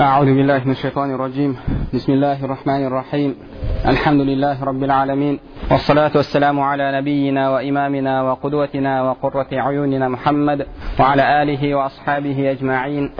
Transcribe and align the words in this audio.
أعوذ 0.00 0.26
بالله 0.26 0.64
من 0.64 0.70
الشيطان 0.70 1.14
الرجيم. 1.14 1.56
بسم 1.94 2.12
الله 2.12 2.44
الرحمن 2.44 2.86
الرحيم. 2.86 3.34
الحمد 3.86 4.20
لله 4.20 4.64
رب 4.64 4.82
العالمين. 4.84 5.38
والصلاة 5.70 6.10
والسلام 6.16 6.60
على 6.60 7.00
نبينا 7.00 7.50
وإمامنا 7.50 8.22
وقدوتنا 8.22 9.02
وقرة 9.02 9.48
عيوننا 9.52 10.08
محمد 10.08 10.66
وعلى 11.00 11.42
آله 11.42 11.74
وأصحابه 11.74 12.50
أجمعين. 12.50 13.10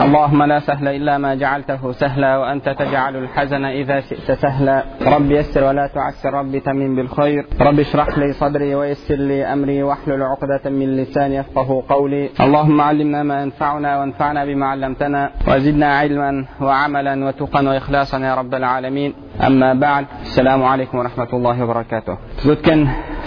اللهم 0.00 0.42
لا 0.42 0.58
سهل 0.58 0.88
إلا 0.88 1.18
ما 1.18 1.34
جعلته 1.34 1.92
سهلا 1.92 2.36
وأنت 2.36 2.68
تجعل 2.68 3.16
الحزن 3.16 3.64
إذا 3.64 4.00
شئت 4.00 4.32
سهلا. 4.32 4.84
رب 5.06 5.30
يسر 5.30 5.64
ولا 5.64 5.86
تعسر 5.86 6.34
رب 6.34 6.58
تمن 6.58 6.96
بالخير. 6.96 7.46
رب 7.60 7.80
اشرح 7.80 8.18
لي 8.18 8.32
صدري 8.32 8.74
ويسر 8.74 9.14
لي 9.14 9.44
أمري 9.44 9.82
واحلل 9.82 10.22
عقدة 10.22 10.70
من 10.70 10.96
لساني 10.96 11.36
يفقه 11.36 11.82
قولي. 11.88 12.30
اللهم 12.40 12.80
علمنا 12.80 13.22
ما 13.22 13.42
ينفعنا 13.42 14.00
وانفعنا 14.00 14.44
بما 14.44 14.66
علمتنا 14.66 15.30
وزدنا 15.48 15.98
علما 15.98 16.44
وعملا 16.60 17.26
وتقا 17.26 17.62
وإخلاصا 17.68 18.18
يا 18.18 18.34
رب 18.34 18.54
العالمين. 18.54 19.14
أما 19.46 19.74
بعد 19.74 20.06
السلام 20.22 20.62
عليكم 20.64 20.98
ورحمة 20.98 21.28
الله 21.32 21.64
وبركاته. 21.64 22.16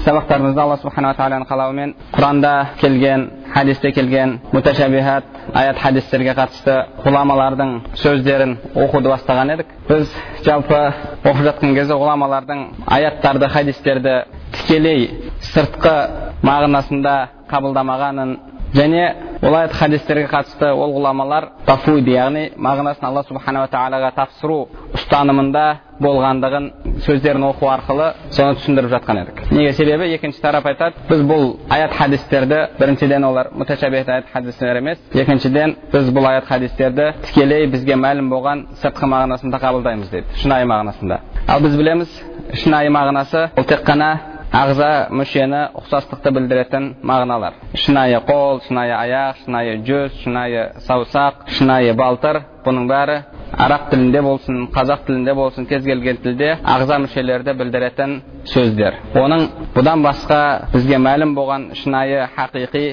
Сабақтарымызда 0.06 0.62
алла 0.64 0.78
субханала 0.82 1.16
тағаланың 1.18 1.48
қалауымен 1.50 1.94
құранда 2.16 2.54
келген 2.82 3.26
хадисте 3.54 3.92
келген 3.92 4.40
муташабихат 4.54 5.24
аят 5.54 5.80
хадистерге 5.82 6.36
қатысты 6.38 6.76
ғұламалардың 7.06 7.74
сөздерін 8.04 8.56
оқуды 8.76 9.10
бастаған 9.12 9.54
едік 9.56 9.74
біз 9.90 10.14
жалпы 10.46 10.80
оқып 11.24 11.44
жатқан 11.50 11.76
кезде 11.76 11.98
ғұламалардың 12.00 12.64
аяттарды 12.98 13.50
хадистерді 13.56 14.16
тікелей 14.58 15.10
сыртқы 15.54 15.96
мағынасында 16.44 17.16
қабылдамағанын 17.52 18.38
және 18.76 19.04
ол 19.42 19.56
аят 19.56 19.72
хадистерге 19.72 20.28
қатысты 20.28 20.72
ол 20.74 20.92
ғұламалар 20.98 21.46
тафуид 21.66 22.08
яғни 22.08 22.50
мағынасын 22.60 23.06
алла 23.08 23.24
субханала 23.24 23.70
тағалаға 23.72 24.12
тапсыру 24.18 24.58
ұстанымында 24.98 25.64
болғандығын 26.04 26.66
сөздерін 27.06 27.46
оқу 27.48 27.70
арқылы 27.72 28.10
соны 28.36 28.58
түсіндіріп 28.60 28.92
жатқан 28.96 29.22
едік 29.22 29.40
неге 29.52 29.72
себебі 29.74 30.10
екінші 30.16 30.42
тарап 30.44 30.68
айтады 30.68 31.06
біз 31.10 31.24
бұл 31.28 31.46
аят 31.70 31.96
хадистерді 31.96 32.60
біріншіден 32.80 33.24
олар 33.30 33.52
муташабихат 33.54 34.10
аят 34.10 34.32
хадистер 34.34 34.82
емес 34.82 35.00
екіншіден 35.14 35.76
біз 35.94 36.12
бұл 36.16 36.28
аят 36.34 36.48
хадистерді 36.48 37.14
тікелей 37.30 37.68
бізге 37.68 37.96
мәлім 37.96 38.32
болған 38.32 38.66
сыртқы 38.82 39.08
мағынасында 39.08 39.62
қабылдаймыз 39.64 40.12
дейді 40.12 40.42
шынайы 40.42 40.68
мағынасында 40.68 41.20
ал 41.48 41.64
біз 41.64 41.78
білеміз 41.80 42.20
шынайы 42.64 42.92
мағынасы 42.92 43.50
ол 43.56 43.64
тек 43.64 43.88
қана 43.88 44.39
ағза 44.50 45.10
мүшені 45.14 45.60
ұқсастықты 45.78 46.32
білдіретін 46.34 46.86
мағыналар 47.06 47.60
шынайы 47.78 48.18
қол 48.26 48.62
шынайы 48.66 48.96
аяқ 48.98 49.44
шынайы 49.44 49.76
жүз 49.86 50.16
шынайы 50.24 50.64
саусақ 50.88 51.44
шынайы 51.58 51.94
балтыр 51.94 52.42
бұның 52.66 52.88
бәрі 52.90 53.18
араб 53.54 53.90
тілінде 53.92 54.24
болсын 54.26 54.64
қазақ 54.74 55.06
тілінде 55.06 55.36
болсын 55.38 55.70
кез 55.70 55.86
келген 55.86 56.18
тілде 56.24 56.56
ағза 56.66 56.98
мүшелерді 57.06 57.54
білдіретін 57.62 58.16
сөздер 58.50 58.98
оның 59.14 59.46
бұдан 59.78 60.02
басқа 60.02 60.42
бізге 60.74 60.98
мәлім 60.98 61.38
болған 61.38 61.70
шынайы 61.84 62.26
хақиқи 62.34 62.86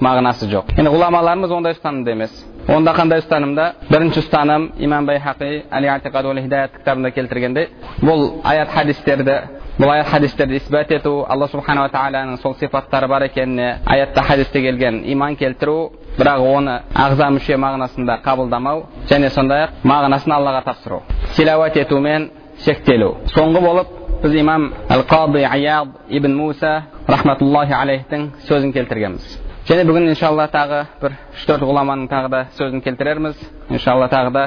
мағынасы 0.00 0.46
жоқ 0.52 0.76
енді 0.78 0.94
ғұламаларымыз 0.94 1.56
ондай 1.58 1.74
ұстанымда 1.74 2.14
емес 2.14 2.36
онда 2.70 2.94
қандай 2.94 3.24
ұстанымда 3.24 3.64
бірінші 3.90 4.22
ұстаным 4.22 4.70
имам 4.78 5.06
байхақи 5.10 5.64
хидаят 6.40 6.76
кітабында 6.78 7.10
келтіргендей 7.10 7.68
бұл 8.00 8.40
аят 8.44 8.70
хадистерді 8.70 9.59
бұл 9.78 9.92
аят 9.92 10.08
хадистерді 10.10 10.56
исбат 10.56 10.90
ету 10.92 11.24
алла 11.28 11.48
субханала 11.48 11.88
тағаланың 11.92 12.40
сол 12.42 12.54
сипаттары 12.58 13.08
бар 13.08 13.22
екеніне 13.28 13.78
аятта 13.86 14.22
хадисте 14.22 14.60
келген 14.60 15.02
иман 15.04 15.36
келтіру 15.36 15.92
бірақ 16.18 16.42
оны 16.56 16.80
ағза 16.94 17.30
мүше 17.36 17.56
мағынасында 17.56 18.18
қабылдамау 18.24 18.84
және 19.10 19.30
сондай 19.30 19.66
ақ 19.68 19.84
мағынасын 19.84 20.34
аллаға 20.36 20.64
тапсыру 20.64 21.02
тилауат 21.36 21.76
етумен 21.76 22.30
шектелу 22.64 23.14
соңғы 23.34 23.62
болып 23.64 23.94
біз 24.22 24.34
имам 24.40 24.72
әл 24.88 25.04
қади 25.08 25.44
аяд 25.48 25.94
ибн 26.08 26.34
муса 26.36 26.82
рахматуллахи 27.08 27.72
алейхтің 27.72 28.26
сөзін 28.48 28.72
келтіргенбіз 28.72 29.38
және 29.68 29.86
бүгін 29.88 30.10
иншалла 30.10 30.48
тағы 30.52 30.84
бір 31.00 31.14
үш 31.34 31.46
төрт 31.48 31.64
ғұламаның 31.64 32.10
тағы 32.10 32.28
да 32.32 32.40
сөзін 32.58 32.82
келтірерміз 32.84 33.40
иншалла 33.70 34.08
тағы 34.12 34.32
да 34.34 34.44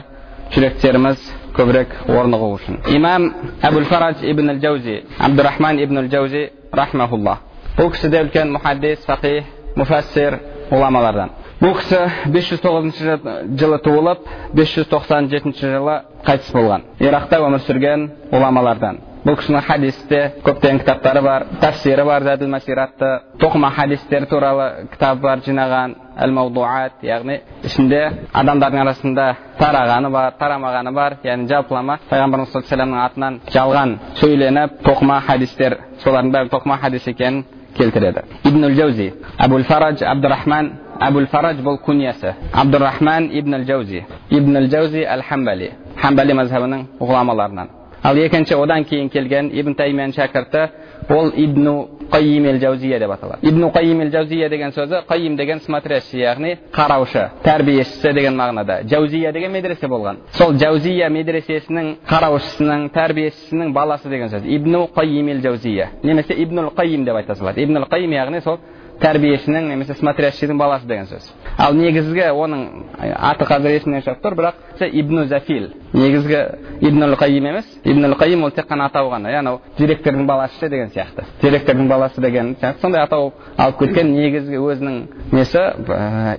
жүректеріміз 0.53 1.23
көбірек 1.57 1.93
орнығу 2.09 2.49
үшін 2.57 2.79
имам 2.95 3.29
әбул 3.65 3.85
фарадж 3.89 4.23
ибн 4.29 4.53
әл 4.53 4.61
жаузи 4.63 4.99
абдурахман 5.27 5.79
ибн 5.83 6.03
әл 6.03 6.09
жаузи 6.11 6.43
рахмаулла 6.73 7.37
бұл 7.77 7.91
кісі 7.93 8.09
де 8.13 8.21
үлкен 8.25 8.53
мұхаддис 8.53 9.05
фақих 9.07 9.47
муфассир 9.75 10.39
ғұламалардан 10.71 11.33
бұл 11.61 11.77
кісі 11.79 11.99
509 12.33 13.57
жылы 13.59 13.79
туылып 13.85 14.27
597 14.57 15.53
жылы 15.61 15.97
қайтыс 16.27 16.53
болған 16.53 16.85
иракта 16.99 17.41
өмір 17.41 17.63
сүрген 17.67 18.09
ғұламалардан 18.33 19.01
бұл 19.23 19.37
кісінің 19.39 19.63
хадисте 19.63 20.19
көптеген 20.43 20.81
кітаптары 20.81 21.21
бар 21.23 21.45
тәфсирі 21.61 22.03
бар 22.03 22.25
зәділ 22.27 22.49
масир 22.51 22.79
атты 22.83 23.09
тоқыма 23.39 23.69
хадистер 23.71 24.25
туралы 24.27 24.87
кітап 24.91 25.21
бар 25.23 25.39
жинаған 25.45 25.93
әл 26.25 26.33
маудуат 26.35 26.99
яғни 27.07 27.37
ішінде 27.63 28.01
адамдардың 28.33 28.81
арасында 28.83 29.27
тарағаны 29.59 30.09
бар 30.11 30.33
тарамағаны 30.39 30.91
бар 30.91 31.15
яғни 31.23 31.47
жалпылама 31.47 31.99
пайғамбарымыз 32.09 32.51
саллаллаху 32.51 32.83
алейхи 32.83 33.05
атынан 33.05 33.39
жалған 33.55 33.93
сөйленіп 34.19 34.81
тоқыма 34.83 35.21
хадистер 35.27 35.77
солардың 36.03 36.33
бәрі 36.35 36.51
тоқыма 36.51 36.77
хадис 36.81 37.07
екенін 37.07 37.45
келтіреді 37.77 38.25
ибн 38.43 38.73
жаузи 38.75 39.13
әбул 39.39 39.63
фарадж 39.69 40.03
абдурахман 40.03 40.73
әбул 40.99 41.29
фарадж 41.31 41.63
бұл 41.63 41.79
күниясы 41.85 42.35
абдурахман 42.51 43.29
ибн 43.31 43.63
жаузи 43.63 44.03
ибн 44.29 44.67
жаузи 44.67 45.07
әл 45.07 45.23
хамбали 45.29 45.71
хамбали 46.01 46.35
мазхабының 46.41 46.85
ғұламаларынан 46.99 47.71
ал 48.03 48.17
екінші 48.17 48.55
одан 48.55 48.83
кейін 48.83 49.09
келген 49.09 49.49
ибн 49.55 49.75
таймияның 49.79 50.13
шәкірті 50.17 50.63
ол 51.09 51.31
ибну 51.39 51.87
қайим 52.11 52.45
ел 52.49 52.59
жаузия 52.59 52.99
деп 52.99 53.11
аталады 53.11 53.47
ибну 53.47 53.71
қайим 53.71 54.01
ел 54.03 54.11
жаузия 54.11 54.49
деген 54.49 54.71
сөзі 54.71 55.05
қайим 55.07 55.37
деген 55.37 55.59
смотрящий 55.59 56.21
яғни 56.21 56.57
қараушы 56.73 57.29
тәрбиешісі 57.43 58.13
деген 58.13 58.35
мағынада 58.35 58.83
жаузия 58.83 59.31
деген 59.31 59.51
медресе 59.51 59.87
болған 59.87 60.19
сол 60.31 60.53
жаузия 60.59 61.09
медресесінің 61.09 61.95
қараушысының 62.09 62.89
тәрбиешісінің 62.93 63.73
баласы 63.73 64.09
деген 64.09 64.29
сөз 64.29 64.45
ибну 64.45 64.89
қайим 64.95 65.31
ел 65.31 65.41
жаузия 65.41 65.89
немесе 66.03 66.33
ибнул 66.33 66.73
қайим 66.75 67.05
деп 67.05 67.15
айта 67.15 67.35
салады 67.35 67.63
ибнул 67.63 67.87
қайим 67.89 68.11
яғни 68.11 68.41
сол 68.43 68.59
тәрбиешінің 69.01 69.69
немесе 69.71 69.95
смотрящийдің 69.97 70.57
баласы 70.59 70.87
деген 70.87 71.07
сөз. 71.09 71.25
Ал 71.57 71.75
негізгі 71.77 72.27
оның 72.33 72.63
аты 72.99 73.47
қазір 73.47 73.75
есімнен 73.77 74.03
шығып 74.05 74.21
тұр 74.23 74.35
бірақ 74.39 74.83
ибну 74.91 75.25
зафил. 75.27 75.69
Негізгі 75.93 76.39
ибнул 76.81 77.15
қайим 77.19 77.47
емес 77.49 77.67
ибнул 77.83 78.15
қайим 78.19 78.43
ол 78.43 78.51
тек 78.51 78.67
қана 78.69 78.87
атау 78.89 79.09
ғана 79.11 79.31
яғни 79.31 79.57
директордың 79.77 80.25
баласы 80.27 80.69
деген 80.69 80.89
сияқты. 80.89 81.25
Директордың 81.41 81.87
баласы 81.89 82.21
деген 82.21 82.55
сияқты 82.61 82.81
сондай 82.81 83.03
атау 83.03 83.33
алып 83.57 83.79
кеткен 83.79 84.13
негізгі 84.13 84.57
өзінің 84.57 84.99
несі 85.31 85.63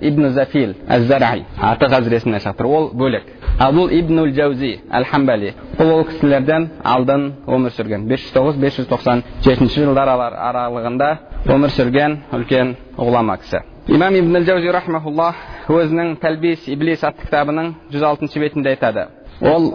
ибну 0.01 0.31
зафил 0.31 0.75
әз 0.87 1.11
аты 1.11 1.85
қазір 1.85 2.19
есімнен 2.19 2.39
шығып 2.43 2.59
тұр 2.59 2.65
ол 2.65 2.89
бөлек. 2.93 3.23
Ал 3.59 3.73
бұл 3.73 3.91
ибнул 3.93 4.31
жаузи 4.35 4.81
әл 4.91 5.05
хамбали 5.05 5.53
бұл 5.77 5.91
ол 5.93 6.03
кісілерден 6.09 6.69
алдын 6.83 7.31
өмір 7.47 7.71
сүрген. 7.71 8.07
509 8.09 8.59
597 8.59 9.85
жылдар 9.85 10.09
аралығында 10.09 11.09
өмір 11.45 11.69
сүрген 11.75 12.15
үлкен 12.33 12.73
ғұлама 12.97 13.37
кісі 13.43 13.59
имам 13.93 14.15
ибн 14.17 14.41
жаузи 14.47 14.71
рахмаулла 14.73 15.27
өзінің 15.69 16.15
тәлбис 16.21 16.65
иблис 16.73 17.03
атты 17.05 17.27
кітабының 17.27 17.73
106 17.93 18.39
бетінде 18.41 18.73
айтады 18.73 19.05
ол 19.45 19.67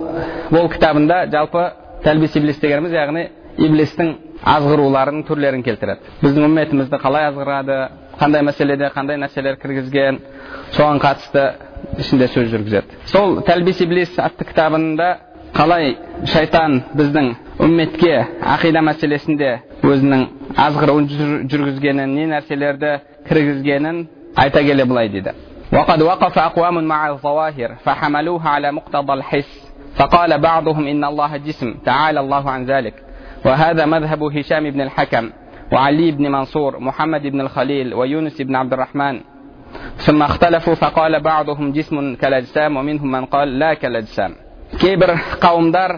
бұл 0.50 0.66
кітабында 0.72 1.22
жалпы 1.31 1.62
тәлбис 2.03 2.34
иблис 2.41 2.58
дегеніміз 2.58 2.97
яғни 2.97 3.25
иблистің 3.69 4.12
азғыруларының 4.54 5.25
түрлерін 5.28 5.62
келтіреді 5.62 6.16
біздің 6.25 6.48
үмметімізді 6.48 7.00
қалай 7.03 7.28
азғырады 7.31 7.78
қандай 8.19 8.42
мәселеде 8.48 8.91
қандай 8.94 9.20
нәрселер 9.20 9.60
кіргізген 9.62 10.19
соған 10.75 10.98
қатысты 11.02 11.44
ішінде 12.02 12.31
сөз 12.34 12.50
жүргізеді 12.54 13.04
сол 13.12 13.41
тәлбис 13.47 13.82
иблис 13.84 14.19
атты 14.19 14.49
кітабында 14.49 15.11
қалай 15.55 15.94
шайтан 16.32 16.82
біздің 16.96 17.34
үмметке 17.59 18.15
ақида 18.53 18.81
мәселесінде 18.89 19.51
өзінің 19.83 20.24
азғыруын 20.65 21.07
жүргізгенін 21.51 22.15
не 22.18 22.25
нәрселерді 22.31 22.92
кіргізгенін 23.27 24.07
айта 24.36 24.63
келе 24.63 24.86
былай 24.86 25.09
дейді 25.09 25.33
وقد 25.74 26.01
وقف 26.01 26.39
أقوام 26.39 26.83
مع 26.83 27.09
الظواهر 27.09 27.75
فحملوها 27.83 28.50
على 28.50 28.71
مقتضى 28.71 29.13
الحس 29.13 29.71
فقال 29.95 30.38
بعضهم 30.39 30.88
إن 30.88 31.03
الله 31.03 31.38
جسم 31.38 31.74
تعالى 31.86 32.19
الله 32.19 32.50
عن 32.50 32.65
ذلك 32.65 32.94
وهذا 33.45 33.86
مذهب 33.86 34.24
هشام 34.24 34.69
بن 34.69 34.81
الحكم 34.81 35.30
وعلي 35.71 36.12
بن 36.12 36.31
منصور 36.31 36.80
محمد 36.80 37.21
بن 37.21 37.42
الخليل 37.42 37.94
ويونس 37.94 38.42
بن 38.42 38.56
عبد 38.56 38.74
الرحمن 38.74 39.21
ثم 39.97 40.21
اختلفوا 40.21 40.75
فقال 40.75 41.19
بعضهم 41.19 41.71
جسم 41.71 42.15
كالأجسام 42.15 42.77
ومنهم 42.77 43.12
من 43.12 43.25
قال 43.25 43.59
لا 43.59 43.74
كالأجسام 43.74 44.36
кейбір 44.81 45.12
қауымдар 45.39 45.92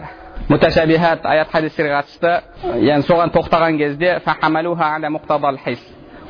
муташабихат 0.49 1.25
аят 1.25 1.51
хадистерге 1.51 1.93
қатысты 1.93 2.31
яғни 2.83 3.07
соған 3.07 3.31
тоқтаған 3.33 3.77
кезде 3.77 4.19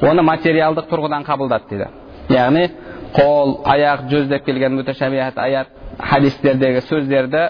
оны 0.01 0.21
материалдық 0.21 0.89
тұрғыдан 0.91 1.25
қабылдады 1.25 1.69
дейді 1.69 1.87
яғни 2.33 2.69
қол 3.15 3.59
аяқ 3.65 4.07
жүз 4.11 4.27
деп 4.29 4.45
келген 4.45 4.75
муташабихат 4.75 5.37
аят 5.37 5.67
хадистердегі 5.99 6.81
сөздерді 6.89 7.49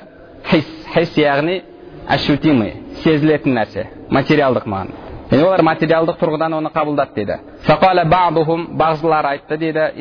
хис 0.50 0.68
хис 0.94 1.18
яғни 1.18 1.62
ощутимый 2.08 2.74
сезілетін 3.04 3.58
нәрсе 3.58 3.88
материалдық 4.10 4.68
мағына 4.68 4.94
яғни 5.32 5.48
олар 5.48 5.64
материалдық 5.68 6.20
тұрғыдан 6.22 6.58
оны 6.60 6.70
қабылдады 6.74 7.16
дейді 7.16 7.40
бағзылары 8.80 9.28
айтты 9.36 9.58
дейді 9.58 9.92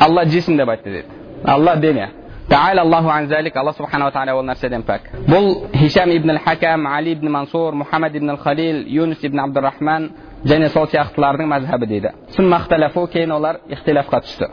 алла 0.00 0.24
жисм 0.24 0.56
деп 0.56 0.68
айтты 0.68 0.90
дейді 0.90 1.06
алла 1.44 1.76
дене 1.76 2.10
алла 2.56 3.72
субханала 3.72 4.10
тағала 4.10 4.34
ол 4.38 4.44
нәрседен 4.44 4.82
пәк 4.86 5.10
бұл 5.28 5.68
хишам 5.76 6.10
ибн 6.10 6.38
хакам 6.44 6.86
али 6.86 7.12
ибн 7.12 7.30
мансур 7.30 7.74
мұхаммад 7.74 8.16
ибн 8.16 8.36
халил 8.36 8.84
юнус 8.86 9.18
ибн 9.22 9.40
абдурахман 9.40 10.10
және 10.44 10.68
сол 10.68 10.86
сияқтылардың 10.86 11.46
мәзһабы 11.52 11.86
дейді 11.86 12.12
мақталафу 12.38 13.06
кейін 13.12 13.32
олар 13.32 13.60
ихтилафқа 13.68 14.22
түсті 14.22 14.48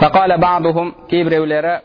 фақала 0.00 0.92
кейбіреулері 1.08 1.80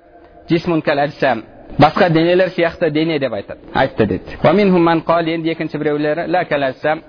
жисмун 0.49 0.81
кәл 0.81 1.43
басқа 1.79 2.09
денелер 2.09 2.49
сияқты 2.49 2.89
дене 2.91 3.19
деп 3.19 3.33
айтады 3.33 3.59
айтты 3.73 4.05
дейді 4.05 5.33
енді 5.33 5.49
екінші 5.49 5.77
біреулері 5.77 6.27
лә 6.27 7.01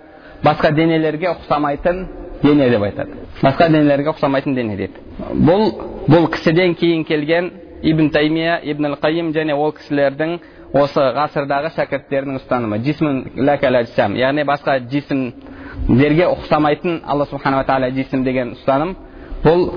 басқа 0.45 0.73
денелерге 0.73 1.27
ұқсамайтын 1.33 2.07
дене 2.43 2.71
деп 2.71 2.83
айтады 2.83 3.11
басқа 3.43 3.69
денелерге 3.69 4.11
ұқсамайтын 4.11 4.55
дене 4.55 4.77
дейді 4.77 4.95
бұл 5.33 5.71
бұл 6.09 6.31
кісіден 6.31 6.75
кейін 6.75 7.05
келген 7.05 7.51
ибн 7.85 8.11
таймия 8.11 8.61
ибн 8.65 8.87
ал 8.87 8.97
қайым 9.03 9.33
және 9.37 9.55
ол 9.55 9.73
кісілердің 9.77 10.39
осы 10.75 11.01
ғасырдағы 11.15 11.71
шәкірттерінің 11.77 12.41
ұстанымы. 12.41 12.81
Жисмун 12.83 13.25
яғни 13.37 14.45
басқа 14.49 14.79
жисімдерге 14.91 16.27
ұқсамайтын 16.33 17.03
алла 17.07 17.27
субханала 17.31 17.65
тағала 17.69 17.93
жисім 17.95 18.25
деген 18.25 18.55
ұстаным 18.57 18.97
бұл 19.45 19.69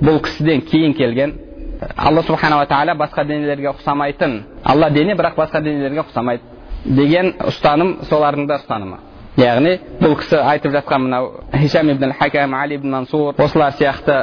бұл 0.00 0.22
кісіден 0.22 0.62
кейін 0.70 0.94
келген. 0.94 1.34
Алла 1.96 2.22
субханала 2.22 2.66
тағала 2.70 2.96
басқа 2.96 3.26
денелерге 3.26 3.72
ұқсамайтын 3.74 4.38
алла 4.64 4.90
дене 4.90 5.16
бірақ 5.18 5.36
басқа 5.36 5.60
денелерге 5.60 6.06
ұқсамайды 6.06 6.40
деген 6.86 7.34
ұстаным 7.50 7.96
солардың 8.08 8.46
да 8.46 8.60
ұстанымы. 8.62 9.02
Яғни 9.36 9.74
бұл 10.00 10.14
кісі 10.16 10.38
айтып 10.40 10.72
жатқан 10.72 11.02
мынау 11.04 11.26
хишам 11.52 11.90
ибн 11.92 12.14
хакам 12.16 12.54
али 12.54 12.78
ибн 12.78 12.94
мансур 12.94 13.34
осылар 13.36 13.74
сияқты 13.76 14.14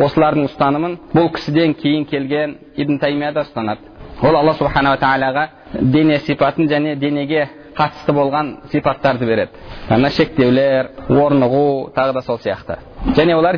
осылардың 0.00 0.46
ұстанымын 0.48 0.94
бұл 1.12 1.28
кісіден 1.34 1.74
кейін 1.74 2.06
келген 2.08 2.54
ибн 2.76 2.98
таймия 2.98 3.32
да 3.32 3.44
ұстанады 3.44 3.78
ол 4.22 4.36
алла 4.36 4.54
субханала 4.54 4.96
тағалаға 4.96 5.48
дене 5.80 6.18
сипатын 6.18 6.68
және 6.68 6.96
денеге 6.96 7.48
қатысты 7.76 8.12
болған 8.12 8.56
сипаттарды 8.72 9.26
береді 9.26 9.50
ана 9.88 10.10
шектеулер 10.10 10.90
орнығу 11.08 11.92
тағы 11.96 12.12
да 12.12 12.22
сол 12.22 12.38
сияқты 12.38 12.78
және 13.16 13.34
олар 13.34 13.56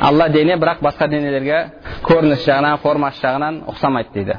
алла 0.00 0.28
дене 0.28 0.56
бірақ 0.56 0.80
басқа 0.80 1.08
денелерге 1.08 1.58
көрініс 2.06 2.46
жағынан 2.46 2.78
формасы 2.80 3.20
жағынан 3.20 3.60
ұқсамайды 3.68 4.14
дейді 4.14 4.36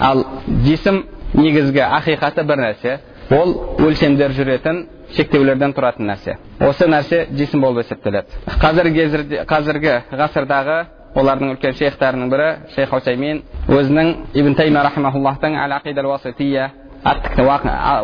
ал 0.00 0.24
жисім 0.64 1.02
негізгі 1.34 1.82
ақиқаты 1.98 2.44
бір 2.48 2.62
нәрсе 2.64 2.94
ол 3.36 3.52
өлшемдер 3.84 4.32
жүретін 4.38 4.86
шектеулерден 5.16 5.74
тұратын 5.76 6.08
нәрсе 6.08 6.38
осы 6.64 6.88
нәрсе 6.88 7.26
жисім 7.36 7.60
болып 7.60 7.84
есептеледі 7.84 8.56
қазіргі 8.62 9.44
қазіргі 9.50 9.98
ғасырдағы 10.16 10.78
олардың 11.14 11.52
үлкен 11.52 11.74
шейхтарының 11.76 12.30
бірі 12.32 12.48
шейх 12.74 12.88
хусаймин 12.90 13.42
өзінің 13.68 14.12
ибн 14.38 14.54
тайма 14.56 14.82
рахимахуллахтың 14.86 15.56
әл 15.60 15.74
ақида 15.76 16.06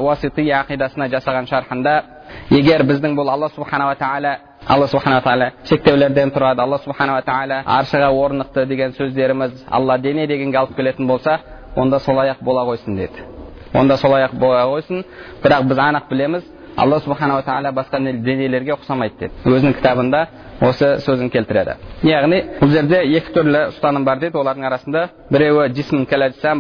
уасития 0.02 0.60
ақидасына 0.62 1.08
жасаған 1.12 1.46
шархында 1.49 1.94
егер 2.50 2.82
біздің 2.84 3.14
бұл 3.16 3.31
алла 3.32 3.49
субханала 3.55 3.94
тағала 3.96 4.37
алла 4.66 4.87
субханала 4.88 5.22
тағала 5.22 5.50
шектеулерден 5.70 6.32
тұрады 6.34 6.60
алла 6.60 6.78
субханала 6.84 7.22
тағала 7.22 7.62
аршыға 7.78 8.10
орнықты 8.12 8.66
деген 8.66 8.93
сөздеріміз 8.99 9.64
алла 9.70 9.99
дене 9.99 10.26
дегенге 10.26 10.58
алып 10.58 10.76
келетін 10.76 11.06
болса 11.06 11.38
онда 11.76 11.99
солай 11.99 12.31
ақ 12.31 12.43
бола 12.43 12.66
қойсын 12.66 12.96
деді 12.96 13.25
онда 13.75 13.96
солай 13.96 14.25
ақ 14.25 14.34
бола 14.34 14.64
қойсын 14.66 15.05
бірақ 15.43 15.69
біз 15.69 15.78
анық 15.78 16.08
білеміз 16.10 16.44
алла 16.77 17.00
субханала 17.00 17.44
тағала 17.44 17.71
басқа 17.71 18.00
денелерге 18.00 18.74
ұқсамайды 18.74 19.19
деді 19.19 19.50
өзінің 19.50 19.75
кітабында 19.77 20.21
осы 20.62 20.95
сөзін 21.06 21.30
келтіреді 21.33 21.75
яғни 22.07 22.39
бұл 22.62 22.71
жерде 22.74 23.03
екі 23.18 23.33
түрлі 23.35 23.68
ұстаным 23.74 24.06
бар 24.06 24.19
дейді 24.19 24.39
олардың 24.41 24.68
арасында 24.69 25.07
біреуі 25.30 25.74
жисм 25.75 26.06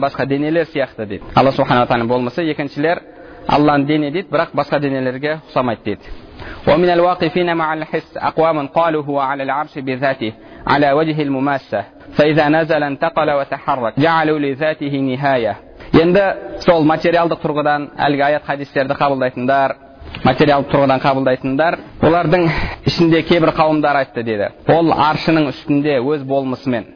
басқа 0.01 0.25
денелер 0.25 0.65
сияқты 0.65 1.05
дейді 1.05 1.23
алла 1.35 1.51
субханала 1.51 1.87
тағала 1.87 2.07
болмысы 2.07 2.45
екіншілер 2.51 3.01
алланың 3.47 3.85
дене 3.87 4.11
дейді 4.11 4.29
бірақ 4.29 4.53
басқа 4.53 4.79
денелерге 4.79 5.39
ұқсамайды 5.49 5.83
дейді 5.83 6.21
ومن 6.67 6.89
الواقفين 6.89 7.53
مع 7.57 7.73
الحس 7.73 8.17
أقوام 8.17 8.67
قالوا 8.67 9.03
هو 9.03 9.19
على 9.19 9.43
العرش 9.43 9.79
بذاته 9.79 10.33
على 10.67 10.91
وجه 10.91 11.21
المماسة 11.21 11.83
فإذا 12.13 12.49
نزل 12.49 12.83
انتقل 12.83 13.31
وتحرك 13.31 13.99
جعلوا 13.99 14.39
لذاته 14.39 14.97
نهاية 14.97 15.55
енді 15.93 16.23
сол 16.65 16.87
материалдық 16.89 17.37
тұрғыдан 17.43 17.83
әлгі 18.01 18.23
аят 18.25 18.47
хадистерді 18.47 18.95
қабылдайтындар 18.97 19.75
материалдық 20.24 20.70
тұрғыдан 20.72 21.02
қабылдайтындар 21.02 21.78
олардың 22.02 22.46
ішінде 22.88 23.22
кейбір 23.28 23.52
қауымдар 23.56 24.02
айтты 24.02 24.24
деді. 24.26 24.50
Ол 24.68 24.92
аршының 24.92 25.50
үстінде 25.52 25.98
өз 26.00 26.24
болмысымен 26.26 26.94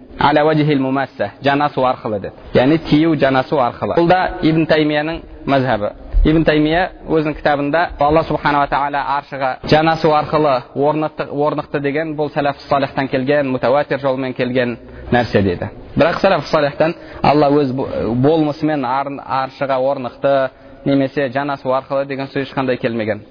жанасу 1.42 1.84
арқылы 1.86 2.20
деді. 2.20 2.32
Яғни 2.54 2.78
тию 2.78 3.16
жанасу 3.16 3.56
арқылы. 3.56 3.96
Бұл 3.96 4.08
да 4.08 4.38
ибн 4.42 4.66
таймияның 4.66 5.22
мазхабы 5.46 5.92
ибн 6.24 6.44
таймия 6.46 6.82
өзінің 7.10 7.34
кітабында 7.34 7.80
алла 7.98 8.22
субханала 8.22 8.68
тағала 8.70 9.00
аршыға 9.16 9.48
жанасу 9.70 10.12
арқылы 10.14 10.52
орнықты, 10.74 11.26
орнықты 11.26 11.80
деген 11.82 12.14
бұл 12.14 12.30
сәләф 12.30 12.60
салихтан 12.68 13.08
келген 13.10 13.50
мутауатир 13.50 13.98
жолмен 14.00 14.34
келген 14.34 14.76
нәрсе 15.10 15.42
деді. 15.42 15.70
Бірақ 15.96 16.20
сәләф 16.22 16.46
салихтан 16.46 16.94
алла 17.22 17.50
өз 17.50 17.72
болмысымен 17.74 18.86
аршыға 18.86 19.80
орнықты 19.82 20.36
немесе 20.84 21.28
жанасу 21.30 21.68
арқылы 21.68 22.06
деген 22.06 22.26
сөз 22.26 22.48
ешқандай 22.48 22.76
келмеген. 22.76 23.22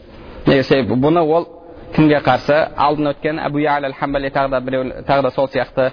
Неге 0.45 0.63
себебі 0.63 0.95
бұны 0.95 1.21
ол 1.21 1.48
кімге 1.95 2.21
қарсы? 2.25 2.57
Алдын 2.75 3.12
өткен 3.13 3.39
әбу 3.39 3.59
ял 3.59 3.92
хамбали 3.94 4.30
тағы 4.30 4.50
да 4.50 4.59
біреу 4.59 4.83
тағы 5.07 5.21
да 5.21 5.31
сол 5.31 5.48
сияқты 5.48 5.92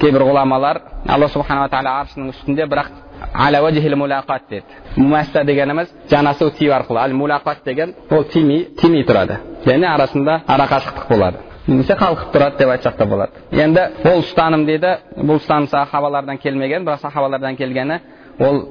кейбір 0.00 0.24
ғұламалар 0.28 0.80
алла 1.08 1.28
субханала 1.28 1.68
тағала 1.68 2.00
аршының 2.02 2.32
үстінде 2.32 2.66
бірақ 2.66 2.90
мулақат 3.34 4.42
деді. 4.50 4.64
Мумасса 4.96 5.44
дегеніміз 5.44 5.88
жанасу 6.10 6.50
тию 6.50 6.72
арқылы. 6.72 6.98
Ал 6.98 7.10
мулақат 7.10 7.64
деген 7.64 7.94
ол 8.10 8.24
тимей 8.24 8.74
тимей 8.80 9.04
тұрады. 9.04 9.38
Яғни 9.64 9.86
арасында 9.86 10.42
арақашықтық 10.46 11.08
болады. 11.08 11.38
Немесе 11.66 11.94
қалқып 11.94 12.32
тұрады 12.32 12.58
деп 12.58 12.68
айтсақ 12.68 12.96
та 12.96 13.06
болады. 13.06 13.32
Енді 13.50 13.80
ол 14.04 14.20
ұстаным 14.20 14.66
дейді. 14.66 14.98
Бұл 15.16 15.38
ұстаным 15.40 15.68
сахабалардан 15.68 16.38
келмеген 16.38 16.84
бірақ 16.84 17.00
сахабалардан 17.00 17.56
келгені 17.56 18.00
ол 18.38 18.68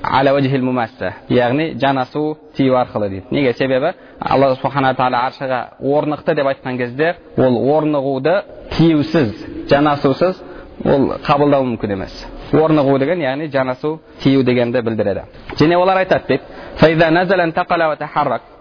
яғни 1.29 1.79
жанасу 1.79 2.37
тию 2.55 2.75
арқылы 2.75 3.09
дейді. 3.09 3.25
Неге? 3.31 3.53
Себебі 3.53 3.93
алла 4.19 4.55
субхана 4.55 4.93
тағала 4.93 5.29
аршыға 5.29 5.59
орнықты 5.79 6.35
деп 6.35 6.47
айтқан 6.47 6.77
кезде 6.77 7.15
ол 7.37 7.59
орнығуды 7.77 8.43
тиюсіз 8.71 9.45
жанасусыз 9.69 10.41
ол 10.83 11.13
қабылдау 11.23 11.63
мүмкін 11.63 11.91
емес. 11.95 12.25
Орнығу 12.51 12.99
деген 12.99 13.19
яғни 13.21 13.47
жанасу 13.51 13.99
тию 14.19 14.43
дегенді 14.43 14.81
білдіреді. 14.81 15.21
Және 15.55 15.75
олар 15.77 15.97
айтады 16.03 16.27
дейді 16.27 16.43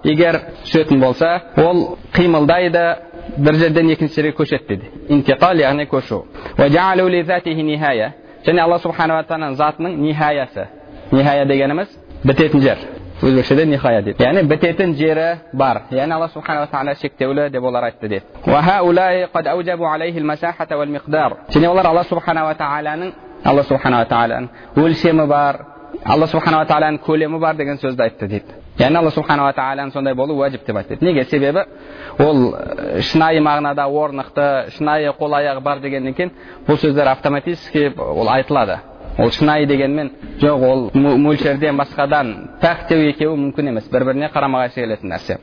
егер 0.05 0.41
түсетін 0.65 1.01
болса 1.01 1.43
ол 1.57 1.99
қимылдайды 2.15 2.97
бір 3.39 3.55
жерден 3.55 3.91
екінші 3.91 4.15
жерге 4.15 4.33
көшеді 4.37 4.67
дейді. 4.69 4.85
Интиқал 5.09 5.57
яғни 5.57 5.87
көшу. 5.87 6.25
Және 8.43 8.59
алла 8.59 8.79
субханала 8.83 9.23
тағаланың 9.23 9.55
затының 9.55 10.01
нихаясы 10.03 10.67
нихая 11.13 11.45
дегеніміз 11.45 11.89
бітетін 12.25 12.61
жер 12.61 12.79
өзбекшеде 13.23 13.67
нихая 13.67 14.03
дейді 14.03 14.25
яғни 14.25 14.43
бітетін 14.51 14.95
жері 14.97 15.27
бар 15.53 15.83
яғни 15.91 16.15
алла 16.15 16.29
субханала 16.33 16.67
тағала 16.73 16.95
шектеулі 17.01 17.51
деп 17.51 17.65
олар 17.65 17.85
айтты 17.91 18.09
дейді 18.09 18.25
және 21.55 21.69
олар 21.69 21.87
алла 21.87 22.05
субханала 22.05 22.55
тағаланың 22.55 23.13
алла 23.45 23.63
субханала 23.63 24.05
тағаланың 24.05 24.49
өлшемі 24.77 25.27
бар 25.27 25.61
алла 26.05 26.27
субханала 26.27 26.67
тағаланың 26.67 26.99
көлемі 27.07 27.39
бар 27.39 27.57
деген 27.57 27.79
сөзді 27.79 28.03
айтты 28.03 28.29
дейді 28.29 28.57
яғни 28.79 28.99
алла 28.99 29.11
субханала 29.11 29.53
тағаланың 29.53 29.93
сондай 29.93 30.15
болу 30.15 30.35
уәжіп 30.41 30.67
деп 30.67 30.77
айтты 30.77 30.99
неге 31.01 31.25
себебі 31.25 31.65
ол 32.19 32.57
шынайы 33.01 33.41
мағынада 33.45 33.87
орнықты 33.87 34.71
шынайы 34.79 35.13
қол 35.19 35.37
аяғы 35.39 35.61
бар 35.61 35.81
дегеннен 35.81 36.15
кейін 36.15 36.33
бұл 36.67 36.81
сөздер 36.81 37.13
автоматически 37.13 37.93
ол 37.99 38.29
айтылады 38.29 38.79
ол 39.19 39.31
шынайы 39.31 39.67
дегенмен 39.67 40.11
жоқ 40.41 40.63
ол 40.69 40.91
мөлшерден 40.95 41.77
басқадан 41.77 42.33
пәк 42.61 42.93
екеуі 42.93 43.37
мүмкін 43.37 43.69
емес. 43.69 43.89
Бір 43.91 44.05
біріне 44.05 44.31
қарама 44.33 44.65
қайшы 44.65 44.81
келетін 44.81 45.13
нәрсе. 45.13 45.39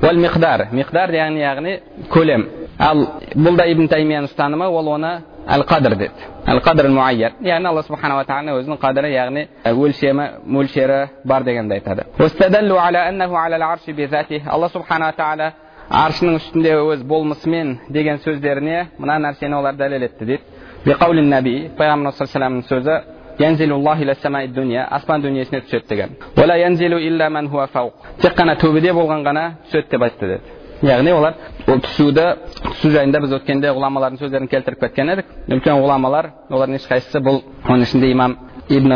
Уәл 0.00 0.16
миқдар. 0.22 0.68
Миқдар 0.72 1.12
яғни 1.14 1.42
яғни 1.42 1.78
көлем. 2.08 2.46
Ал 2.78 3.06
бұл 3.34 3.56
да 3.56 3.66
ибн 3.68 3.88
таймияның 3.88 4.30
ұстанымы 4.30 4.68
ол 4.70 4.88
оны 4.94 5.20
әл 5.46 5.64
қадр 5.68 5.96
деді. 5.96 6.28
Әл 6.46 6.60
қадр 6.64 6.88
яғни 6.88 7.66
алла 7.66 7.82
субханала 7.82 8.24
тағала 8.24 8.60
өзінің 8.60 8.78
қадірі 8.80 9.10
яғни 9.12 9.48
өлшемі 9.64 10.28
мөлшері 10.46 11.08
бар 11.24 11.44
дегенді 11.44 11.74
айтады. 11.74 12.04
Алла 14.46 14.68
субханала 14.68 15.12
тағала 15.12 15.52
аршының 15.90 16.36
үстінде 16.38 16.76
өз 16.78 17.02
болмысымен 17.02 17.78
деген 17.90 18.20
сөздеріне 18.22 18.84
мына 18.98 19.18
нәрсені 19.24 19.56
олар 19.58 19.74
дәлел 19.74 20.04
етті 20.06 20.24
дейді 20.24 20.59
пайғамбар 20.84 22.12
саллаллаху 22.18 22.62
сөзі 22.68 22.94
аспан 24.90 25.22
дүниесіне 25.22 25.60
түседі 25.64 25.86
деген 25.88 26.16
тек 28.20 28.32
қана 28.36 28.56
төбеде 28.60 28.92
болған 28.92 29.24
ғана 29.24 29.44
түседі 29.70 29.90
деп 29.90 30.02
айтты 30.02 30.26
деді 30.26 30.42
яғни 30.82 31.12
олар 31.12 31.34
ол 31.68 31.80
түсуді 31.84 32.24
түсу 32.64 32.90
жайында 32.90 33.20
біз 33.20 33.32
өткенде 33.36 33.72
ғұламалардың 33.76 34.20
сөздерін 34.20 34.48
келтіріп 34.48 34.80
кеткен 34.80 35.12
едік 35.12 35.26
үлкен 35.48 35.80
ғұламалар 35.82 36.30
олардың 36.48 36.78
ешқайсысы 36.80 37.20
бұл 37.24 37.42
оның 37.66 37.84
ішінде 37.84 38.10
имам 38.12 38.36
ибн 38.68 38.92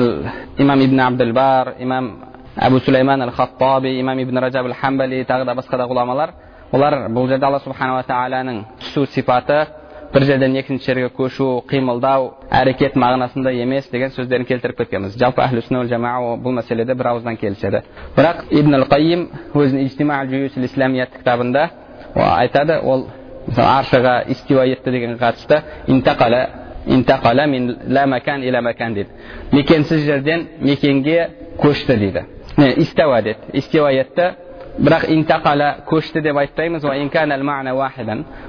имам 0.58 0.80
ибн 0.80 1.00
абдулбар 1.00 1.74
имам 1.80 2.10
әбу 2.56 2.80
сулейман 2.80 3.22
әл 3.26 3.32
хаттаби 3.36 3.98
имам 4.00 4.18
ибн 4.18 4.38
ражаб 4.38 4.66
әл 4.66 4.74
хамбали 4.80 5.24
тағы 5.24 5.44
да 5.44 5.54
басқа 5.54 5.76
да 5.76 5.88
ғұламалар 5.90 6.30
олар 6.72 7.08
бұл 7.10 7.28
жерде 7.28 7.46
алла 7.46 7.60
субханала 7.60 8.04
тағаланың 8.08 8.64
түсу 8.80 9.06
сипаты 9.12 9.66
бір 10.14 10.25
жерден 10.25 10.56
екінші 10.56 10.85
жерге 10.87 11.09
көшу 11.16 11.64
қимылдау 11.66 12.28
әрекет 12.50 12.94
мағынасында 12.94 13.50
емес 13.62 13.88
деген 13.90 14.12
сөздерін 14.14 14.47
келтіріп 14.47 14.78
кеткенбіз. 14.78 15.16
Жалпы 15.18 15.42
әхлі 15.42 15.62
сүнна 15.66 15.88
жамаа 15.90 16.37
бұл 16.38 16.54
мәселеде 16.61 16.94
бір 16.94 17.11
ауыздан 17.12 17.37
келіседі. 17.37 17.83
Бірақ 18.16 18.44
ибн 18.50 18.85
қайим 18.90 19.28
өзінің 19.54 21.06
кітабында 21.18 21.71
айтады. 22.14 22.78
Ол 22.83 23.09
мысалы 23.49 23.68
аршыға 23.80 24.14
истиуа 24.30 24.66
етті 24.71 24.90
дегенге 24.90 25.18
қатысты 25.18 25.62
интақала 25.88 26.47
интақала 26.87 27.47
мин 27.47 27.76
ла 27.88 28.06
макан 28.06 28.42
иля 28.42 28.62
макан 28.62 28.94
дейді. 28.94 29.11
Мекенсіз 29.52 30.04
жерден 30.04 30.49
мекенге 30.61 31.30
көшті 31.59 31.99
дейді. 31.99 32.25
Истауа 32.76 33.23
деді. 33.23 33.38
Истиуа 33.52 33.90
етті. 33.92 34.30
Бірақ 34.78 35.09
интақала 35.09 35.85
көшті 35.87 36.21
деп 36.23 36.37
айтпаймыз. 36.37 36.85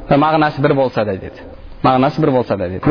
Мағынасы 0.09 0.61
бір 0.61 0.73
болса 0.73 1.05
да 1.05 1.15
деді. 1.17 1.54
Мағынасы 1.85 2.21
бір 2.21 2.31
болса 2.31 2.55
да 2.57 2.67
деді 2.69 2.81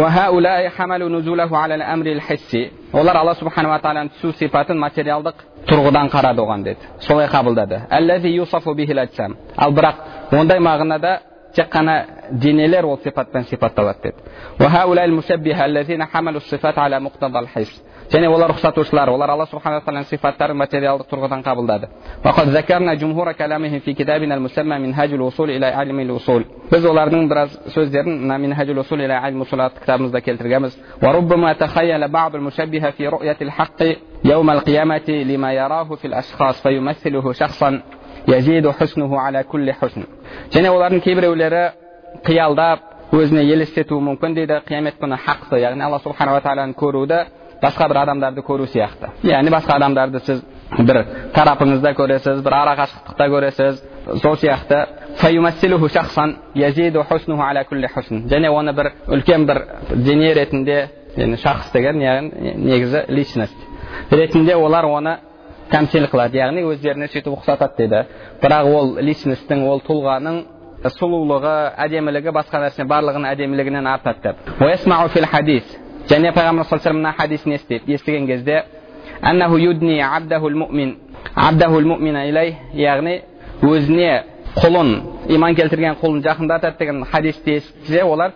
олар 2.93 3.17
алла 3.17 3.35
субханала 3.35 3.79
тағаланың 3.83 4.11
түсу 4.15 4.33
сипатын 4.39 4.79
материалдық 4.79 5.35
тұрғыдан 5.69 6.11
қарады 6.15 6.41
оған 6.45 6.63
деді 6.65 6.83
солай 7.01 7.27
қабылдады 7.29 7.81
ал 9.57 9.73
бірақ 9.73 9.95
ондай 10.41 10.59
мағынада 10.61 11.19
тек 11.57 11.69
қана 11.73 11.95
денелер 12.31 12.85
ол 12.85 12.99
сипатпен 13.05 13.45
сипатталады 13.45 13.99
деді 14.03 14.17
және 18.14 18.28
олар 18.28 18.52
рұқсатушылар 18.52 19.10
олар 19.14 19.30
алла 19.30 19.46
субхана 19.46 19.80
тағаланың 19.82 20.06
сипаттарын 20.10 20.58
материалдық 20.58 21.08
тұрғыдан 21.12 21.44
қабылдады 21.46 21.88
біз 26.72 26.86
олардың 26.86 27.28
біраз 27.30 27.50
сөздерін 27.74 28.20
мына 28.22 28.38
минхажул 28.38 28.80
усул 28.80 29.00
иля 29.00 29.28
илм 29.30 29.42
атты 29.42 29.80
кітабымызда 29.82 30.22
келтіргенбіз 30.22 30.78
يوم 34.26 34.50
القيامة 34.50 35.10
لما 35.10 35.54
يراه 35.54 35.96
في 35.96 36.08
الأشخاص 36.08 36.62
فيمثله 36.62 37.34
شخصا 37.34 37.82
يزيد 38.28 38.70
حسنه 38.70 39.20
على 39.20 39.44
كل 39.44 39.74
حسن 39.74 40.04
және 40.52 40.70
олардың 40.70 41.00
кейбіреулері 41.06 41.64
қиялдап 42.28 43.14
өзіне 43.16 43.46
елестетуі 43.54 44.02
мүмкін 44.04 44.36
дейді 44.36 44.60
қиямет 44.68 45.00
күні 45.00 45.18
хақты 45.24 45.62
яғни 45.62 45.86
алла 45.88 46.00
субханала 46.04 46.42
тағаланы 46.44 46.76
көруді 46.76 47.20
басқа 47.65 47.89
бір 47.89 48.03
адамдарды 48.05 48.45
көру 48.47 48.67
сияқты 48.71 49.11
яғни 49.29 49.51
басқа 49.55 49.79
адамдарды 49.79 50.21
сіз 50.27 50.43
бір 50.79 51.01
тарапыңызда 51.35 51.95
көресіз 51.99 52.43
бір 52.45 52.57
ара 52.61 52.75
қашықтықта 52.83 53.29
көресіз 53.35 53.83
сол 54.23 54.37
сияқты 54.37 54.79
және 58.29 58.49
оны 58.51 58.73
бір 58.73 58.93
үлкен 59.09 59.47
бір 59.47 59.63
дене 59.97 60.35
ретінде 60.35 60.89
яғни 61.17 61.37
шахс 61.39 61.71
деген 61.73 62.01
яғни 62.03 62.55
негізі 62.57 63.05
личность 63.09 63.57
ретінде 64.11 64.55
олар 64.57 64.85
оны 64.85 65.19
тәмсіл 65.71 66.09
қылады 66.11 66.37
яғни 66.37 66.65
өздеріне 66.69 67.09
сөйтіп 67.13 67.39
ұқсатады 67.39 67.77
дейді 67.79 68.03
бірақ 68.43 68.65
ол 68.75 68.99
личностьтің 69.01 69.65
ол 69.69 69.81
тұлғаның 69.87 70.43
сұлулығы 70.99 71.55
әдемілігі 71.87 72.35
басқа 72.35 72.61
нәрсе 72.67 72.85
барлығының 72.91 73.31
әдемілігінен 73.33 73.89
артады 73.89 74.21
деп 74.35 75.77
және 76.09 76.33
пайғамбар 76.37 76.65
саллаллаху 76.69 76.99
мына 76.99 77.13
хадисін 77.19 77.53
естиді 77.53 77.95
естіген 77.95 78.27
кезде 78.27 78.65
яғни 82.75 83.21
өзіне 83.63 84.13
құлын 84.57 84.91
иман 85.29 85.55
келтірген 85.55 85.97
құлын 86.03 86.23
жақындатады 86.27 86.79
деген 86.79 87.05
хадисті 87.05 87.57
естісе 87.57 88.03
олар 88.05 88.33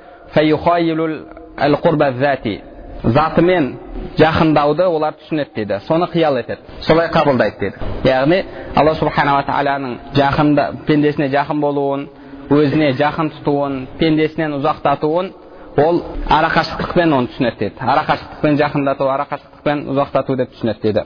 затымен 3.05 3.73
жақындауды 4.19 4.87
олар 4.91 5.15
түсінеді 5.21 5.55
дейді 5.55 5.79
соны 5.87 6.09
қиял 6.11 6.39
етеді 6.41 6.61
солай 6.83 7.09
қабылдайды 7.13 7.59
дейді 7.61 7.77
яғни 8.09 8.41
алла 8.77 8.95
субханала 8.99 9.45
тағаланың 9.47 9.95
жақында 10.17 10.65
пендесіне 10.87 11.29
жақын 11.31 11.61
болуын 11.63 12.07
өзіне 12.51 12.91
жақын 12.99 13.31
тұтуын 13.37 13.79
пендесінен 14.01 14.57
ұзақтатуын 14.59 15.31
ол 15.79 16.03
арақашықтықпен 16.29 17.13
оны 17.13 17.29
түсінеді 17.33 17.59
деді 17.59 17.77
арақашықтықпен 17.81 18.59
жақындату 18.59 19.09
арақашықтықпен 19.15 19.85
ұзақтату 19.93 20.37
деп 20.37 20.53
түсінеді 20.55 20.81
деді 20.83 21.05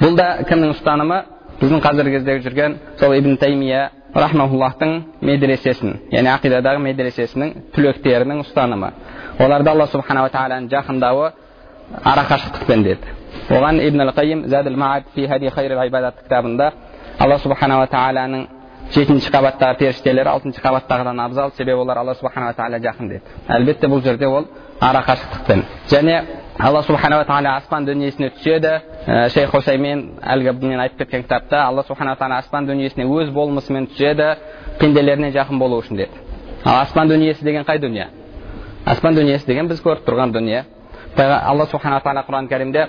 бұл 0.00 0.16
да 0.16 0.26
кімнің 0.48 0.72
ұстанымы 0.74 1.18
біздің 1.60 1.82
қазіргі 1.84 2.18
кездегі 2.18 2.44
жүрген 2.46 2.76
сол 3.00 3.14
ибн 3.18 3.36
таймия 3.36 3.90
рахмауллахтың 4.14 4.94
медресесін 5.20 5.98
яғни 6.12 6.30
ақидадағы 6.32 6.80
медресесінің 6.86 7.54
түлектерінің 7.74 8.42
ұстанымы 8.46 8.90
оларда 9.38 9.74
алла 9.74 9.86
субханала 9.92 10.30
тағаланың 10.32 10.70
жақындауы 10.72 11.30
арақашықтықпен 12.04 12.84
деді 12.88 13.06
оған 13.50 13.80
ибн 13.84 14.00
кітабында 16.22 16.72
алла 17.18 17.38
субханала 17.38 17.86
тағаланың 17.86 18.46
жетінші 18.92 19.30
қабаттағы 19.32 19.78
періштелер 19.78 20.28
алтыншы 20.28 20.60
қабаттағыдан 20.60 21.20
абзал 21.24 21.52
себебі 21.56 21.80
олар 21.80 21.98
алла 21.98 22.14
субханала 22.14 22.52
тағала 22.52 22.80
жақын 22.84 23.08
деді 23.08 23.22
әлбетте 23.48 23.88
бұл 23.88 24.02
жерде 24.02 24.26
ол 24.26 24.46
ара 24.80 25.04
қашықтықпен 25.06 25.62
және 25.88 26.24
алла 26.58 26.82
субханала 26.82 27.24
тағала 27.24 27.56
аспан 27.56 27.84
дүниесіне 27.84 28.30
түседі. 28.36 28.80
Ә, 29.06 29.28
шейх 29.30 29.50
хусаймен 29.50 30.20
әлгі 30.22 30.52
мен 30.62 30.80
айтып 30.80 30.98
кеткен 30.98 31.22
кітапта 31.24 31.64
алла 31.66 31.82
субханала 31.82 32.16
тағала 32.16 32.38
аспан 32.38 32.66
дүниесіне 32.66 33.04
өз 33.04 33.30
болмысымен 33.34 33.88
түседі 33.90 34.36
пенделеріне 34.78 35.32
жақын 35.34 35.58
болу 35.58 35.80
үшін 35.82 35.96
деді. 35.96 36.10
Ал 36.64 36.82
аспан 36.82 37.08
дүниесі 37.08 37.44
деген 37.44 37.64
қай 37.64 37.78
дүние? 37.78 38.08
Аспан 38.86 39.14
дүниесі 39.14 39.46
деген 39.46 39.68
біз 39.68 39.82
көріп 39.82 40.04
тұрған 40.06 40.32
дүние. 40.32 40.64
Алла 41.16 41.66
субханала 41.66 42.00
тағала 42.00 42.24
құран 42.26 42.48
кәрімде 42.48 42.88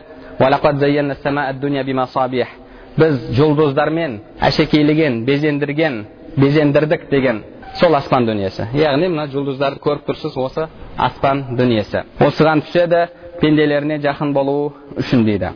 біз 2.98 3.20
жұлдыздармен 3.38 4.20
әшекейлеген 4.48 5.24
безендірген 5.28 6.06
безендірдік 6.38 7.10
деген 7.10 7.44
сол 7.80 7.96
аспан 7.98 8.25
дүниесі 8.28 8.70
яғни 8.78 9.10
мына 9.12 9.28
жұлдыздарды 9.34 9.82
көріп 9.84 10.08
тұрсыз 10.08 10.38
осы 10.40 10.68
аспан 10.98 11.44
дүниесі 11.58 12.06
осыған 12.24 12.64
түседі 12.68 13.06
пенделеріне 13.42 14.00
жақын 14.04 14.32
болу 14.36 14.74
үшін 15.00 15.25
дейді 15.28 15.52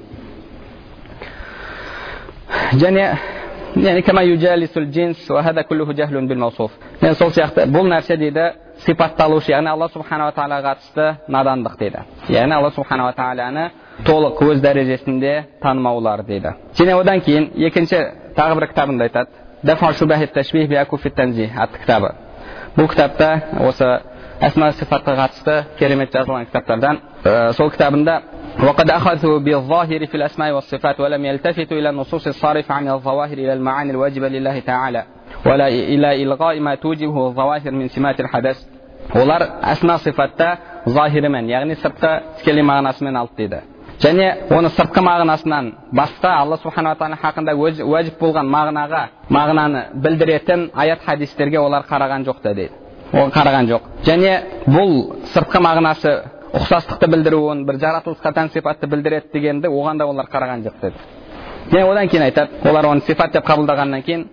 және 2.81 3.05
сол 7.15 7.31
сияқты 7.31 7.65
бұл 7.71 7.87
нәрсе 7.87 8.17
дейді 8.19 8.45
сипатталушы 8.85 9.51
яғни 9.53 9.69
алла 9.71 9.87
субханала 9.93 10.33
тағалаға 10.35 10.73
қатысты 10.73 11.05
надандық 11.31 11.77
дейді 11.79 12.03
яғни 12.33 12.53
алла 12.57 12.71
субханала 12.75 13.13
тағаланы 13.15 13.69
толық 14.07 14.41
өз 14.43 14.61
дәрежесінде 14.63 15.33
танымаулар 15.61 16.23
дейді 16.27 16.55
және 16.79 16.95
одан 16.99 17.21
кейін 17.21 17.51
екінші 17.55 18.01
тағы 18.35 18.59
бір 18.59 18.67
кітабында 18.73 19.07
айтады 19.07 19.29
атты 21.55 21.83
кітабы 21.83 22.13
бұл 22.77 22.87
кітапта 22.87 23.29
осы 23.67 23.87
әсма 24.39 24.71
сифатқа 24.79 25.15
қатысты 25.19 25.63
керемет 25.79 26.13
жазылған 26.13 26.45
кітаптардан 26.47 26.99
сол 27.57 27.71
кітабында 27.71 28.21
وقد 28.64 28.90
أخذوا 28.90 29.38
بالظاهر 29.38 30.06
في 30.06 30.14
الأسماء 30.14 30.52
والصفات 30.52 31.00
ولم 31.00 31.24
يلتفتوا 31.24 31.78
إلى 31.78 31.90
النصوص 31.90 32.26
الصارفة 32.26 32.74
عن 32.74 32.88
الظواهر 32.88 33.32
إلى 33.32 33.52
المعاني 33.52 33.90
الواجبة 33.90 34.28
لله 34.28 34.60
تعالى 34.60 35.04
ولا 35.46 35.68
إلى 35.68 36.22
إلغاء 36.22 36.60
ما 36.60 36.74
توجبه 36.74 37.26
الظواهر 37.26 37.70
من 37.70 37.88
سمات 37.88 38.20
الحدث 38.20 38.74
олар 39.12 39.42
әсма 39.62 39.98
сифатта 40.02 40.56
захирімен 40.86 41.48
яғни 41.50 41.76
сыртқы 41.82 42.12
тікелей 42.40 42.64
мағынасымен 42.64 43.18
алды 43.18 43.36
дейді 43.36 43.60
және 44.02 44.28
оны 44.50 44.70
сыртқы 44.74 45.02
мағынасынан 45.04 45.72
басқа 45.92 46.32
алла 46.40 46.56
субханала 46.62 46.96
тағала 46.96 47.18
хақында 47.22 47.54
уәжіп 47.84 48.18
болған 48.20 48.48
мағынаға 48.54 49.02
мағынаны 49.30 49.84
білдіретін 49.94 50.70
аят 50.74 51.04
хадистерге 51.04 51.60
олар 51.60 51.84
қараған 51.90 52.24
жоқ 52.24 52.40
та 52.42 52.54
дейді 52.54 52.72
ол 53.12 53.30
қараған 53.30 53.68
жоқ 53.70 53.82
және 54.04 54.32
бұл 54.66 55.20
сыртқы 55.34 55.60
мағынасы 55.60 56.14
ұқсастықты 56.53 57.07
білдіруін 57.13 57.65
бір 57.67 57.75
жаратылысқа 57.83 58.33
тән 58.33 58.49
сипатты 58.53 58.87
білдіреді 58.87 59.27
дегенді 59.33 59.67
оған 59.67 59.97
да 59.97 60.05
олар 60.07 60.25
қараған 60.31 60.63
жоқ 60.65 60.73
деді. 60.81 60.95
Және 61.71 61.91
одан 61.91 62.07
кейін 62.07 62.23
айтады 62.23 62.49
олар 62.69 62.85
оны 62.85 63.01
сипат 63.05 63.31
деп 63.33 63.45
қабылдағаннан 63.45 64.03
кейін 64.03 64.27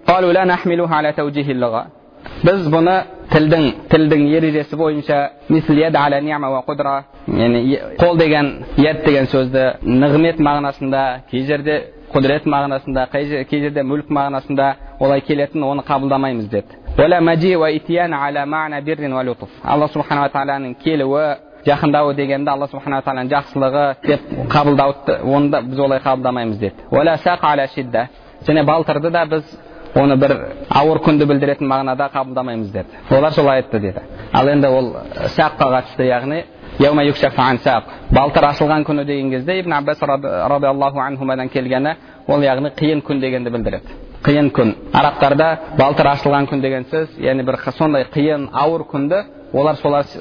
біз 2.42 2.66
бұны 2.72 2.94
тілдің 3.30 3.64
тілдің 3.90 4.22
ережесі 4.36 4.76
бойынша 4.76 5.18
яғни 5.48 6.32
қол 8.00 8.18
деген 8.18 8.64
яд 8.76 9.04
деген 9.04 9.26
сөзді 9.30 9.76
нығмет 9.82 10.40
мағынасында 10.42 11.20
кей 11.30 11.44
жерде 11.46 11.76
құдірет 12.12 12.46
мағынасында 12.50 13.06
кей 13.12 13.60
жерде 13.60 13.82
мүлік 13.82 14.10
мағынасында 14.10 14.72
олай 15.00 15.20
келетін 15.20 15.62
оны 15.62 15.82
қабылдамаймыз 15.82 16.48
деді. 16.50 16.66
Алла 19.64 19.88
субханала 19.88 20.28
тағаланың 20.28 20.74
келуі 20.82 21.36
жақындауы 21.66 22.14
дегенді 22.14 22.50
алла 22.50 22.68
субханала 22.70 23.02
тағаланың 23.02 23.30
жақсылығы 23.32 23.84
деп 24.06 24.20
қабылдауды 24.52 25.20
оны 25.24 25.50
да 25.50 25.60
біз 25.62 25.78
олай 25.78 26.00
қабылдамаймыз 26.04 26.58
деді 26.58 28.08
және 28.46 28.64
балтырды 28.64 29.10
да 29.10 29.24
біз 29.26 29.44
оны 29.94 30.16
бір 30.20 30.34
ауыр 30.70 31.00
күнді 31.04 31.26
білдіретін 31.26 31.68
мағынада 31.70 32.10
қабылдамаймыз 32.14 32.70
деді 32.72 32.86
олар 33.10 33.32
солай 33.32 33.62
айтты 33.62 33.80
деді 33.80 34.00
ал 34.32 34.48
енді 34.48 34.68
ол 34.68 34.92
саққа 35.36 35.70
қатысты 35.74 36.06
яғни 36.06 36.44
балтыр 38.10 38.44
ашылған 38.44 38.84
күні 38.84 39.04
деген 39.04 39.30
кезде 39.30 39.58
ибн 39.60 39.72
аббас 39.72 39.98
радиаллаху 40.00 41.00
келгені 41.52 41.96
ол 42.28 42.40
яғни 42.42 42.70
қиын 42.76 43.02
күн 43.02 43.20
дегенді 43.20 43.50
білдіреді 43.50 44.05
қиын 44.24 44.50
күн 44.56 44.74
арабтарда 44.92 45.48
балтыр 45.78 46.12
ашылған 46.14 46.48
күн 46.50 46.62
деген 46.62 46.86
сөз 46.90 47.18
яғни 47.20 47.46
бір 47.46 47.58
сондай 47.78 48.06
қиын 48.14 48.48
ауыр 48.52 48.86
күнді 48.92 49.24
олар 49.52 49.76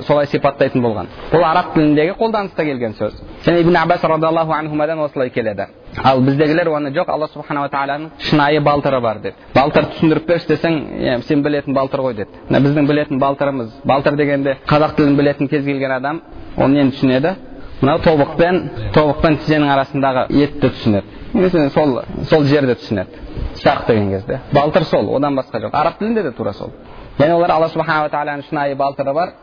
солай, 0.06 0.28
сипаттайтын 0.30 0.84
болған 0.84 1.10
бұл 1.32 1.44
араб 1.44 1.74
тіліндегі 1.74 2.14
қолданыста 2.20 2.64
келген 2.66 2.94
сөз 3.00 3.16
және 3.46 3.64
ибн 3.64 3.76
аббас 3.82 4.04
радиаллаху 4.04 4.54
анхумадан 4.54 5.00
осылай 5.00 5.30
келеді 5.30 5.68
ал 6.04 6.22
біздегілер 6.22 6.70
оны 6.70 6.92
жоқ 6.94 7.10
алла 7.10 7.28
субханала 7.34 7.70
тағаланың 7.70 8.10
шынайы 8.30 8.62
балтыры 8.62 9.02
бар 9.02 9.20
деді 9.20 9.36
балтыр 9.56 9.90
түсіндіріп 9.96 10.28
берші 10.28 10.48
десең 10.54 11.22
сен 11.28 11.44
білетін 11.44 11.74
балтыр 11.74 12.02
ғой 12.06 12.14
деді 12.14 12.46
мына 12.50 12.62
біздің 12.68 12.88
білетін 12.88 13.20
балтырымыз 13.20 13.74
балтыр 13.84 14.16
дегенде 14.16 14.58
қазақ 14.68 14.96
тілін 14.96 15.18
білетін 15.18 15.48
кез 15.48 15.66
келген 15.66 15.92
адам 15.92 16.22
ол 16.58 16.68
нені 16.68 16.92
түсінеді 16.92 17.36
мынау 17.82 18.00
тобықпен 18.00 18.60
тобық 18.96 19.22
пен 19.22 19.38
тізенің 19.44 19.72
арасындағы 19.74 20.26
етті 20.32 20.70
түсінеді. 20.70 21.06
Немесе 21.34 21.70
сол 21.70 22.02
сол 22.30 22.44
жерді 22.48 22.76
түсінеді. 22.80 23.24
Сақ 23.64 23.88
деген 23.88 24.10
кезде. 24.12 24.40
Балтыр 24.54 24.84
сол 24.84 25.16
одан 25.16 25.36
басқа 25.36 25.60
жоқ. 25.60 25.74
Араб 25.74 25.98
тілінде 26.00 26.24
де 26.24 26.32
тура 26.32 26.54
сол. 26.54 26.72
Және 27.20 27.34
олар 27.36 27.52
алла 27.52 27.70
субханала 27.70 28.10
тағаланың 28.10 28.48
шынайы 28.50 28.76
балтыры 28.76 29.14
бар. 29.14 29.34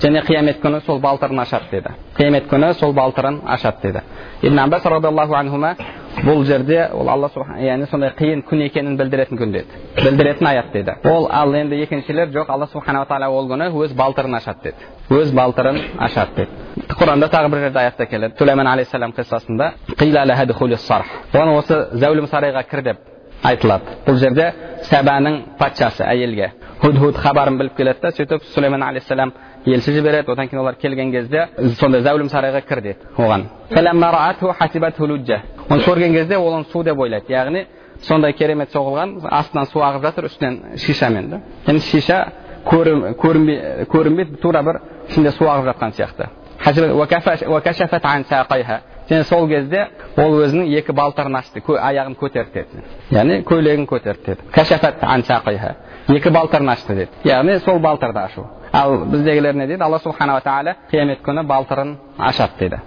Және 0.00 0.24
қиямет 0.26 0.60
күні 0.62 0.80
сол 0.86 0.98
балтырын 0.98 1.40
ашады 1.40 1.70
деді. 1.70 1.94
Қиямет 2.18 2.48
күні 2.48 2.74
сол 2.74 2.92
балтырын 2.92 3.40
ашады 3.46 3.76
деді. 3.82 4.02
Ибн 4.42 4.58
аббас 4.58 4.84
радиаллаху 4.84 5.34
анхума 5.34 5.76
бұл 6.22 6.44
жерде 6.46 6.88
ол 6.94 7.08
алла 7.10 7.30
яғни 7.58 7.86
сондай 7.90 8.12
қиын 8.18 8.42
күн 8.46 8.62
екенін 8.66 8.96
білдіретін 8.98 9.38
күн 9.38 9.52
деді. 9.52 9.80
Білдіретін 9.96 10.46
аят 10.46 10.72
деді. 10.72 10.94
Ол 11.10 11.28
ал 11.30 11.54
енді 11.54 11.80
екіншілер 11.82 12.28
жоқ 12.34 12.52
алла 12.52 12.66
субханала 12.72 13.06
тағала 13.06 13.30
ол 13.30 13.48
күні 13.50 13.70
өз 13.72 13.94
балтырын 13.94 14.36
ашады 14.38 14.70
деді. 14.70 14.76
Өз 15.10 15.32
балтырын 15.34 15.80
ашады 15.98 16.36
деді. 16.36 16.86
Құранда 16.94 17.30
тағы 17.32 17.50
бір 17.50 17.66
жерде 17.66 17.78
аятта 17.78 18.06
келеді. 18.06 18.34
Сулейман 18.38 18.66
алейхисалам 18.66 19.12
қиссасында 19.12 19.72
оны 21.34 21.56
осы 21.58 21.80
зәулім 21.98 22.28
сарайға 22.30 22.62
кір 22.68 22.82
деп 22.82 22.98
айтылады. 23.42 23.98
Бұл 24.06 24.18
жерде 24.20 24.52
сәбаның 24.88 25.40
патшасы 25.58 26.04
әйелге. 26.06 26.52
Худ 26.80 26.98
худ 26.98 27.16
хабарын 27.20 27.58
біліп 27.58 27.76
келеді 27.76 28.00
да 28.02 28.12
сөйтіп 28.16 28.46
сулейман 28.54 28.82
алейхисалам 28.82 29.32
елші 29.66 29.92
жібереді 29.92 30.30
одан 30.32 30.48
кейін 30.48 30.60
олар 30.60 30.76
келген 30.76 31.12
кезде 31.12 31.48
сондай 31.80 32.02
зәулім 32.04 32.28
сарайға 32.28 32.60
кір 32.68 32.82
деді 32.82 32.98
оған 33.16 33.46
оны 35.68 35.84
көрген 35.86 36.12
кезде 36.12 36.36
ол 36.36 36.52
оны 36.52 36.64
су 36.72 36.82
деп 36.84 36.98
ойлайды 36.98 37.32
яғни 37.32 37.66
сондай 38.02 38.32
керемет 38.32 38.72
соғылған 38.74 39.18
астынан 39.30 39.66
су 39.72 39.80
ағып 39.80 40.02
жатыр 40.02 40.24
үстінен 40.28 40.76
шишамен 40.76 41.30
да 41.30 41.40
енді 41.66 41.80
шиша 41.80 42.18
көрінбейді 42.66 44.40
тура 44.42 44.62
бір 44.62 44.80
ішінде 45.08 45.30
су 45.32 45.44
ағып 45.44 45.72
жатқан 45.72 45.96
сияқты 45.96 46.28
және 49.08 49.24
сол 49.28 49.48
кезде 49.48 49.88
ол 50.16 50.38
өзінің 50.40 50.70
екі 50.78 50.92
балтырын 50.96 51.36
ашты 51.36 51.60
аяғын 51.60 52.16
көтерді 52.16 52.52
деді 52.54 52.82
яғни 53.12 53.42
көйлегін 53.44 53.86
көтерді 53.88 54.24
деді 54.26 54.42
екі 56.16 56.30
балтырын 56.30 56.68
ашты 56.72 56.94
деді 56.94 57.10
яғни 57.28 57.58
сол 57.64 57.78
балтырды 57.78 58.18
ашу 58.18 58.46
ал 58.74 59.04
біздегілер 59.06 59.54
не 59.54 59.66
дейді 59.66 59.82
алла 59.82 59.98
субханала 59.98 60.40
тағала 60.40 60.74
қиямет 60.90 61.22
күні 61.22 61.46
балтырын 61.46 61.96
ашады 62.18 62.52
дейді 62.58 62.80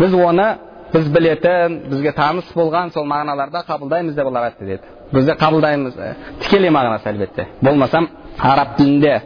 біз 0.00 0.14
оны 0.14 0.48
біз 0.92 1.08
білетін 1.08 1.80
бізге 1.90 2.12
таныс 2.12 2.52
болған 2.54 2.92
сол 2.92 3.06
мағыналарда 3.08 3.64
қабылдаймыз 3.66 4.14
деп 4.14 4.26
олар 4.26 4.50
айтты 4.50 4.64
деді 4.64 4.82
біз 5.12 5.24
де 5.24 5.32
қабылдаймыз 5.40 5.96
тікелей 6.44 6.70
мағынасы 6.70 7.08
әлбетте 7.10 7.46
болмасам 7.62 8.08
араб 8.38 8.76
тілінде 8.76 9.22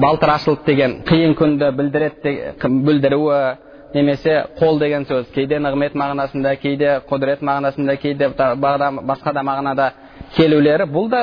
балтыр 0.00 0.30
ашылды 0.30 0.64
деген 0.66 1.02
қиын 1.08 1.34
күнді 1.36 1.70
білдіреді 1.76 2.54
білдіруі 2.62 3.56
немесе 3.94 4.44
қол 4.60 4.78
деген 4.78 5.04
сөз 5.04 5.28
кейде 5.34 5.58
нығмет 5.58 5.94
мағынасында 5.94 6.56
кейде 6.62 7.00
құдірет 7.10 7.42
мағынасында 7.42 7.96
кейде 8.00 8.28
басқа 8.28 9.32
да 9.32 9.42
мағынада 9.42 9.90
келулері 10.36 10.88
бұл 10.90 11.10
да 11.10 11.22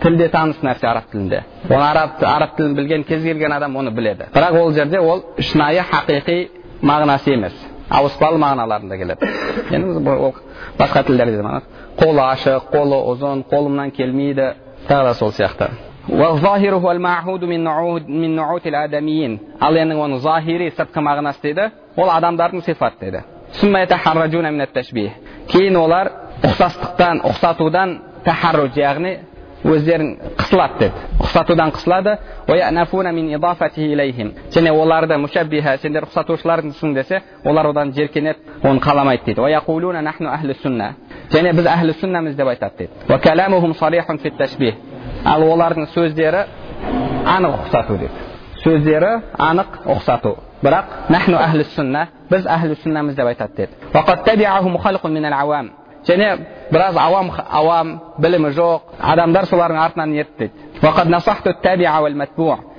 тілде 0.00 0.28
таныс 0.28 0.56
нәрсе 0.62 0.86
араб 0.86 1.10
тілінде 1.12 1.42
оны 1.68 1.82
араб, 1.82 2.10
араб 2.20 2.56
тілін 2.56 2.74
білген 2.76 3.04
кез 3.04 3.22
келген 3.22 3.52
адам 3.52 3.76
оны 3.76 3.90
біледі 3.90 4.30
бірақ 4.34 4.58
ол 4.60 4.72
жерде 4.72 4.98
ол 5.00 5.24
шынайы 5.38 5.84
хақиқи 5.90 6.48
мағынасы 6.82 7.34
емес 7.34 7.52
ауыспалы 7.90 8.38
мағыналарында 8.42 8.98
келеді 8.98 9.26
енді 9.70 10.10
ол 10.10 10.34
басқа 10.78 11.04
тілдерде 11.06 11.42
қолы 12.00 12.22
ашық 12.32 12.70
қолы 12.72 12.98
ұзын 13.12 13.44
қолымнан 13.50 13.90
келмейді 13.96 14.52
тағы 14.88 15.04
да 15.04 15.14
сол 15.14 15.30
сияқты 15.30 15.68
ал 19.60 19.76
енді 19.76 19.94
оның 19.94 20.18
захири 20.18 20.70
сыртқы 20.76 21.00
мағынасы 21.00 21.42
дейді 21.42 21.70
ол 21.96 22.08
адамдардың 22.10 22.64
сипаты 22.64 22.96
дейді 23.00 23.20
кейін 25.52 25.76
олар 25.76 26.10
ұқсастықтан 26.42 27.22
ұқсатудан 27.28 27.98
тахарруж 28.24 28.76
яғни 28.76 29.18
өздерін 29.64 30.16
қысылады 30.38 30.78
деді 30.78 30.92
ұқсатудан 31.22 31.70
қысылады 31.76 32.16
және 34.52 34.70
оларды 34.72 35.14
мүшәббиха 35.22 35.76
сендер 35.78 36.04
ұқсатушыларсың 36.08 36.94
десе 36.94 37.22
олар 37.44 37.66
одан 37.66 37.92
жеркенеді 37.92 38.38
оны 38.62 38.80
қаламайды 38.80 39.24
дейді 39.24 39.40
және 41.32 41.52
біз 41.52 41.66
әхлі 41.66 41.92
сүннамыз 42.00 42.34
деп 42.36 42.48
айтады 42.48 42.76
дейді 42.78 42.92
ал 45.24 45.42
олардың 45.42 45.86
сөздері 45.94 46.44
анық 47.24 47.52
ұқсату 47.62 47.98
дейді 47.98 48.16
сөздері 48.64 49.12
анық 49.38 49.70
ұқсату 49.94 50.36
бірақ 50.62 50.84
нахну 51.08 51.38
әхлі 51.38 51.64
сүнна 51.76 52.06
біз 52.30 52.46
әхлі 52.46 52.74
сүннамыз 52.82 53.14
деп 53.14 53.26
айтады 53.26 53.52
деді 53.56 53.72
және 56.08 56.38
біраз 56.72 56.96
ауам 56.96 57.30
ауам 57.50 58.00
білімі 58.18 58.50
жоқ 58.56 58.80
адамдар 59.00 59.44
солардың 59.46 59.78
артынан 59.86 60.14
ерді 60.14 60.32
дейді 60.38 60.52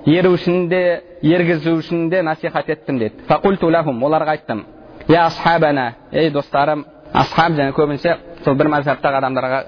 ерушіні 0.06 0.68
де 0.68 1.02
ергізушіні 1.24 2.10
де 2.10 2.24
насихат 2.24 2.70
еттім 2.70 3.00
дейді 3.00 3.14
оларға 3.30 4.36
айттым 4.36 4.66
я 5.08 5.26
асхабана 5.26 5.94
ей 6.12 6.30
достарым 6.30 6.86
асхаб 7.14 7.54
және 7.54 7.72
көбінесе 7.74 8.18
сол 8.44 8.56
бір 8.56 8.68
мазхабтағы 8.74 9.20
адамдарға 9.22 9.64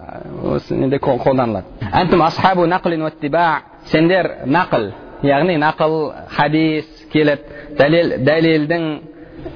неде 0.69 0.97
қолданылады 0.99 1.63
сендер 3.85 4.31
нақыл 4.45 4.91
яғни 5.23 5.57
нақыл 5.61 6.13
хадис 6.35 6.85
келіп 7.13 7.39
дәлел 7.77 8.15
дәлелдің 8.25 8.87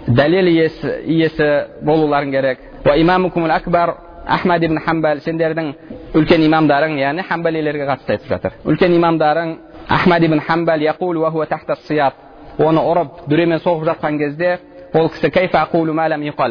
дәлел 0.08 0.48
иесі 0.48 1.50
болуларың 1.82 2.32
керек 2.32 2.69
ахмад 4.30 4.64
ибн 4.64 4.80
хамбал 4.86 5.20
сендердің 5.26 5.74
үлкен 6.14 6.44
имамдарың 6.46 6.98
яғни 7.00 7.24
хамбалилерге 7.28 7.86
қатысты 7.90 8.16
айтып 8.16 8.30
жатыр 8.30 8.58
үлкен 8.66 8.96
имамдарың 8.98 9.56
ахмад 9.90 10.24
ибн 10.24 10.40
хамбал 10.40 10.82
оны 12.60 12.82
ұрып 12.84 13.24
дүремен 13.32 13.62
соғып 13.64 13.86
жатқан 13.88 14.18
кезде 14.20 14.60
ол 14.94 15.10
кісі 15.10 15.30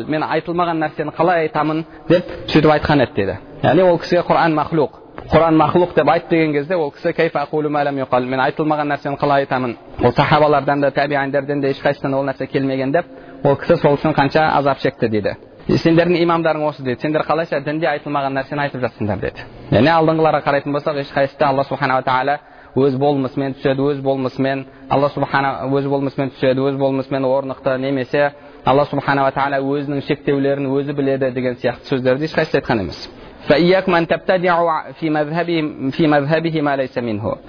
мен 0.09 0.23
айтылмаған 0.23 0.79
нәрсені 0.83 1.13
қалай 1.13 1.49
айтамын 1.49 1.85
деп 2.09 2.25
сөйтіп 2.49 2.71
айтқан 2.79 3.03
еді 3.03 3.13
деді 3.17 3.35
яғни 3.63 3.83
ол 3.83 3.99
кісіге 3.99 4.23
құран 4.25 4.55
махлуқ 4.57 4.91
құран 5.33 5.59
махлуқ 5.61 5.95
деп 5.95 6.09
айт 6.09 6.29
деген 6.31 6.53
кезде 6.53 6.77
ол 6.77 6.91
кісі 6.91 7.13
мен 7.13 8.41
айтылмаған 8.41 8.89
нәрсені 8.95 9.19
қалай 9.19 9.45
айтамын 9.45 9.77
ол 10.03 10.13
сахабалардан 10.13 10.81
да 10.81 10.91
табиандерден 10.91 11.61
де 11.61 11.73
ешқайсысынан 11.73 12.15
ол 12.15 12.25
нәрсе 12.25 12.47
келмеген 12.47 12.93
деп 12.93 13.05
ол 13.45 13.57
кісі 13.57 13.77
сол 13.77 13.97
үшін 13.97 14.15
қанша 14.15 14.49
азап 14.57 14.79
шекті 14.79 15.09
дейді 15.09 15.37
сендердің 15.77 16.23
имамдарың 16.23 16.65
осы 16.65 16.83
дейді 16.83 17.03
сендер 17.03 17.27
қалайша 17.29 17.61
дінде 17.61 17.89
айтылмаған 17.91 18.39
нәрсені 18.39 18.63
айтып 18.65 18.81
жатсыңдар 18.87 19.21
деді 19.21 19.45
яғни 19.75 19.91
алдыңғыларға 19.93 20.41
қарайтын 20.47 20.73
болсақ 20.73 21.03
ешқайсысы 21.03 21.45
алла 21.45 21.65
субханала 21.69 22.03
тағала 22.07 22.39
өз 22.79 22.97
болмысымен 22.97 23.59
түседі 23.59 23.85
өз 23.91 24.01
болмысымен 24.01 24.65
алла 24.89 25.11
субхана 25.13 25.69
өз 25.69 25.89
болмысымен 25.93 26.33
түседі 26.37 26.65
өз 26.71 26.79
болмысымен 26.81 27.25
орнықты 27.29 27.77
немесе 27.85 28.33
алла 28.65 28.87
субханала 28.89 29.33
тағала 29.37 29.61
өзінің 29.61 30.07
шектеулерін 30.09 30.71
өзі 30.73 30.97
біледі 30.97 31.33
деген 31.37 31.61
сияқты 31.61 31.93
сөздерді 31.93 32.29
ешқайсысы 32.31 32.63
айтқан 32.63 32.81
емес 32.87 33.09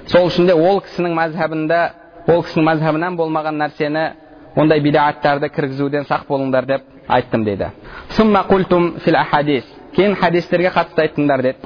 сол 0.07 0.27
үшін 0.27 0.47
де 0.47 0.53
ол 0.53 0.79
кісінің 0.83 1.15
мазхабында 1.15 1.79
ол 2.27 2.43
кісінің 2.43 2.67
мазхабынан 2.67 3.17
болмаған 3.17 3.59
нәрсені 3.63 4.05
ондай 4.56 4.80
бидағаттарды 4.80 5.48
кіргізуден 5.54 6.04
сақ 6.08 6.26
болыңдар 6.28 6.66
деп 6.66 6.82
айттым 7.08 7.44
дейді 7.44 7.70
кейін 9.94 10.14
хадистерге 10.18 10.70
қатысты 10.74 11.00
айттыңдар 11.06 11.42
деді 11.42 11.56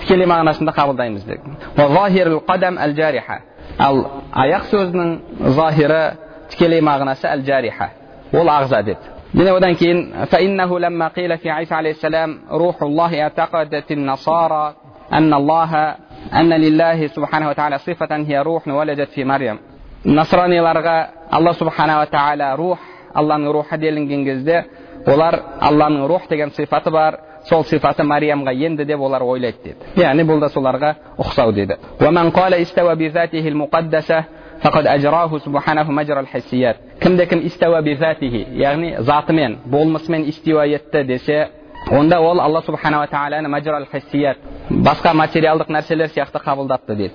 тікелей 0.00 0.26
мағынасында 0.26 0.72
қабылдаймыз 0.76 1.24
деді 1.26 1.40
ал 3.78 3.96
аяқ 4.32 4.64
сөзінің 4.70 5.10
захиры 5.56 6.02
тікелей 6.50 6.80
мағынасы 6.80 7.26
әл 7.26 7.42
жариха 7.46 7.90
ол 8.32 8.46
ағза 8.46 8.82
деді 8.84 9.20
міне 9.34 9.50
одан 9.54 9.74
кейін 9.74 10.26
فإنه 10.30 10.78
لما 10.78 11.08
قيل 11.08 11.38
في 11.38 11.50
عيسى 11.50 11.74
عليه 11.74 11.90
السلام 11.90 12.38
روح 12.50 12.82
الله 12.82 13.22
اعتقدت 13.22 13.92
النصارى 13.92 14.74
أن 15.12 15.34
الله 15.34 15.96
أن 16.34 16.50
لله 16.52 17.06
سبحانه 17.06 17.48
وتعالى 17.48 17.78
صفة 17.78 18.16
هي 18.16 18.42
روح 18.42 18.68
ولدت 18.68 19.08
في 19.08 19.24
مريم 19.24 19.58
насраниларға 20.05 20.95
алла 21.31 21.53
субханала 21.53 22.05
тағала 22.05 22.55
рух 22.57 22.79
алланың 23.13 23.53
рухы 23.53 23.77
делінген 23.81 24.25
кезде 24.25 24.63
олар 25.07 25.39
алланың 25.59 26.07
рух 26.07 26.27
деген 26.29 26.51
сипаты 26.51 26.91
бар 26.91 27.19
сол 27.49 27.63
сипаты 27.63 28.03
мариямға 28.03 28.53
енді 28.53 28.85
деп 28.85 29.01
олар 29.01 29.23
ойлайды 29.23 29.57
деді 29.63 30.01
яғни 30.01 30.25
бұл 30.27 30.39
да 30.39 30.49
соларға 30.53 30.93
ұқсау 31.17 31.53
деді 31.53 31.77
кімде 37.01 37.25
кім 37.25 37.41
истауа 37.45 37.81
бизатихи 37.81 38.45
яғни 38.61 38.95
затымен 38.99 39.57
болмысымен 39.65 40.29
истиуа 40.29 40.65
етті 40.65 41.03
десе 41.03 41.49
онда 41.91 42.19
ол 42.19 42.39
алла 42.39 42.61
субханала 42.61 43.07
тағаланы 43.07 43.47
мажрал 43.47 43.85
хиссият 43.91 44.37
басқа 44.69 45.13
материалдық 45.13 45.69
нәрселер 45.69 46.09
сияқты 46.13 46.39
қабылдапты 46.41 46.95
деді. 46.95 47.13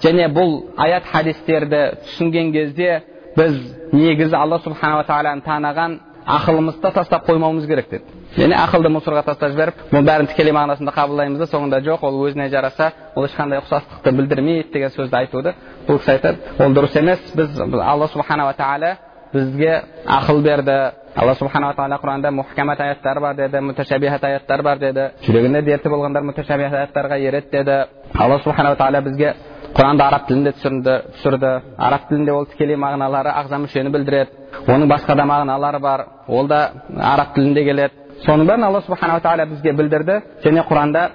Және 0.00 0.30
бұл 0.32 0.54
аят 0.80 1.04
хадистерді 1.12 1.80
түсінген 2.06 2.52
кезде 2.54 3.02
біз 3.36 3.58
негізі 3.92 4.36
алла 4.36 4.58
субханала 4.64 5.04
тағаланы 5.04 5.44
таныған 5.44 5.98
ақылымызды 6.24 6.92
тастап 6.94 7.26
қоймауымыз 7.28 7.66
керек 7.68 7.90
деді. 7.90 8.04
Және 8.38 8.56
ақылды 8.56 8.88
мусорға 8.94 9.26
тастап 9.26 9.52
жіберіп 9.52 9.82
бұның 9.90 10.06
бәрін 10.08 10.30
тікелей 10.30 10.54
мағынасында 10.56 10.94
қабылдаймыз 10.96 11.42
да 11.42 11.50
соңында 11.52 11.82
жоқ 11.84 12.06
ол 12.08 12.16
өзіне 12.24 12.48
жараса 12.48 12.92
ол 13.14 13.26
ешқандай 13.28 13.60
ұқсастықты 13.60 14.14
білдірмейді 14.16 14.72
деген 14.72 14.94
сөзді 14.96 15.20
айтуды 15.20 15.54
бұл 15.88 16.00
кісі 16.00 16.14
айтады. 16.14 16.38
Ол 16.58 16.72
дұрыс 16.72 16.96
емес. 16.96 17.20
Біз 17.34 17.60
алла 17.60 18.08
субханала 18.08 18.54
тағала 18.54 18.96
бізге 19.32 19.82
ақыл 20.06 20.42
берді 20.42 20.76
алла 21.14 21.34
субханала 21.34 21.74
тағала 21.74 21.98
құранда 22.02 22.30
мұхкамат 22.34 22.80
аяттар 22.80 23.20
бар 23.20 23.34
деді 23.36 23.60
муташабихат 23.60 24.24
аяттар 24.24 24.62
бар 24.62 24.78
деді 24.78 25.08
жүрегінде 25.26 25.62
дерті 25.62 25.88
болғандар 25.88 26.22
муташабихат 26.22 26.78
аяттарға 26.80 27.18
ереді 27.18 27.50
деді 27.52 27.76
алла 28.18 28.38
субханала 28.44 28.76
тағала 28.76 29.00
бізге 29.06 29.34
құранды 29.74 30.02
араб 30.02 30.26
тілінде 30.26 30.52
түсірді 30.58 30.94
түсірді 31.14 31.50
араб 31.78 32.08
тілінде 32.08 32.32
ол 32.32 32.46
тікелей 32.50 32.76
мағыналары 32.76 33.30
ағза 33.40 33.58
мүшені 33.62 33.90
білдіреді 33.94 34.30
оның 34.66 34.90
басқа 34.90 35.14
да 35.16 35.24
мағыналары 35.30 35.78
бар 35.80 36.06
ол 36.28 36.48
да 36.48 36.72
араб 36.98 37.34
тілінде 37.34 37.64
келеді 37.64 37.94
соның 38.26 38.46
бәрін 38.50 38.64
алла 38.66 38.80
субханала 38.86 39.20
тағала 39.20 39.46
бізге 39.46 39.72
білдірді 39.72 40.20
және 40.44 40.64
құранда 40.68 41.10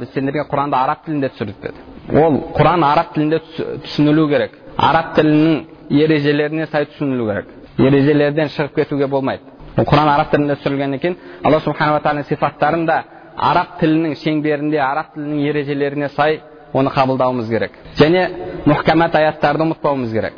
біз 0.00 0.12
сендерге 0.14 0.44
құранды 0.50 0.76
араб 0.76 1.04
тілінде 1.06 1.28
түсірдік 1.28 1.60
деді 1.62 1.78
ол 2.18 2.40
құран 2.56 2.84
араб 2.84 3.14
тілінде 3.14 3.40
түсінілу 3.84 4.28
керек 4.28 4.58
араб 4.76 5.14
тілінің 5.16 5.79
ережелеріне 5.90 6.66
сай 6.70 6.86
түсінілу 6.86 7.26
керек. 7.30 7.46
Ережелерден 7.78 8.48
шығып 8.54 8.74
кетуге 8.74 9.06
болмайды. 9.06 9.42
Құран 9.76 10.08
араб 10.10 10.30
тілінде 10.30 10.56
түсірілгеннен 10.60 11.00
кейін 11.00 11.16
алла 11.44 11.60
субханала 11.60 12.00
тағаланың 12.04 12.28
сипаттарын 12.28 12.86
да 12.86 13.02
араб 13.36 13.78
тілінің 13.80 14.14
шеңберінде 14.20 14.78
араб 14.82 15.14
тілінің 15.14 15.48
ережелеріне 15.50 16.08
сай 16.16 16.40
оны 16.72 16.90
қабылдауымыз 16.94 17.48
керек. 17.48 17.72
Және 17.98 18.26
мұхкамат 18.66 19.16
аяттарды 19.18 19.64
ұмытпауымыз 19.66 20.12
керек. 20.12 20.34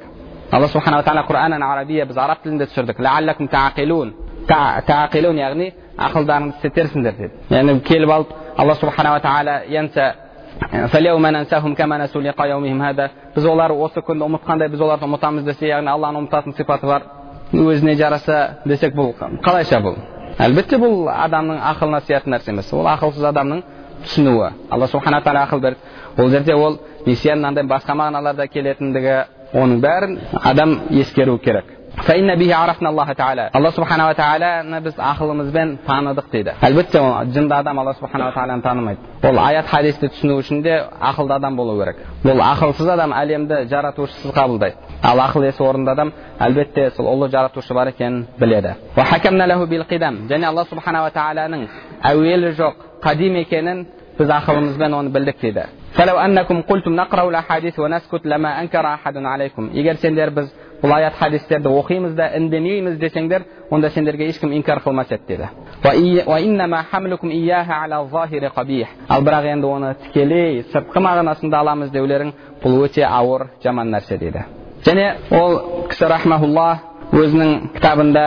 Алла 0.53 0.69
субханала 0.69 1.03
тағала 1.03 1.27
құран 1.29 1.65
арабия 1.65 2.07
біз 2.07 2.17
араб 2.17 2.43
тілінде 2.45 2.67
түсірдік. 2.69 3.01
Яғни 5.43 5.73
ақылдарыңды 5.99 6.57
істетерсіңдер 6.57 7.15
деді. 7.17 7.33
Яғни 7.51 7.81
келіп 7.87 8.11
алып 8.11 8.33
алла 8.57 8.75
субханала 8.75 9.21
тағала 9.21 9.63
біз 13.35 13.47
олар 13.49 13.73
осы 13.73 14.01
күнді 14.05 14.27
ұмытқандай 14.29 14.69
біз 14.69 14.81
оларды 14.81 15.07
ұмытамыз 15.09 15.45
десе 15.47 15.67
яғни 15.71 15.89
алланы 15.89 16.21
ұмытатын 16.21 16.57
сипаты 16.57 16.87
бар 16.87 17.03
өзіне 17.53 17.95
жараса 17.97 18.59
десек 18.65 18.95
бұл 18.95 19.15
қалайша 19.17 19.81
бұл 19.81 19.97
әлбетте 20.39 20.79
бұл 20.81 21.09
адамның 21.13 21.61
ақылына 21.73 22.01
сиятын 22.07 22.35
нәрсе 22.37 22.53
емес 22.53 22.73
ол 22.73 22.87
ақылсыз 22.93 23.25
адамның 23.33 23.63
түсінуі 24.05 24.51
алла 24.71 24.89
субхана 24.89 25.23
тағала 25.25 25.47
ақыл 25.47 25.61
берді 25.61 25.79
ол 26.19 26.31
жерде 26.31 26.55
ол 26.55 26.79
месияның 27.07 27.41
мынандай 27.41 27.65
басқа 27.65 27.97
мағыналарда 27.97 28.49
келетіндігі 28.53 29.17
оның 29.55 29.81
бәрін 29.81 30.19
адам 30.43 30.81
ескеру 30.91 31.39
керек 31.39 31.65
алла 33.53 33.71
субханала 33.71 34.15
тағаланы 34.17 34.81
біз 34.81 34.95
ақылымызбен 34.97 35.75
таныдық 35.87 36.31
дейді 36.33 36.55
әлбетте 36.65 37.01
жынды 37.35 37.55
адам 37.55 37.79
алла 37.79 37.95
субханала 37.95 38.33
тағаланы 38.33 38.63
танымайды 38.63 39.01
ол 39.29 39.39
аят 39.39 39.67
хадисті 39.67 40.09
түсіну 40.09 40.39
үшін 40.41 40.63
де 40.63 40.79
ақылды 41.01 41.35
адам 41.37 41.57
болу 41.57 41.79
керек 41.79 41.97
бұл 42.25 42.41
ақылсыз 42.41 42.89
адам 42.95 43.13
әлемді 43.13 43.69
жаратушысыз 43.69 44.33
қабылдайды 44.33 44.77
ал 45.03 45.19
ақыл 45.21 45.47
есі 45.47 45.63
орынды 45.63 45.91
адам 45.91 46.13
әлбетте 46.41 46.91
сол 46.97 47.07
ұлы 47.13 47.29
жаратушы 47.31 47.75
бар 47.75 47.93
екенін 47.93 48.27
біледі 48.41 48.75
және 48.97 50.45
алла 50.49 50.65
субханала 50.65 51.11
тағаланың 51.11 51.69
әуелі 52.03 52.57
жоқ 52.57 52.75
қадим 53.05 53.37
екенін 53.45 53.87
біз 54.19 54.29
ақылымызбен 54.29 54.95
оны 54.95 55.11
білдік 55.11 55.41
дейді 55.41 55.67
егер 59.75 59.97
сендер 59.97 60.31
біз 60.31 60.49
бұл 60.83 60.93
аят 60.97 61.15
хадистерді 61.15 61.71
оқимыз 61.71 62.15
да 62.19 62.29
үндемейміз 62.37 62.97
десеңдер 62.99 63.45
онда 63.71 63.91
сендерге 63.91 64.27
ешкім 64.29 64.53
инкар 64.57 64.83
қылмас 64.83 65.13
еді 65.15 65.23
деді 65.29 65.49
ал 69.09 69.23
бірақ 69.23 69.45
енді 69.53 69.67
оны 69.67 69.95
тікелей 70.03 70.65
сыртқы 70.73 70.99
мағынасында 71.07 71.57
аламыз 71.63 71.91
деулерің 71.91 72.33
бұл 72.65 72.83
өте 72.87 73.05
ауыр 73.07 73.47
жаман 73.63 73.95
нәрсе 73.95 74.19
дейді 74.19 74.45
және 74.85 75.15
ол 75.31 75.87
кісі 75.89 76.09
рахмаулла 76.11 76.81
өзінің 77.13 77.73
кітабында 77.77 78.27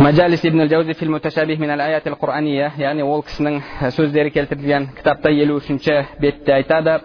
мәжалис 0.00 0.42
ибн 0.48 0.68
жаузи 0.68 0.94
фил 0.98 1.10
муташабих 1.10 1.58
мин 1.60 1.70
аят 1.70 2.06
құрания 2.06 2.72
яғни 2.78 3.02
ол 3.04 3.22
кісінің 3.22 3.60
сөздері 3.94 4.30
келтірілген 4.32 4.88
кітапта 4.96 5.30
елу 5.30 5.60
үшінші 5.60 6.06
бетте 6.18 6.52
айтады 6.52 6.98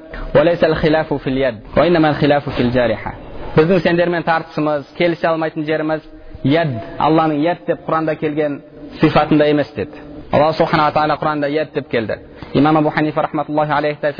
біздің 3.55 3.79
сендермен 3.85 4.25
тартысымыз 4.27 4.89
келісе 4.97 5.27
алмайтын 5.29 5.65
жеріміз 5.65 6.03
яд 6.43 6.73
алланың 6.99 7.41
яд 7.43 7.63
деп 7.67 7.85
құранда 7.87 8.15
келген 8.19 8.61
сипатында 9.01 9.47
емес 9.51 9.71
деді 9.75 10.01
алла 10.31 10.53
субханала 10.53 10.91
тағала 10.95 11.17
құранда 11.21 11.49
яд 11.51 11.73
деп 11.73 11.87
келді 11.89 12.19
имам 12.53 12.77
абу 12.77 12.89
ханифа 12.89 13.21
рахматуллахи 13.21 13.71
алейхта 13.71 14.13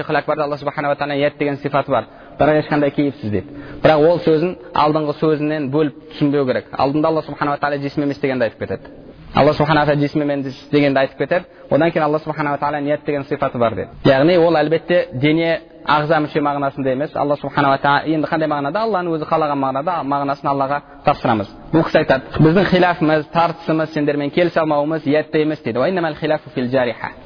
алла 0.44 0.58
субханала 0.58 0.96
тағала 0.96 1.18
яд 1.18 1.38
деген 1.40 1.58
сипаты 1.58 1.92
бар 1.92 2.06
бірақ 2.40 2.62
ешқандай 2.64 2.92
кейіпсіз 2.92 3.32
дейді 3.32 3.48
бірақ 3.84 4.08
ол 4.10 4.20
сөзін 4.20 4.56
алдыңғы 4.74 5.18
сөзінен 5.20 5.70
бөліп 5.72 6.14
түсінбеу 6.14 6.46
керек 6.46 6.66
алдында 6.72 7.08
алла 7.08 7.22
субханала 7.22 7.58
тағала 7.58 7.82
жисім 7.82 8.04
емес 8.04 8.20
дегенді 8.20 8.46
айтып 8.46 8.60
кетеді 8.60 8.94
алла 9.36 9.54
субхана 9.54 9.86
тағала 9.86 10.02
жисмімен 10.02 10.44
дегенді 10.72 11.00
айтып 11.00 11.18
кетеді 11.18 11.46
одан 11.70 11.92
кейін 11.92 12.04
алла 12.04 12.20
субханала 12.20 12.58
тағала 12.58 12.82
ниет 12.82 13.06
деген 13.06 13.24
сипаты 13.26 13.58
бар 13.58 13.76
деді 13.76 13.90
яғни 14.06 14.38
ол 14.38 14.56
әлбетте 14.56 15.08
дене 15.14 15.62
ағза 15.88 16.20
мүше 16.24 16.42
мағынасында 16.44 16.92
емес. 16.92 17.16
Алла 17.16 17.38
субханала 17.40 17.78
тағала 17.80 18.08
енді 18.12 18.28
қандай 18.28 18.50
мағынада? 18.52 18.84
Алланың 18.84 19.16
өзі 19.16 19.28
қалаған 19.30 19.60
мағынада 19.62 19.94
мағынасын 20.04 20.50
аллаға 20.52 20.82
тапсырамыз. 21.06 21.48
Бұл 21.72 21.84
кісі 21.88 22.02
айтады 22.02 22.42
біздің 22.44 22.66
хилафымыз 22.72 23.26
тартысымыз 23.32 23.94
сендермен 23.94 24.32
келісе 24.32 24.60
алмауымыз 24.60 25.08
ятта 25.08 25.40
емес 25.40 25.60
дейді. 25.64 25.80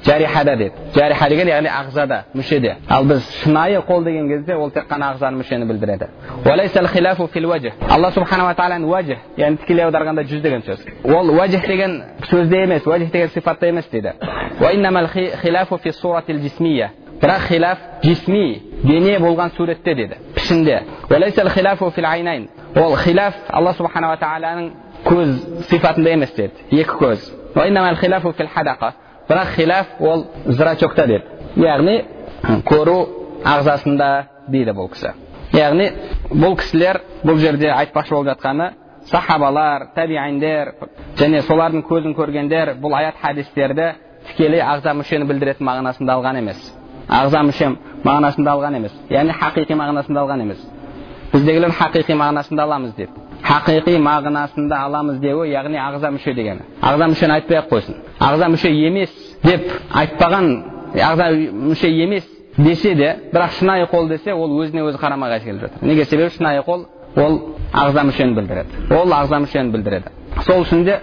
Жарихада 0.06 0.56
деді 0.56 0.72
жариха 0.96 1.30
деген 1.30 1.48
яғни 1.48 1.70
ағзада 1.70 2.24
мүшеде. 2.34 2.76
Ал 2.90 3.04
біз 3.06 3.22
шынайы 3.44 3.82
қол 3.86 4.04
деген 4.04 4.28
кезде 4.30 4.56
ол 4.56 4.72
тек 4.72 4.88
қана 4.90 5.14
ағзаны 5.14 5.42
мүшені 5.42 5.66
білдіреді. 5.66 6.08
Алла 7.90 8.12
субханала 8.12 8.56
тағаланың 8.56 8.88
уәжі 8.90 9.18
яғни 9.38 9.58
тікелей 9.62 9.86
аударғанда 9.86 10.26
жүз 10.26 10.42
деген 10.42 10.62
сөз. 10.66 10.82
Ол 11.04 11.30
уәжих 11.36 11.68
деген 11.68 12.02
сөзде 12.30 12.64
емес 12.64 12.86
уәжих 12.86 13.12
деген 13.12 13.30
сипатта 13.30 13.68
емес 13.68 13.86
дейді. 13.92 14.14
Бірақ 17.22 17.48
хилаф 17.48 17.78
жисми 18.04 18.62
дене 18.84 19.18
болған 19.20 19.52
суретте 19.56 19.96
деді 19.96 20.16
пішінде 20.36 20.84
ол 22.76 22.96
хилаф 22.98 23.34
алла 23.50 23.74
субханала 23.74 24.18
тағаланың 24.18 24.72
көз 25.06 25.66
сипатында 25.70 26.10
емес 26.10 26.34
деді 26.36 26.54
екі 26.72 26.98
көз 27.02 27.32
бірақ 29.30 29.56
хилаф 29.56 29.88
ол 30.00 30.26
зрачокта 30.46 31.08
деді 31.08 31.24
яғни 31.62 32.02
көру 32.66 32.98
ағзасында 33.46 34.10
дейді 34.48 34.74
бұл 34.78 34.90
кісі 34.94 35.14
яғни 35.54 35.90
бұл 36.32 36.58
кісілер 36.58 37.02
бұл 37.24 37.38
жерде 37.38 37.70
айтпақшы 37.76 38.16
болып 38.16 38.34
жатқаны 38.34 38.72
сахабалар 39.12 39.90
табииндер 39.96 40.74
және 41.20 41.42
солардың 41.48 41.84
көзін 41.90 42.16
көргендер 42.18 42.76
бұл 42.82 42.96
аят 42.98 43.18
хадистерді 43.22 43.94
тікелей 44.30 44.62
ағза 44.62 44.94
мүшені 44.96 45.28
білдіретін 45.30 45.68
мағынасында 45.68 46.16
алған 46.18 46.40
емес 46.40 46.81
ағза 47.12 47.44
мүше 47.50 47.74
мағынасында 48.06 48.56
алған 48.56 48.80
емес. 48.80 48.94
Яғни 49.10 49.36
хақиқи 49.42 49.78
мағынасында 49.82 50.24
алған 50.24 50.46
емес. 50.46 50.64
Біздегілер 51.34 51.76
хақиқи 51.80 52.16
мағынасында 52.22 52.66
аламыз 52.68 52.96
дейді 52.96 53.30
хақиқи 53.42 53.98
мағынасында 54.02 54.78
аламыз 54.86 55.20
деуі 55.22 55.52
яғни 55.52 55.80
ағза 55.82 56.12
мүше 56.14 56.34
дегені. 56.36 56.66
Ағза 56.82 57.08
мүшені 57.12 57.36
айтпай 57.38 57.60
ақ 57.62 57.70
қойсын. 57.72 57.98
Ағза 58.22 58.50
мүше 58.54 58.72
емес 58.88 59.14
деп 59.44 59.68
айтпаған 60.02 60.48
ағза 61.10 61.30
мүше 61.72 61.90
емес 62.04 62.28
десе 62.58 62.94
де 62.96 63.10
бірақ 63.34 63.58
шынайы 63.60 63.88
қол 63.92 64.10
десе 64.10 64.34
ол 64.34 64.58
өзіне 64.62 64.86
өзі 64.86 65.02
қарама 65.02 65.32
қайшы 65.32 65.46
келіп 65.46 65.62
жатыр. 65.62 65.88
Неге 65.88 66.06
себебі? 66.06 66.30
Шынайы 66.38 66.64
қол 66.68 66.86
ол 67.16 67.40
ағза 67.74 68.06
мүшені 68.10 68.36
білдіреді. 68.38 68.86
Ол 68.92 69.14
ағза 69.14 69.42
мүшені 69.46 69.72
білдіреді. 69.72 70.14
Сол 70.46 70.64
үшін 70.64 70.84
де 70.86 71.00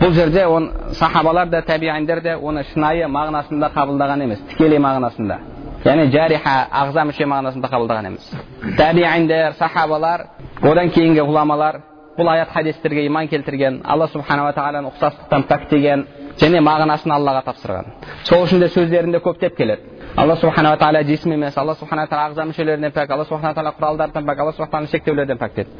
бұл 0.00 0.12
жерде 0.12 0.46
он 0.46 0.70
сахабалар 0.98 1.48
да 1.48 1.62
табииндер 1.62 2.20
де 2.20 2.36
оны 2.36 2.64
шынайы 2.72 3.06
мағынасында 3.08 3.70
қабылдаған 3.74 4.24
емес 4.24 4.42
тікелей 4.50 4.78
мағынасында. 4.78 5.38
Яғни 5.84 6.10
жариха 6.12 6.54
ағза 6.72 7.04
мүше 7.08 7.26
мағынасында 7.28 7.70
қабылдаған 7.72 8.06
емес. 8.10 8.30
Табииндер 8.78 9.52
сахабалар 9.58 10.28
одан 10.62 10.90
кейінгі 10.90 11.20
ғұламалар 11.20 11.80
бұл 12.18 12.30
аят 12.30 12.52
хадистерге 12.54 13.06
иман 13.06 13.28
келтірген 13.28 13.80
алла 13.84 14.08
субханала 14.08 14.52
тағаланы 14.54 14.92
ұқсастықтан 14.92 15.48
пәктеген 15.50 16.06
және 16.38 16.60
мағынасын 16.62 17.12
аллаға 17.14 17.42
тапсырған. 17.48 17.90
Сол 18.24 18.46
үшін 18.46 18.62
де 18.62 18.68
сөздерінде 18.68 19.20
көптеп 19.22 19.56
келеді. 19.58 19.94
Алла 20.16 20.36
субханала 20.36 20.78
тағала 20.78 21.02
жисім 21.04 21.32
емес 21.34 21.56
алла 21.58 21.74
субханала 21.74 22.08
тағала 22.08 22.30
ағза 22.30 22.44
мүшелерінен 22.46 22.92
пәк 22.94 23.10
алла 23.10 23.24
субхана 23.26 23.54
тағала 23.54 23.74
құралдардан 23.78 24.26
пәк 24.28 24.40
алла 24.40 24.52
субхана 24.52 24.86
шектеулерден 24.86 25.38
пәк 25.38 25.56
деді. 25.56 25.70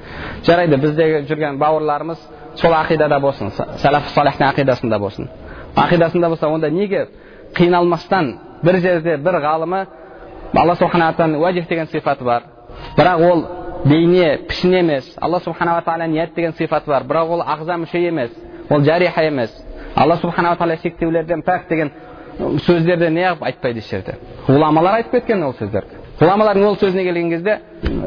Жарайды 0.42 0.76
біздегі 0.82 1.22
жүрген 1.28 1.58
бауырларымыз 1.58 2.18
сол 2.60 2.72
ақидада 2.72 3.18
болсын 3.20 3.50
сәләф 3.82 4.08
салихтың 4.14 4.48
ақидасында 4.52 4.98
болсын. 4.98 5.28
Ақидасында 5.76 6.28
болса 6.28 6.48
онда 6.48 6.70
неге 6.70 7.08
қиналмастан 7.54 8.34
бір 8.62 8.80
жерде 8.80 9.16
бір 9.16 9.40
ғалымы 9.42 9.86
алла 10.54 10.76
субхана 10.76 11.12
тағаланың 11.12 11.42
уәжих 11.42 11.68
деген 11.68 11.86
сипаты 11.86 12.24
бар. 12.24 12.42
Бірақ 12.96 13.22
ол 13.30 13.44
бейне 13.84 14.38
пішін 14.48 14.74
емес. 14.80 15.16
Алла 15.20 15.40
субханала 15.40 15.82
тағала 15.82 16.06
ният 16.08 16.34
деген 16.34 16.52
сипаты 16.52 16.90
бар. 16.90 17.04
Бірақ 17.04 17.28
ол 17.28 17.42
ағза 17.42 17.78
мүше 17.82 17.98
емес. 18.08 18.30
Ол 18.70 18.84
жариха 18.84 19.22
емес. 19.22 19.50
Алла 19.96 20.16
субханала 20.16 20.56
тағала 20.56 20.78
шектеулерден 20.82 21.42
пәк 21.42 21.68
деген 21.68 21.90
сөздерді 22.38 23.10
неғып 23.14 23.42
айтпайды 23.46 23.78
еш 23.78 23.90
жерде? 23.90 24.16
Ғұламалар 24.48 25.00
айтып 25.00 25.18
кеткен 25.18 25.42
ол 25.42 25.54
сөздерді. 25.58 26.00
Ғұламалардың 26.20 26.66
ол 26.66 26.78
сөзіне 26.78 27.04
келген 27.04 27.30
кезде 27.30 27.58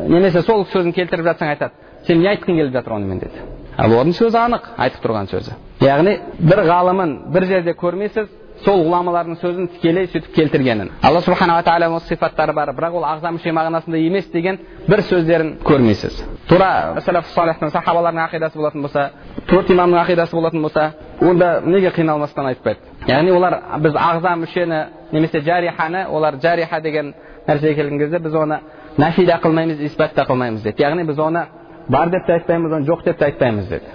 немесе 0.08 0.42
сол 0.42 0.66
сөзін 0.72 0.94
келтіріп 0.96 1.30
жатсаң 1.32 1.54
айтады 1.54 1.72
сен 2.08 2.20
не 2.20 2.30
айтқың 2.34 2.60
келіп 2.60 2.74
жатыр 2.74 2.94
онымен 2.98 3.20
деді. 3.20 3.46
Ал 3.78 3.94
оның 4.02 4.18
сөзі 4.18 4.40
анық 4.42 4.74
айтып 4.78 5.06
тұрған 5.06 5.32
сөзі. 5.32 5.56
Яғни 5.86 6.18
бір 6.40 6.63
ғалымын 6.68 7.16
бір 7.34 7.48
жерде 7.52 7.74
көрмейсіз 7.78 8.30
сол 8.66 8.82
ғұламалардың 8.88 9.38
сөзін 9.38 9.68
тікелей 9.76 10.08
сөйтіп 10.10 10.34
келтіргенін. 10.34 10.90
Алла 11.06 11.22
субханала 11.22 11.62
тағаланың 11.62 12.00
осы 12.00 12.16
сипаттары 12.16 12.56
бар. 12.58 12.72
Бірақ 12.74 12.98
ол 12.98 13.06
ағза 13.06 13.30
мүше 13.36 13.54
мағынасында 13.54 14.02
емес 14.02 14.32
деген 14.34 14.58
бір 14.88 15.04
сөздерін 15.06 15.52
көрмейсіз. 15.68 16.24
Тура 16.50 16.98
салихтың 17.06 17.70
сахабалардың 17.76 18.24
ақидасы 18.26 18.58
болатын 18.58 18.82
болса 18.88 19.12
төрт 19.48 19.70
имамның 19.72 20.02
ақидасы 20.02 20.36
болатын 20.36 20.62
болса 20.66 20.92
онда 21.22 21.62
неге 21.66 21.92
қиналмастан 21.96 22.50
айтпайды 22.52 22.80
яғни 23.08 23.32
олар 23.32 23.60
біз 23.84 23.96
ағза 23.96 24.34
мүшені 24.42 24.82
немесе 25.12 25.42
жариханы 25.42 26.06
олар 26.08 26.40
жариха 26.42 26.82
деген 26.82 27.13
нәрсеге 27.48 27.76
келген 27.76 28.00
кезде 28.00 28.20
біз 28.20 28.36
оны 28.36 28.60
нафи 28.98 29.26
да 29.26 29.40
қылмаймыз 29.44 29.82
исбат 29.86 30.13
та 30.16 30.26
қылмаймыз 30.26 30.63
деді 30.63 30.84
яғни 30.84 31.06
біз 31.08 31.20
оны 31.20 31.46
бар 31.89 32.10
деп 32.10 32.26
те 32.26 32.34
айтпаймыз 32.34 32.71
оны 32.71 32.86
жоқ 32.86 33.04
деп 33.06 33.17
те 33.17 33.26
айтпаймыз 33.26 33.67
деді 33.67 33.86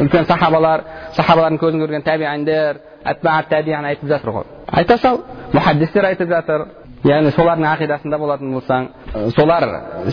үлкен 0.00 0.26
сахабалар 0.26 0.84
сахабалардың 1.16 1.60
көзін 1.60 1.84
көрген 1.84 2.04
табиандер 2.04 2.80
табиан 3.50 3.84
айтып 3.84 4.08
жатыр 4.08 4.30
ғой 4.30 4.44
айта 4.66 4.98
сал 4.98 5.22
мұхаддистер 5.52 6.04
айтып 6.10 6.28
жатыр 6.28 6.66
яғни 7.06 7.30
солардың 7.36 7.68
ақидасында 7.70 8.18
болатын 8.18 8.52
болсаң 8.56 8.88
солар 9.36 9.66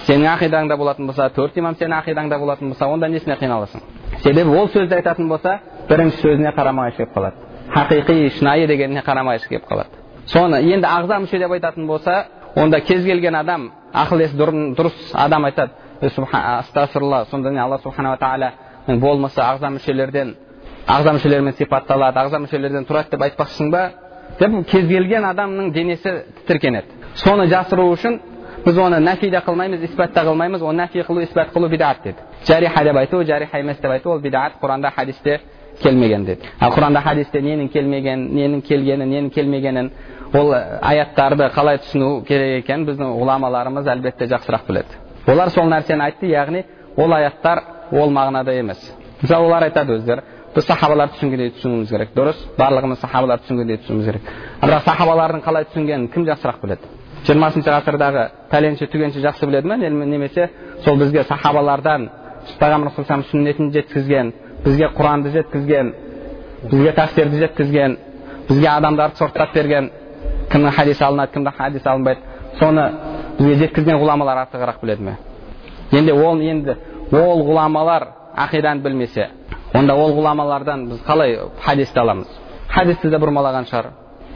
сенің 0.06 0.30
ақидаңда 0.36 0.78
болатын 0.78 1.08
болса 1.08 1.30
төрт 1.36 1.58
имам 1.58 1.76
сенің 1.80 2.02
ақидаңда 2.02 2.40
болатын 2.40 2.70
болса 2.70 2.88
онда 2.88 3.10
несіне 3.10 3.38
қиналасың 3.42 3.82
себебі 4.24 4.58
ол 4.58 4.70
сөзді 4.70 5.00
айтатын 5.00 5.30
болса 5.30 5.60
бірінші 5.90 6.22
сөзіне 6.22 6.54
қарама 6.56 6.88
қайшы 6.88 6.98
келіп 6.98 7.16
қалады 7.18 7.36
хақиқи 7.74 8.30
шынайы 8.38 8.68
дегеніне 8.68 9.02
қарама 9.02 9.36
қайшы 9.36 9.50
келіп 9.50 9.68
қалады 9.72 10.04
соны 10.28 10.62
енді 10.62 10.88
ағза 10.88 11.20
мүше 11.24 11.40
деп 11.40 11.52
айтатын 11.52 11.88
болса 11.88 12.26
онда 12.56 12.80
кез 12.82 13.04
келген 13.06 13.36
адам 13.36 13.72
ақыл 13.94 14.24
есі 14.24 14.38
дұрыс 14.38 14.94
адам 15.14 15.46
айтады 15.46 15.72
астағфирулла 16.02 17.26
сонда 17.32 17.52
не 17.52 17.60
алла 17.60 17.78
субханала 17.84 18.18
тағаланың 18.18 19.00
болмысы 19.00 19.42
ағза 19.42 19.70
мүшелерден 19.78 20.36
ағза 20.88 21.14
мүшелерімен 21.18 21.56
сипатталады 21.58 22.20
ағза 22.20 22.40
мүшелерден 22.44 22.88
тұрады 22.90 23.12
деп 23.12 23.22
айтпақшысың 23.28 23.72
ба 23.72 23.84
деп 24.40 24.60
кез 24.68 24.88
келген 24.88 25.26
адамның 25.26 25.72
денесі 25.74 26.14
тітіркенеді 26.42 27.14
соны 27.24 27.48
жасыру 27.48 27.88
үшін 27.94 28.20
біз 28.66 28.78
оны 28.80 29.00
нәфи 29.04 29.30
де 29.32 29.42
қылмаймыз 29.44 29.84
исбат 29.90 30.14
та 30.14 30.24
қылмаймыз 30.24 30.62
оны 30.64 30.84
нәфи 30.84 31.04
қылу 31.08 31.24
исбат 31.24 31.54
қылу 31.54 31.70
бидағат 31.70 32.04
деді 32.04 32.18
жариха 32.48 32.84
деп 32.84 32.98
айту 32.98 33.24
жариха 33.24 33.60
емес 33.60 33.78
деп 33.78 33.92
айту 33.92 34.12
ол 34.12 34.20
бидағат 34.20 34.60
құранда 34.62 34.92
хадисте 34.96 35.40
келмеген 35.82 36.26
деді 36.26 36.50
ал 36.60 36.72
құранда 36.72 37.02
хадисте 37.04 37.42
ненің 37.42 37.70
келмеген 37.72 38.28
ненің 38.34 38.62
келгенін 38.62 39.10
ненің 39.10 39.30
келмегенін 39.34 39.92
ол 40.34 40.54
аяттарды 40.82 41.50
қалай 41.56 41.80
түсіну 41.84 42.24
керек 42.28 42.64
екенін 42.64 42.88
біздің 42.88 43.16
ғұламаларымыз 43.20 43.90
әлбетте 43.92 44.28
жақсырақ 44.32 44.68
біледі 44.68 45.02
олар 45.28 45.50
сол 45.50 45.70
нәрсені 45.72 46.04
айтты 46.04 46.28
яғни 46.32 46.64
ол 46.98 47.14
аяттар 47.14 47.64
ол 47.92 48.12
мағынада 48.12 48.54
емес. 48.60 48.80
Мысалы 49.22 49.48
олар 49.48 49.68
айтады 49.70 49.98
өздері 49.98 50.24
біз 50.56 50.66
сахабалар 50.66 51.10
түсінгендей 51.16 51.54
түсінуіміз 51.58 51.90
керек 51.90 52.12
дұрыс? 52.16 52.42
Барлығымыз 52.58 53.00
сахабалар 53.02 53.40
түсінгендей 53.42 53.80
түсінуіміз 53.82 54.10
керек. 54.10 54.28
Бірақ 54.62 54.84
сахабалардың 54.86 55.42
қалай 55.46 55.66
түсінгенін 55.72 56.10
кім 56.14 56.28
жақсырақ 56.28 56.60
біледі? 56.62 56.92
Жиырмасыншы 57.26 57.72
ғасырдағы 57.72 58.26
пәленше 58.52 58.88
түгенше 58.92 59.24
жақсы 59.24 59.48
біледі 59.48 59.68
ма 59.68 59.78
немесе 59.78 60.50
сол 60.84 60.98
бізге 61.00 61.24
сахабалардан 61.24 62.10
пайғамбар 62.60 63.24
сүннетін 63.32 63.72
жеткізген 63.74 64.34
бізге 64.66 64.90
құранды 64.98 65.32
жеткізген 65.32 65.94
бізге 66.70 66.94
тәфсирді 66.98 67.40
жеткізген 67.46 67.98
бізге 68.50 68.68
адамдарды 68.68 69.20
сұрыптап 69.22 69.54
берген 69.56 69.90
кімнің 70.52 70.76
хадисі 70.76 71.04
алынады 71.08 71.34
кімнің 71.34 71.58
хадисі 71.58 71.90
алынбайды 71.90 72.22
соны 72.60 72.90
бізге 73.38 73.56
жеткізген 73.64 74.00
ғұламалар 74.02 74.44
артығырақ 74.46 74.82
біледі 74.82 75.04
ме? 75.04 75.16
Енді 75.92 76.14
ол 76.14 76.42
енді 76.42 76.76
ол 77.12 77.44
ғұламалар 77.48 78.08
ақиданы 78.36 78.82
білмесе 78.82 79.30
онда 79.74 79.96
ол 79.96 80.14
ғұламалардан 80.18 80.88
біз 80.90 81.02
қалай 81.08 81.38
хадисті 81.64 82.00
аламыз? 82.00 82.28
Хадисті 82.70 83.10
де 83.10 83.18
бұрмалаған 83.18 83.68
шығар 83.70 83.92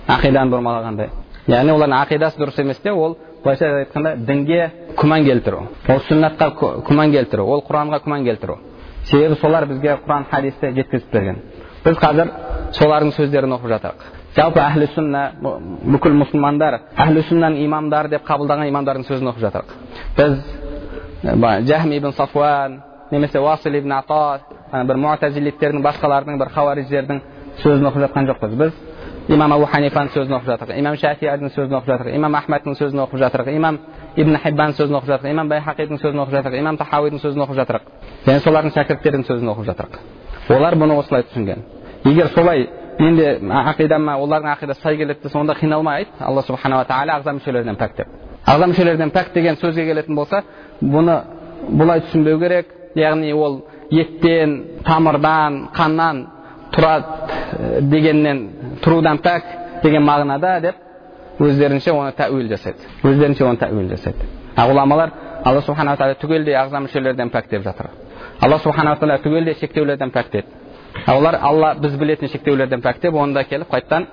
ақиданы 0.07 0.53
бұрмалағандай. 0.53 1.10
Яғни 1.47 1.73
олардың 1.73 1.97
ақидасы 2.01 2.41
дұрыс 2.41 2.60
емес 2.62 2.81
те 2.83 2.91
ол 2.91 3.17
былайша 3.43 3.69
айтқанда 3.83 4.15
дінге 4.27 4.71
күмән 4.97 5.25
келтіру 5.25 5.63
ол 5.88 6.03
сүннатқа 6.10 6.51
күмән 6.88 7.13
келтіру 7.13 7.45
ол 7.45 7.63
құранға 7.69 8.01
күмән 8.05 8.25
келтіру. 8.25 8.57
Себебі 9.05 9.39
солар 9.41 9.65
бізге 9.65 9.97
құран 10.05 10.27
хадисті 10.31 10.73
жеткізіп 10.75 11.12
берген. 11.13 11.41
Біз 11.86 11.97
қазір 12.01 12.33
солардың 12.75 13.13
сөздерін 13.15 13.55
оқып 13.55 13.71
жатырмық 13.77 14.16
жалпы 14.38 14.62
әхлі 14.62 14.88
сүнна 14.93 15.21
бүкіл 15.41 16.17
мұсылмандар 16.21 16.80
әхлі 16.95 17.23
сүннаның 17.30 17.63
имамдары 17.65 18.12
деп 18.13 18.26
қабылдаған 18.28 18.69
имамдардың 18.69 19.08
сөзін 19.08 19.32
оқып 19.32 19.43
жатырмық. 19.47 19.69
Біз 20.17 21.67
жахми 21.67 21.97
ибн 21.97 22.13
сафуан 22.13 22.82
немесе 23.12 23.39
уасил 23.39 23.73
ибн 23.80 23.91
ата 23.97 24.39
бір 24.71 25.02
муатазилиттердің 25.02 25.82
басқалардың 25.86 26.38
бір 26.38 26.54
хауариждердің 26.54 27.21
сөзін 27.63 27.89
оқып 27.89 28.06
жатқан 28.06 28.30
жоқпыз. 28.30 28.56
Біз 28.62 28.73
имам 29.28 29.54
абу 29.54 29.65
ханифаның 29.65 30.13
сөзін 30.13 30.38
оқып 30.38 30.52
жатырмық 30.54 30.80
имам 30.80 30.95
шафидің 31.02 31.52
сөзін 31.56 31.78
оқып 31.80 31.89
жатырмық 31.91 32.15
имам 32.15 32.36
ахмадтың 32.38 32.78
сөзін 32.80 33.02
оқып 33.04 33.19
жатырмық 33.23 33.56
имам 33.58 33.80
ибн 34.15 34.38
хиббан 34.43 34.73
сөзін 34.78 35.00
оқып 35.00 35.10
жатырмық 35.12 35.34
имам 35.34 35.50
байхақидің 35.52 36.02
сөзін 36.04 36.21
оқып 36.23 36.36
жатырмық 36.38 36.60
имам 36.62 36.78
тахауидің 36.78 37.21
сөзін 37.23 37.43
оқып 37.43 37.58
жатырмық. 37.60 37.89
Және 38.28 38.39
солардың 38.45 38.71
шәкірттерінің 38.78 39.28
сөзін 39.28 39.52
оқып 39.52 39.67
жатырмық. 39.67 40.00
Олар 40.47 40.78
бұны 40.80 40.95
осылай 40.95 41.26
түсінген. 41.28 41.63
Егер 42.06 42.32
солай 42.32 42.69
менде 42.99 43.39
ақидама 43.41 44.17
олардың 44.17 44.53
ақидасы 44.55 44.81
сай 44.81 44.97
келеді 44.97 45.23
десе 45.23 45.38
онда 45.38 45.53
қиналмай 45.53 46.01
айт 46.01 46.07
алла 46.19 46.41
субханала 46.41 46.86
тағала 46.86 47.19
ағза 47.19 47.33
мүшелерінен 47.38 47.77
пәк 47.77 47.97
деп 47.97 48.07
ағза 48.45 48.67
мүшелерінен 48.71 49.12
пәк 49.13 49.33
деген 49.33 49.55
сөзге 49.62 49.86
келетін 49.86 50.15
болса 50.15 50.43
бұны 50.81 51.17
бұлай 51.69 52.01
түсінбеу 52.07 52.39
керек 52.39 52.73
яғни 52.95 53.33
ол 53.33 53.62
еттен 53.91 54.81
тамырдан 54.86 55.67
қаннан 55.75 56.25
тұрады 56.73 57.81
дегеннен 57.91 58.43
тұрудан 58.81 59.21
пәк 59.21 59.43
деген 59.83 60.03
мағынада 60.03 60.60
деп 60.62 60.75
өздерінше 61.39 61.93
оны 61.93 62.13
тәуил 62.17 62.49
жасайды 62.49 62.79
өздерінше 63.03 63.45
оны 63.45 63.62
тәуил 63.62 63.89
жасайды 63.93 64.25
ал 64.55 64.71
ғұламалар 64.71 65.12
алла 65.45 65.62
субханала 65.62 65.97
тағала 65.97 66.17
түгелдей 66.21 66.57
ағза 66.57 66.81
мүшелерден 66.81 67.29
пәк 67.29 67.49
деп 67.51 67.63
жатыр 67.63 67.91
алла 68.41 68.57
субханала 68.60 68.97
тағала 68.97 69.21
түгелдей 69.21 69.55
шектеулерден 69.60 70.12
пәк 70.12 70.31
деді 70.31 70.47
олар 71.08 71.39
алла 71.41 71.74
біз 71.82 71.96
білетін 71.98 72.30
шектеулерден 72.30 72.82
пәк 72.82 73.02
деп 73.02 73.15
оны 73.15 73.34
да 73.34 73.43
келіп 73.43 73.72
қайтадан 73.72 74.08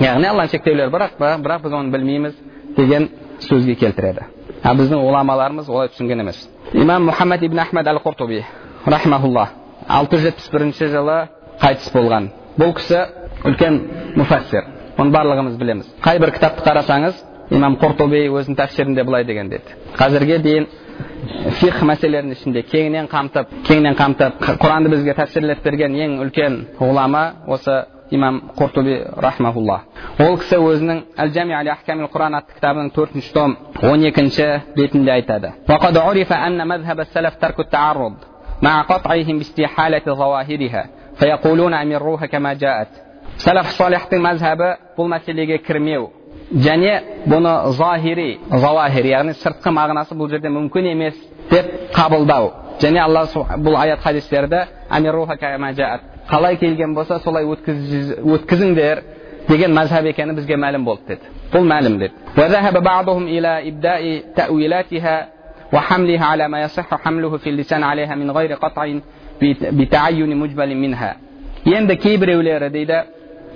яғни 0.00 0.28
алланың 0.30 0.50
шектеулері 0.50 0.90
бірақ 0.90 1.18
бірақ 1.18 1.62
біз 1.62 1.72
оны 1.72 1.90
білмейміз 1.94 2.34
деген 2.76 3.08
сөзге 3.40 3.76
келтіреді 3.78 4.26
а 4.62 4.74
біздің 4.74 5.02
ғұламаларымыз 5.04 5.68
олай 5.70 5.90
түсінген 5.94 6.24
емес 6.24 6.40
имам 6.72 7.08
мұхаммад 7.10 7.44
ибн 7.44 7.58
ахмад 7.62 7.86
әл 7.86 8.00
құртуби 8.02 8.42
рахмаулла 8.86 9.48
алты 9.88 10.16
жүз 10.16 10.30
жетпіс 10.30 10.50
бірінші 10.52 10.88
жылы 10.94 11.18
қайтыс 11.62 11.92
болған 11.94 12.30
бұл 12.58 12.74
кісі 12.78 13.04
үлкен 13.44 13.80
муфассир 14.16 14.66
оны 14.98 15.14
барлығымыз 15.14 15.58
білеміз 15.60 15.90
қай 16.02 16.18
бір 16.18 16.34
кітапты 16.34 16.64
қарасаңыз 16.66 17.22
имам 17.54 17.76
құртуби 17.78 18.24
өзінің 18.30 18.58
тәфсирінде 18.58 19.04
былай 19.04 19.24
деген 19.24 19.50
деді 19.52 19.76
қазірге 19.98 20.38
дейін 20.42 20.68
фих 21.60 21.80
мәселелерін 21.88 22.34
ішінде 22.34 22.62
кеңінен 22.70 23.08
қамтып 23.10 23.50
кеңінен 23.68 23.96
қамтып 23.98 24.44
құранды 24.62 24.92
бізге 24.92 25.14
тәпсірлеп 25.18 25.62
берген 25.64 25.96
ең 25.96 26.16
үлкен 26.24 26.58
ғұлама 26.78 27.24
осы 27.46 27.76
имам 28.14 28.40
құртуби 28.58 28.96
рахмаулла 29.24 29.80
ол 30.20 30.36
кісі 30.42 30.58
өзінің 30.60 31.02
әл 31.18 31.32
жами 31.34 31.56
әл 31.58 31.70
ахкамил 31.74 32.10
құран 32.12 32.38
атты 32.38 32.58
кітабының 32.58 32.92
төртінші 32.94 33.32
том 33.34 33.56
он 33.82 34.04
екінші 34.04 34.46
бетінде 34.76 35.12
айтады 35.12 35.52
сәләф 43.42 43.72
салихтың 43.74 44.22
мазхабы 44.22 44.68
бұл 44.96 45.08
мәселеге 45.10 45.58
кірмеу 45.66 46.06
және 46.53 46.93
бұны 47.29 47.53
захири 47.77 48.39
завахир 48.49 49.05
яғни 49.05 49.35
сыртқы 49.37 49.73
мағынасы 49.75 50.17
бұл 50.17 50.29
жерде 50.31 50.49
мүмкін 50.49 50.91
емес 50.93 51.15
деп 51.51 51.93
қабылдау 51.93 52.51
және 52.81 52.99
алла 53.03 53.25
бұл 53.57 53.77
аят 53.77 53.99
хадистерді 53.99 54.65
қалай 56.29 56.57
келген 56.57 56.93
болса 56.93 57.19
солай 57.19 57.45
өткізіңдер 57.45 59.01
деген 59.49 59.73
мәзһаб 59.73 60.09
екені 60.11 60.33
бізге 60.37 60.57
мәлім 60.57 60.85
болды 60.85 61.01
деді 61.07 61.21
бұл 61.53 61.65
мәлім 61.65 61.97
деді 61.99 62.13
وذهب 62.37 62.83
بعضهم 62.83 63.27
إلى 63.27 63.69
إبداء 63.69 64.23
تأويلاتها 64.35 65.27
وحملها 65.73 66.25
على 66.25 66.47
ما 66.47 66.61
يصح 66.61 66.89
حمله 67.03 67.37
في 67.37 67.49
اللسان 67.49 67.83
عليها 67.83 68.15
من 68.15 68.31
غير 68.31 68.53
قطع 68.53 68.85
بتعين 69.79 70.37
مجمل 70.37 70.75
منها 70.77 71.15
енді 71.65 71.95
кейбіреулері 71.95 72.69
дейді 72.71 72.97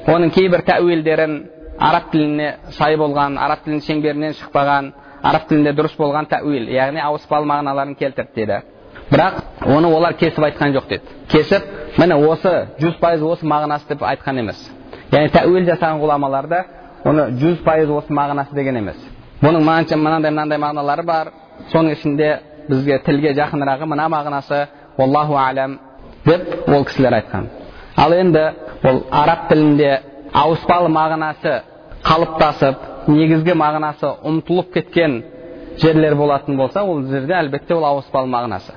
оның 0.07 0.29
кейбір 0.35 0.61
тәуелдерін 0.67 1.33
араб 1.78 2.10
тіліне 2.12 2.48
сай 2.78 2.96
болған 2.96 3.38
араб 3.38 3.62
тілінің 3.64 3.84
шеңберінен 3.86 4.34
шықпаған 4.40 4.90
араб 5.22 5.48
тілінде 5.48 5.74
дұрыс 5.78 5.94
болған 5.98 6.28
тәуил 6.30 6.68
яғни 6.72 7.02
ауыспалы 7.02 7.46
мағыналарын 7.46 7.94
келтірді 7.98 8.34
деді 8.34 8.60
бірақ 9.10 9.66
оны 9.66 9.92
олар 9.94 10.14
кесіп 10.18 10.44
айтқан 10.48 10.74
жоқ 10.76 10.88
деді 10.88 11.14
кесіп 11.30 11.62
міне 11.98 12.18
осы 12.28 12.54
жүз 12.80 12.98
пайыз 13.00 13.22
осы 13.22 13.46
мағынасы 13.46 13.88
деп 13.88 14.02
айтқан 14.02 14.42
емес 14.42 14.60
яғни 15.12 15.30
тәуел 15.34 15.66
жасаған 15.70 16.02
ғұламаларда 16.02 16.62
оны 17.04 17.30
жүз 17.40 17.62
пайыз 17.64 17.90
осы 17.90 18.12
мағынасы 18.12 18.54
деген 18.54 18.76
емес 18.82 18.98
бұның 19.42 19.64
мынандай 19.64 20.30
мынандай 20.30 20.58
мағыналары 20.58 21.04
бар 21.06 21.32
соның 21.72 21.94
ішінде 21.94 22.30
бізге 22.68 22.98
тілге 23.06 23.34
жақынырағы 23.38 23.86
мына 23.86 24.08
мағынасы 24.12 24.66
аллаху 24.98 25.36
алям 25.36 25.78
деп 26.26 26.68
ол 26.68 26.84
кісілер 26.84 27.14
айтқан 27.20 27.48
ал 27.96 28.12
енді 28.12 28.44
ол 28.84 29.02
араб 29.10 29.48
тілінде 29.48 30.00
ауыспалы 30.32 30.88
мағынасы 30.92 31.54
қалыптасып 32.04 33.08
негізгі 33.08 33.54
мағынасы 33.58 34.10
ұмытылып 34.28 34.72
кеткен 34.74 35.22
жерлер 35.80 36.14
болатын 36.16 36.56
болса 36.56 36.82
ол 36.84 37.04
жерде 37.06 37.34
әлбетте 37.34 37.74
ол 37.74 37.84
ауыспалы 37.84 38.28
мағынасы. 38.28 38.74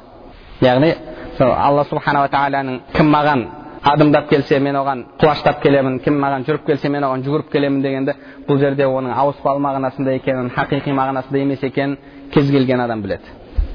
Яғни 0.61 0.93
алла 1.39 1.83
субханала 1.89 2.29
тағаланың 2.29 2.79
кім 2.93 3.11
маған 3.15 3.45
адымдап 3.83 4.29
келсе 4.29 4.59
мен 4.59 4.75
оған 4.77 5.03
құлаштап 5.21 5.61
келемін 5.63 5.99
кім 6.05 6.19
маған 6.21 6.45
жүріп 6.47 6.65
келсе 6.67 6.89
мен 6.89 7.03
оған 7.03 7.23
жүгіріп 7.25 7.51
келемін 7.51 7.81
дегенде 7.81 8.15
бұл 8.47 8.59
жерде 8.61 8.85
оның 8.85 9.15
ауыспалы 9.17 9.63
мағынасында 9.65 10.17
екенін 10.19 10.51
хақиқи 10.55 10.93
мағынасында 10.93 11.41
емес 11.41 11.63
екенін 11.63 11.97
кез 12.33 12.51
келген 12.51 12.79
адам 12.85 13.01
біледі. 13.01 13.25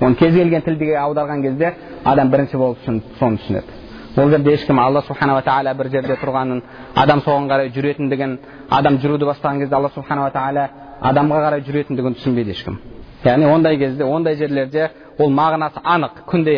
Оны 0.00 0.14
кез 0.14 0.34
келген 0.34 0.62
тілге 0.62 0.94
аударған 1.00 1.42
кезде 1.42 1.74
адам 2.04 2.30
бірінші 2.30 2.56
болып 2.56 2.78
соны 2.86 3.02
түсінеді. 3.18 3.75
Ол 4.16 4.30
жерде 4.30 4.52
ешкім 4.54 4.78
алла 4.80 5.02
субханала 5.02 5.42
тағала 5.44 5.74
бір 5.76 5.90
жерде 5.92 6.16
тұрғанын 6.20 6.62
адам 6.94 7.20
соған 7.20 7.48
қарай 7.50 7.72
жүретіндігін 7.74 8.36
адам 8.70 8.98
жүруді 9.02 9.28
бастаған 9.28 9.60
кезде 9.60 9.76
алла 9.76 9.90
субханала 9.94 10.30
тағала 10.32 10.68
адамға 11.10 11.42
қарай 11.44 11.64
жүретіндігін 11.66 12.16
түсінбейді 12.20 12.56
ешкім 12.56 12.78
яғни 13.24 13.50
ондай 13.52 13.76
кезде 13.78 14.04
ондай 14.04 14.36
жерлерде 14.40 14.88
ол 15.18 15.30
мағынасы 15.30 15.82
анық 15.84 16.22
күнде 16.30 16.56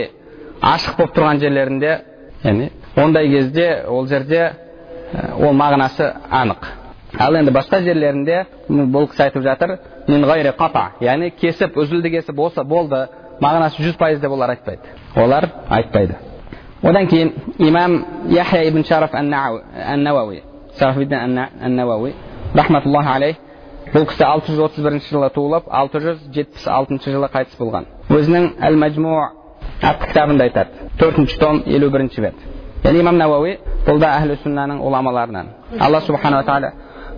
ашық 0.63 0.99
болып 0.99 1.17
тұрған 1.17 1.41
жерлерінде 1.43 1.93
яғни 2.45 2.71
ондай 2.97 3.29
кезде 3.29 3.69
ол 3.89 4.07
жерде 4.07 4.53
ол 5.39 5.53
мағынасы 5.53 6.13
анық 6.31 6.71
ал 7.19 7.37
енді 7.41 7.55
басқа 7.57 7.83
жерлерінде 7.83 8.45
бұл 8.69 9.09
кісі 9.11 9.29
айтып 9.29 9.43
жатыр 9.43 9.79
яғни 11.01 11.31
кесіп 11.41 11.77
үзілді 11.77 12.11
кесіп 12.19 12.39
осы 12.39 12.65
болды 12.65 13.07
мағынасы 13.41 13.83
жүз 13.83 13.99
пайыз 13.99 14.21
деп 14.21 14.33
олар 14.33 14.51
айтпайды 14.51 14.95
олар 15.17 15.49
айтпайды 15.69 16.28
одан 16.83 17.07
кейін 17.07 17.33
имам 17.59 18.05
яхя 18.29 18.63
ибн 18.69 18.85
шараф 18.85 19.13
науауи 19.13 20.43
науауи 21.61 22.15
рахматуллахи 22.55 23.09
алейх 23.09 23.37
бұл 23.93 24.05
кісі 24.09 24.25
алты 24.25 24.53
жүз 24.53 24.65
отыз 24.67 24.85
бірінші 24.85 25.13
жылы 25.13 25.31
туылып 25.33 25.69
алты 25.73 26.01
жүз 26.05 26.19
жетпіс 26.33 26.67
алтыншы 26.69 27.13
жылы 27.13 27.29
қайтыс 27.33 27.57
болған. 27.59 27.87
Өзінің 28.13 28.49
әл 28.61 28.77
мәжму 28.77 29.15
атты 29.81 30.11
кітабында 30.11 30.49
айтады. 30.49 30.91
Төртінші 31.01 31.39
том 31.41 31.63
елу 31.67 31.89
бірінші 31.91 32.21
бет. 32.21 32.43
Яғни 32.85 33.01
имам 33.01 33.17
науауи 33.19 33.57
бұл 33.87 34.01
да 34.03 34.13
әхлі 34.19 34.37
сүннаның 34.43 34.83
ғұламаларынан 34.85 35.49
алла 35.81 36.01
субханала 36.07 36.45
тағала 36.45 36.73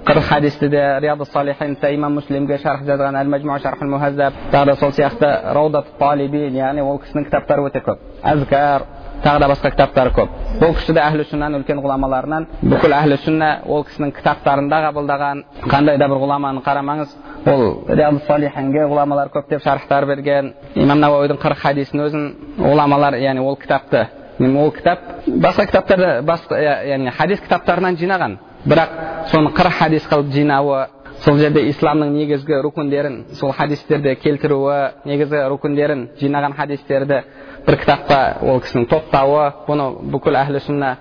қырық 0.06 0.28
хадисті 0.30 0.68
де 0.68 0.84
риады 1.00 1.26
салихинде 1.32 1.94
имам 1.94 2.14
муслимге 2.14 2.58
шарх 2.58 2.86
жазған 2.86 3.18
әл 3.20 3.28
мәжму 3.28 3.58
шарх 3.60 3.82
мухаззаб 3.82 4.32
тағы 4.52 4.66
да 4.66 4.76
сол 4.76 4.92
сияқты 4.92 5.52
раудат 5.52 5.92
талибин 5.98 6.56
яғни 6.56 6.80
ол 6.80 6.98
кісінің 7.02 7.26
кітаптары 7.28 7.66
өте 7.68 7.82
көп. 7.84 7.98
Әзкар 8.22 8.86
тағы 9.24 9.40
да 9.40 9.48
басқа 9.50 9.70
кітаптары 9.74 10.12
көп 10.16 10.36
бұл 10.60 10.74
кісі 10.78 10.94
де 10.96 11.00
әхлі 11.02 11.26
сүннаның 11.28 11.62
үлкен 11.62 11.80
ғұламаларынан 11.84 12.46
бүкіл 12.62 12.94
әхлі 12.96 13.18
сүнна 13.24 13.50
ол 13.68 13.84
кісінің 13.88 14.12
кітаптарында 14.16 14.80
қабылдаған 14.86 15.42
қандай 15.70 15.98
да 16.00 16.08
бір 16.08 16.22
ғұламаны 16.24 16.62
қарамаңыз 16.64 17.12
ол 17.52 17.64
риады 17.88 18.22
салихинге 18.26 18.86
ғұламалар 18.90 19.32
көптеп 19.34 19.64
шархтар 19.64 20.06
берген 20.08 20.54
имам 20.74 21.00
науауидің 21.04 21.40
қырық 21.42 21.60
хадисін 21.64 22.04
өзін 22.06 22.28
ғұламалар 22.60 23.18
яғни 23.20 23.44
ол 23.44 23.58
кітапты 23.60 24.06
ол 24.40 24.72
кітап 24.72 25.00
басқа 25.26 25.66
кітаптарды 25.66 26.62
яғни 26.94 27.12
хадис 27.16 27.44
кітаптарынан 27.44 28.00
жинаған 28.00 28.38
бірақ 28.64 28.96
соны 29.32 29.52
қырық 29.56 29.76
хадис 29.82 30.08
қылып 30.08 30.32
жинауы 30.32 30.86
сол 31.24 31.36
жерде 31.38 31.66
исламның 31.68 32.14
негізгі 32.16 32.60
рукундерін 32.64 33.24
сол 33.36 33.52
хадистерде 33.52 34.14
келтіруі 34.16 34.78
негізгі 35.04 35.42
рукундерін 35.52 36.08
жинаған 36.20 36.56
хадистерді 36.56 37.20
бір 37.66 37.76
кітапқа 37.82 38.20
ол 38.46 38.62
кісінің 38.64 38.88
топтауы 38.88 39.44
бұны 39.68 39.88
бүкіл 40.14 40.38
әхлі 40.40 40.62
сүнна 40.64 40.94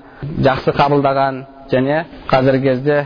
жақсы 0.43 0.75
қабылдаған 0.75 1.43
және 1.71 2.03
қазіргі 2.29 2.67
кезде 2.67 2.97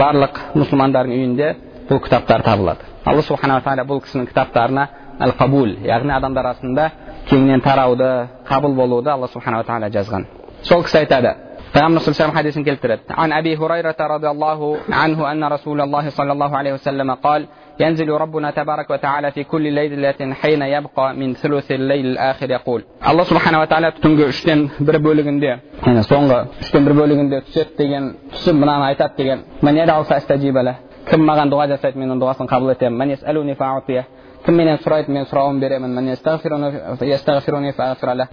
барлық 0.00 0.40
мұсылмандардың 0.56 1.16
үйінде 1.18 1.48
бұл 1.88 2.00
кітаптар 2.00 2.42
табылады. 2.42 2.86
Алла 3.04 3.22
субханала 3.22 3.60
тағала 3.64 3.84
бұл 3.88 4.00
кісінің 4.04 4.30
кітаптарына 4.30 4.86
әл 5.20 5.34
қабул 5.38 5.74
яғни 5.84 6.14
адамдар 6.16 6.46
арасында 6.46 6.90
кеңінен 7.28 7.60
тарауды 7.64 8.10
қабыл 8.48 8.74
болуды 8.74 9.10
алла 9.10 9.28
субханала 9.28 9.66
тағала 9.68 9.90
жазған. 9.92 10.24
Сол 10.62 10.84
кісі 10.86 11.02
айтады 11.02 11.34
пайғамбар 11.73 12.01
саллаллаху 12.01 12.35
хадисін 12.37 12.63
келтіреді 12.65 13.01
عن 13.09 13.31
أبي 13.31 13.55
هريرة 13.55 13.99
رضي 13.99 14.29
الله 14.29 14.77
عنه 14.89 15.31
أن 15.31 15.43
رسول 15.43 15.81
الله 15.81 16.09
صلى 16.09 16.31
الله 16.31 16.57
عليه 16.57 16.73
وسلم 16.73 17.13
قال 17.13 17.47
ينزل 17.79 18.09
ربنا 18.09 18.51
تبارك 18.51 18.89
وتعالى 18.89 19.31
في 19.31 19.43
كل 19.43 19.73
ليلة 19.73 20.33
حين 20.33 20.61
يبقى 20.61 21.13
من 21.13 21.33
ثلث 21.33 21.71
الليل 21.71 22.05
الآخر 22.05 22.49
يقول 22.51 22.83
الله 23.09 23.23
سبحانه 23.23 23.59
وتعالى 23.61 23.91
түнгі 24.03 24.23
үштен 24.31 24.69
бір 24.79 24.95
бөлігінде 25.05 25.51
яғни 25.85 26.03
соңғы 26.09 26.39
үштен 26.63 26.85
бір 26.87 26.93
бөлігінде 27.01 27.37
түседі 27.47 27.77
деген 27.77 28.03
түсіп 28.33 28.55
мынаны 28.61 28.85
айтады 28.89 29.13
деген 29.17 29.39
кім 31.09 31.21
маған 31.25 31.49
дұға 31.49 31.65
жасайды 31.71 31.97
мен 31.97 32.11
оның 32.11 32.21
дұғасын 32.21 32.47
қабыл 32.49 32.69
етемін 32.75 33.17
кім 34.45 34.55
менен 34.55 34.77
сұрайды 34.79 35.11
мен 35.11 35.25
сұрауын 35.27 35.59
беремін 35.59 36.15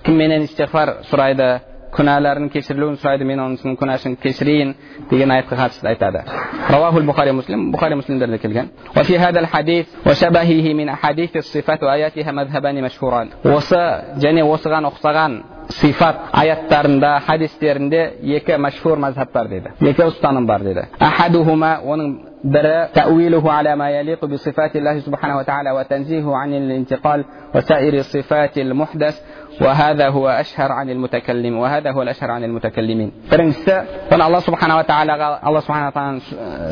кім 0.05 0.15
менен 0.17 0.43
истиғфар 0.47 0.89
сұрайды 1.11 1.49
күнәларын 1.97 2.51
кешірілуін 2.53 2.99
сұрайды 3.01 3.25
мен 3.29 3.41
оның 3.41 3.77
күнәсін 3.81 4.17
кешірейін 4.21 4.75
деген 5.11 5.33
аятқа 5.33 5.57
қатысты 5.61 5.89
айтады 5.93 6.23
равахул 6.69 7.07
бухари 7.09 7.33
муслим 7.33 7.71
бухари 7.73 7.95
муслимдерде 7.95 8.39
келген 8.39 8.69
وفي 8.97 9.19
هذا 9.19 9.41
الحديث 9.41 9.87
وشبهه 10.07 10.75
من 10.75 10.89
أحاديث 10.89 11.37
الصفات 11.37 11.83
وآياتها 11.83 12.33
مذهبان 12.33 12.83
مشهوران 12.83 13.29
осы 13.45 13.83
және 14.19 14.43
осыған 14.43 14.85
ұқсаған 14.91 15.33
сифат 15.69 16.17
аяттарында 16.33 17.21
хадистерінде 17.27 18.03
екі 18.23 18.59
мәшһүр 18.67 18.99
мазхаб 18.99 19.33
бар 19.33 19.49
дейді 19.49 19.69
екі 19.81 20.03
ұстаным 20.11 20.47
бар 20.47 20.63
дейді 20.63 20.87
ахадухума 21.01 21.81
оның 21.85 22.37
бірі 22.47 22.89
تأويله 22.95 23.53
على 23.53 23.77
ما 23.77 23.91
يليق 23.91 24.25
بصفات 24.25 24.77
الله 24.77 24.99
سبحانه 24.99 25.37
وتعالى 25.37 25.71
وتنزيهه 25.71 26.37
عن 26.37 26.55
الانتقال 26.55 27.25
وسائر 27.55 27.95
الصفات 27.95 28.59
المحدث 28.59 29.15
وهذا 29.62 30.10
هو 30.10 30.30
أشهر 30.30 30.72
عن 30.72 30.90
المتكلم 30.90 31.58
وهذا 31.58 31.92
هو 31.92 32.02
الأشهر 32.02 32.32
عن 32.32 32.44
المتكلمين. 32.44 33.12
فرنسا 33.30 33.86
فن 34.10 34.22
الله 34.22 34.40
سبحانه 34.40 34.78
وتعالى 34.78 35.40
الله 35.48 35.60
سبحانه 35.60 35.88
وتعالى 35.88 36.20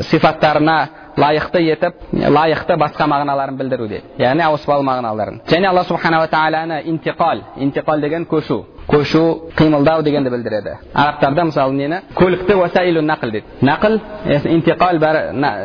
صفات 0.00 0.42
ترنا 0.42 0.88
لا 1.18 1.30
يخطي 1.30 1.58
يتب 1.58 1.92
لا 2.12 2.44
يخطي 2.46 2.76
بس 2.76 2.96
كما 2.98 3.18
غنى 3.20 3.36
لارن 3.36 4.00
يعني 4.18 4.44
أو 4.46 4.56
سبال 4.56 4.84
ما 4.84 4.92
يعني 5.52 5.70
الله 5.70 5.82
سبحانه 5.82 6.20
وتعالى 6.20 6.64
أنا 6.64 6.84
انتقال 6.84 7.42
انتقال 7.58 8.00
دي 8.00 8.24
كوشو. 8.24 8.62
كوشو 8.86 9.34
قيم 9.58 9.74
الضاو 9.74 10.00
دي 10.00 10.10
دي 10.10 10.30
بلدرو 10.30 10.60
دي 10.60 10.74
عرب 10.96 11.20
تردى 11.20 11.42
مسال 11.42 11.76
نينا 11.76 12.02
كولكت 12.14 12.50
وسائل 12.52 12.98
النقل 12.98 13.30
دي. 13.30 13.42
نقل 13.62 14.00
انتقال 14.46 14.98
بار 14.98 15.14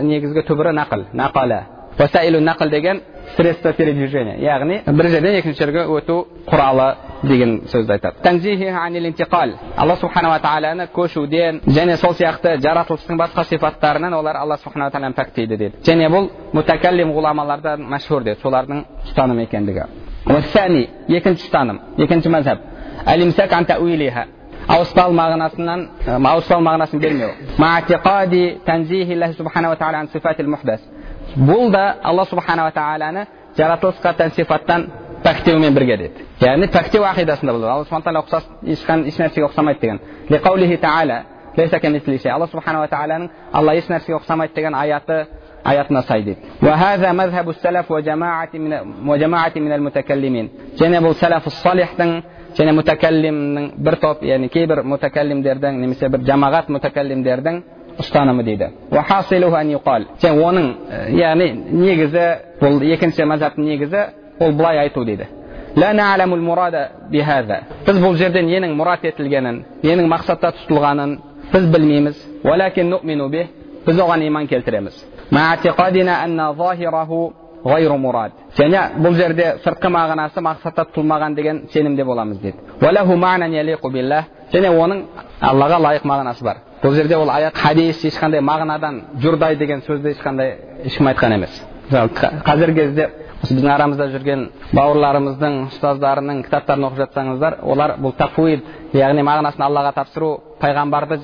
نيكزغة 0.01 0.41
تبرا 0.41 0.71
نقل 0.71 1.05
نقل 1.13 1.51
وسائل 1.99 2.35
النقل 2.35 2.69
دي 2.69 3.01
средство 3.35 3.73
передвижения. 3.73 4.37
Яғни 4.39 4.81
бір 4.87 5.09
жерден 5.09 5.35
екінші 5.39 5.59
жерге 5.59 5.83
өту 5.91 6.25
құралы 6.47 6.95
деген 7.23 7.61
сөзді 7.71 7.91
айтады. 7.95 8.15
Алла 9.77 9.95
субханала 9.95 10.39
тағаланы 10.39 10.87
көшуден 10.93 11.61
және 11.67 11.97
сол 11.97 12.13
сияқты 12.13 12.57
жаратылыстың 12.63 13.17
басқа 13.19 13.43
сипаттарынан 13.49 14.13
олар 14.13 14.35
алла 14.37 14.57
субханала 14.57 14.91
тағаланы 14.91 15.15
пәктейді 15.15 15.57
деді 15.57 15.73
және 15.83 16.09
бұл 16.09 16.29
мутакаллим 16.53 17.11
ғұламалардан 17.15 17.83
мәшһүр 17.91 18.23
деді 18.23 18.41
солардың 18.41 18.85
ұстанымы 19.09 19.43
екендігі. 19.47 19.83
Екінші 21.07 21.49
ұстаным 21.49 21.79
екінші 21.97 22.29
мазхаб 22.29 22.59
ауыспалы 24.67 25.13
мағынасынан 25.13 25.81
ауыспалы 26.25 26.63
мағынасын 26.65 26.99
бермеу. 26.99 27.29
Бұл 31.35 31.71
да 31.71 31.97
алла 32.03 32.25
субханала 32.25 32.71
тағаланы 32.71 33.25
жаратылысқа 33.57 34.13
тән 34.17 34.31
сипаттан 34.35 34.87
пәктеумен 35.23 35.73
бірге 35.75 35.97
деді 35.97 36.11
яғни 36.41 36.67
пәктеу 36.71 37.03
ақидасында 37.11 37.55
бұл 37.55 37.65
алла 37.67 37.83
субхан 37.83 38.03
тағала 38.05 38.23
ұқсас 38.23 38.43
ешнәрсеге 39.11 39.45
ұқсамайды 39.49 39.79
деген 39.81 39.99
алла 42.31 42.47
субханала 42.47 42.87
тағаланың 42.87 43.29
алла 43.53 43.75
ешнәрсеге 43.75 44.17
ұқсамайды 44.19 44.55
деген 44.55 44.75
аяты 44.75 45.27
аятына 45.63 46.01
сай 46.03 46.23
дейді 46.23 46.39
және 50.79 51.01
бұл 51.01 51.13
сәләф 51.19 51.47
салихтың 51.63 52.11
және 52.55 52.71
мутакаллимнің 52.75 53.71
бір 53.83 53.95
топ 53.99 54.23
яғни 54.23 54.49
кейбір 54.49 54.83
мутакаллимдердің 54.83 55.79
немесе 55.81 56.09
бір 56.09 56.23
жамағат 56.27 56.69
мутакаллимдердің 56.69 57.61
ұстанымы 57.99 58.43
дейді. 58.43 58.69
Және 60.21 60.41
оның 60.47 60.65
яғни 61.15 61.47
негізі 61.71 62.25
бұл 62.61 62.83
екінші 62.93 63.25
мазхабтың 63.25 63.63
негізі 63.65 64.01
ол 64.39 64.51
былай 64.51 64.77
айту 64.85 65.05
дейді. 65.05 65.27
Біз 67.85 67.97
бұл 67.99 68.15
жерде 68.15 68.41
ненің 68.41 68.75
мұрат 68.79 69.03
етілгенін 69.03 69.63
ненің 69.83 70.07
мақсатта 70.07 70.53
тұтылғанын 70.55 71.17
біз 71.53 71.65
білмейміз. 71.73 72.15
Біз 73.85 73.97
оған 73.99 74.23
иман 74.27 74.47
келтіреміз. 74.47 74.95
Және 78.55 78.79
бұл 79.01 79.13
жерде 79.17 79.55
сыртқы 79.65 79.89
мағынасы 79.89 80.39
мақсатта 80.41 80.85
тұтылмаған 80.85 81.35
деген 81.35 81.63
сенімде 81.73 82.03
боламыз 82.05 82.37
дейді. 82.39 82.57
Және 84.53 84.69
оның 84.69 85.01
аллаға 85.41 85.79
лайық 85.81 86.03
мағынасы 86.05 86.43
бар. 86.43 86.57
Бұл 86.85 86.93
жерде 86.93 87.17
ол 87.17 87.29
аят 87.33 87.57
хадис 87.57 88.03
ешқандай 88.05 88.43
мағынадан 88.45 89.01
жұрдай 89.23 89.57
деген 89.57 89.81
сөзді 89.87 90.13
ешқандай 90.13 90.55
ешкім 90.85 91.09
айтқан 91.09 91.33
емес. 91.33 91.55
Қазіргі 91.89 92.75
кезде 92.75 93.07
біздің 93.41 93.71
арамызда 93.73 94.07
жүрген 94.13 94.43
бауырларымыздың 94.73 95.57
ұстаздарының 95.69 96.43
кітаптарын 96.45 96.85
оқып 96.87 97.01
жатсаңыздар 97.03 97.57
олар 97.61 97.95
бұл 98.01 98.13
тафуид 98.17 98.93
яғни 98.93 99.25
мағынасын 99.25 99.65
аллаға 99.65 99.93
тапсыру 99.97 100.31
пайғамбарды 100.61 101.19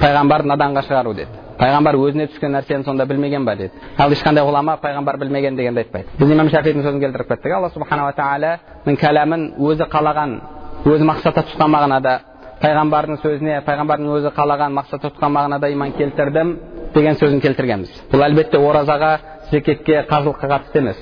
пайғамбарды 0.00 0.48
наданға 0.50 0.84
шығару 0.86 1.14
деді. 1.14 1.40
Пайғамбар 1.60 1.98
өзіне 2.00 2.26
түскен 2.30 2.54
нәрсені 2.54 2.84
сонда 2.84 3.04
білмеген 3.06 3.44
ба 3.44 3.54
деді. 3.56 3.74
Ал 3.98 4.10
ешқандай 4.14 4.46
ғұлама 4.46 4.78
пайғамбар 4.80 5.18
білмеген 5.20 5.56
дегенді 5.56 5.82
айтпайды. 5.84 6.08
Біз 6.18 6.30
имам 6.32 6.48
шафидің 6.48 6.86
сөзін 6.86 7.02
келтіріп 7.02 7.28
кеттік. 7.28 7.52
Алла 7.52 7.68
субханала 7.74 8.14
тағаланың 8.16 8.96
кәләмін 9.02 9.46
өзі 9.60 9.90
қалаған 9.92 10.38
өзі 10.88 11.04
мақсатта 11.10 11.44
тұтқан 11.50 11.74
мағынада 11.74 12.14
пайғамбардың 12.60 13.20
сөзіне 13.22 13.60
пайғамбардың 13.64 14.10
өзі 14.18 14.32
қалаған 14.36 14.74
мақсатта 14.76 15.08
тұтқан 15.08 15.32
мағынада 15.32 15.70
иман 15.72 15.94
келтірдім 15.96 16.52
деген 16.94 17.16
сөзін 17.20 17.40
келтіргенбіз 17.40 18.02
бұл 18.12 18.24
әлбетте 18.26 18.60
оразаға 18.60 19.10
зекетке 19.50 20.02
қазылыққа 20.10 20.50
қатысты 20.52 20.82
емес 20.82 21.00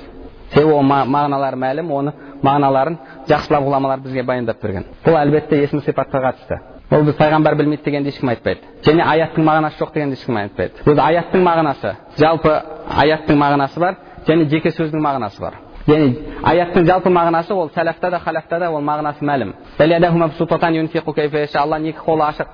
себебі 0.55 0.73
ол 0.79 0.87
мағыналары 0.87 1.59
мәлім 1.59 1.93
оны 1.93 2.15
мағыналарын 2.43 2.99
жақсылап 3.29 3.67
ғұламалар 3.67 4.03
бізге 4.07 4.23
баяндап 4.23 4.63
берген 4.63 4.87
бұл 5.05 5.19
әлбетте 5.19 5.59
есім 5.65 5.83
сипатқа 5.83 6.23
қатысты 6.29 6.61
ол 6.95 7.05
біз 7.05 7.19
пайғамбар 7.19 7.59
білмейді 7.59 7.85
дегенді 7.85 8.15
ешкім 8.15 8.31
айтпайды 8.33 8.61
және 8.87 9.05
аяттың 9.05 9.45
мағынасы 9.45 9.83
жоқ 9.83 9.95
дегенді 9.95 10.17
ешкім 10.17 10.39
айтпайды 10.41 10.87
өзі 10.87 11.03
аяттың 11.05 11.45
мағынасы 11.45 11.95
жалпы 12.19 12.55
аяттың 13.03 13.43
мағынасы 13.43 13.81
бар 13.81 13.99
және 14.29 14.49
жеке 14.49 14.73
сөздің 14.73 15.05
мағынасы 15.05 15.43
бар 15.43 15.59
яғни 15.89 16.15
аяттың 16.45 16.87
жалпы 16.87 17.11
мағынасы 17.11 17.53
ол 17.55 17.71
сәләфта 17.75 18.11
да 18.11 18.19
халафта 18.21 18.59
да 18.59 18.71
ол 18.71 18.83
мағынасы 18.83 19.25
мәлім 19.25 19.55
алла 21.59 21.79
екі 21.79 21.99
қолы 22.05 22.25
ашық 22.29 22.47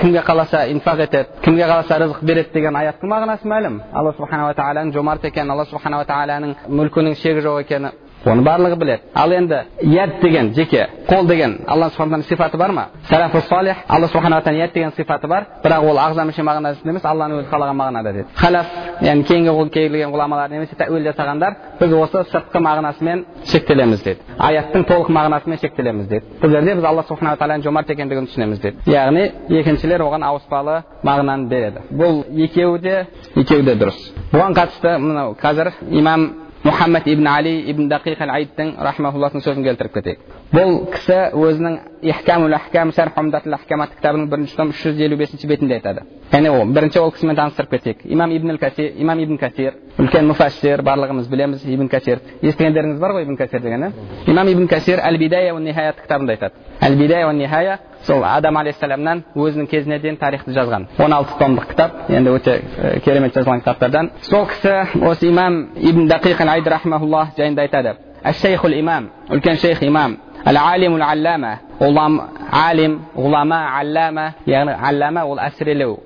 кімге 0.00 0.22
қаласа 0.22 0.66
инфақ 0.70 1.00
етеді 1.02 1.26
кімге 1.42 1.64
қаласа 1.64 1.98
рызық 1.98 2.22
береді 2.22 2.52
деген 2.54 2.76
аяттың 2.76 3.10
мағынасы 3.10 3.48
мәлім 3.48 3.80
алла 3.92 4.12
субханала 4.12 4.54
тағаланың 4.54 4.92
жомарт 4.92 5.24
екенін 5.24 5.50
алла 5.50 5.64
субханала 5.64 6.04
тағаланың 6.04 6.54
мүлкінің 6.68 7.16
шегі 7.18 7.42
жоқ 7.42 7.60
екені 7.64 7.90
оны 8.24 8.42
барлығы 8.46 8.76
біледі 8.78 9.02
ал 9.14 9.32
енді 9.32 9.60
яд 9.82 10.20
деген 10.22 10.52
жеке 10.54 10.86
қол 11.08 11.26
деген 11.26 11.58
алла 11.66 11.90
субхан 11.90 12.22
сипаты 12.22 12.56
бар 12.56 12.72
ма 12.72 12.86
сәләфу 13.10 13.40
салих 13.48 13.76
алла 13.88 14.08
субханала 14.08 14.52
яд 14.52 14.72
деген 14.72 14.92
сипаты 14.96 15.26
бар 15.26 15.46
бірақ 15.64 15.90
ол 15.90 15.98
ағза 15.98 16.26
мүше 16.26 16.42
мағынасында 16.42 16.90
емес 16.90 17.04
алланың 17.04 17.42
өзі 17.42 17.50
қалаған 17.50 17.76
мағынада 17.76 18.12
деді 18.12 18.26
халаф 18.36 18.66
яғни 19.04 19.24
кейінгі 19.28 19.70
келген 19.74 20.12
ғұламалар 20.14 20.50
немесе 20.50 20.76
тәуил 20.78 21.04
жасағандар 21.10 21.56
біз 21.80 21.92
осы 21.98 22.22
сыртқы 22.30 22.62
мағынасымен 22.64 23.24
шектелеміз 23.50 24.02
деді 24.04 24.24
аяттың 24.38 24.86
толық 24.88 25.10
мағынасымен 25.12 25.60
шектелеміз 25.60 26.08
деді 26.08 26.38
бұл 26.40 26.54
жерде 26.54 26.74
біз 26.78 26.84
алла 26.84 27.04
субханала 27.08 27.36
тағаланың 27.36 27.66
жомарт 27.66 27.90
екендігін 27.92 28.30
түсінеміз 28.30 28.62
деді 28.62 28.90
яғни 28.90 29.26
екіншілер 29.60 30.06
оған 30.06 30.24
ауыспалы 30.30 30.78
мағынаны 31.04 31.48
береді 31.50 31.84
бұл 31.92 32.24
екеуі 32.46 32.80
де 32.80 32.96
екеуі 33.36 33.68
де 33.68 33.76
дұрыс 33.76 34.00
бұған 34.32 34.56
қатысты 34.56 34.96
мынау 34.98 35.36
қазір 35.42 35.72
имам 35.90 36.45
мұхаммад 36.66 37.06
ибн 37.06 37.26
али 37.30 37.52
ибн 37.70 37.86
дақиқ 37.90 38.22
әл 38.24 38.32
айттың 38.34 38.72
рахмауллахтың 38.82 39.42
сөзін 39.44 39.64
келтіріп 39.66 39.92
кетейік 39.94 40.24
бұл 40.50 40.72
кісі 40.90 41.18
өзінің 41.38 41.76
ихкамул 42.10 42.54
ахкам 42.58 42.90
ахкамат 42.90 43.94
кітабының 43.96 44.28
бірінші 44.32 44.56
том 44.56 44.72
үш 44.74 44.82
жүз 44.82 45.00
елу 45.06 45.16
бесінші 45.16 45.46
бетінде 45.46 45.78
айтады 45.78 46.02
яғни 46.32 46.50
ол 46.50 46.72
бірінші 46.74 46.98
ол 46.98 47.12
кісімен 47.14 47.36
таныстырып 47.38 47.70
кетейік 47.70 48.04
имам 48.04 48.32
ибн 48.34 48.58
касир 48.58 48.92
имам 48.98 49.18
ибн 49.18 49.38
касир 49.38 49.74
үлкен 49.98 50.26
муфассир 50.26 50.82
барлығымыз 50.82 51.28
білеміз 51.30 51.64
ибн 51.66 51.88
касир 51.88 52.20
естігендеріңіз 52.42 52.98
бар 52.98 53.14
ғой 53.16 53.22
ибн 53.28 53.36
касир 53.36 53.60
деген 53.62 53.86
иә 53.86 53.92
имам 54.26 54.48
ибн 54.48 54.66
касир 54.66 54.98
әл 54.98 55.18
бидая 55.18 55.54
нихая 55.58 55.92
кітабында 55.92 56.32
айтады 56.32 56.54
әл 56.80 56.96
бидая 56.98 57.32
нихая 57.32 57.78
сол 58.06 58.24
адам 58.24 58.56
алейхисаламнан 58.56 59.22
өзінің 59.34 59.68
кезіне 59.70 59.98
дейін 59.98 60.16
тарихты 60.16 60.52
жазған. 60.54 60.86
он 60.98 61.12
алты 61.12 61.32
томдық 61.38 61.66
кітап 61.68 62.10
енді 62.10 62.30
өте 62.30 62.62
керемет 63.04 63.34
жазылған 63.34 63.60
кітаптардан. 63.60 64.10
Сол 64.22 64.46
кісі 64.46 65.02
осы 65.02 65.28
имам 65.28 65.68
ибн 65.76 66.08
дақиқ 66.08 66.40
әл 66.42 66.48
айд 66.48 66.66
рахмауллах 66.66 67.28
жайында 67.36 67.62
айтады. 67.62 67.96
Шейхул 68.40 68.72
имам 68.72 69.10
үлкен 69.28 69.56
шейх 69.56 69.82
имам. 69.82 70.18
Әл 70.44 70.56
алимул 70.56 71.02
аллама 71.02 71.58
ғұлам 71.80 72.20
алим 72.52 73.00
ғұлама 73.16 73.60
аллама 73.80 74.32
яғни 74.46 74.74
аллама 74.88 75.24
ол 75.24 75.38
әсірелеу 75.38 75.98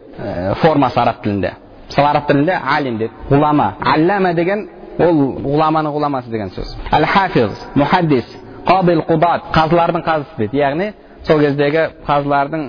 формасы 0.62 1.00
араб 1.00 1.22
тілінде. 1.22 1.54
Мысалы 1.88 2.08
араб 2.08 2.26
тілінде 2.26 2.58
алим 2.76 2.98
деп. 2.98 3.10
Ғұлама 3.30 3.74
аллама 3.80 4.32
деген 4.34 4.68
ол 4.98 5.20
ғұламаның 5.44 5.92
ғұламасы 5.94 6.30
деген 6.30 6.50
сөз. 6.54 6.76
Әл 6.92 7.04
хафиз 7.06 7.66
мұхаддис 7.76 8.36
қабил 8.66 9.04
құдат 9.08 9.50
қазылардың 9.54 10.04
қазысы 10.04 10.36
дейді. 10.38 10.56
Яғни 10.60 10.92
сол 11.27 11.39
кездегі 11.39 11.83
қазылардың 12.07 12.63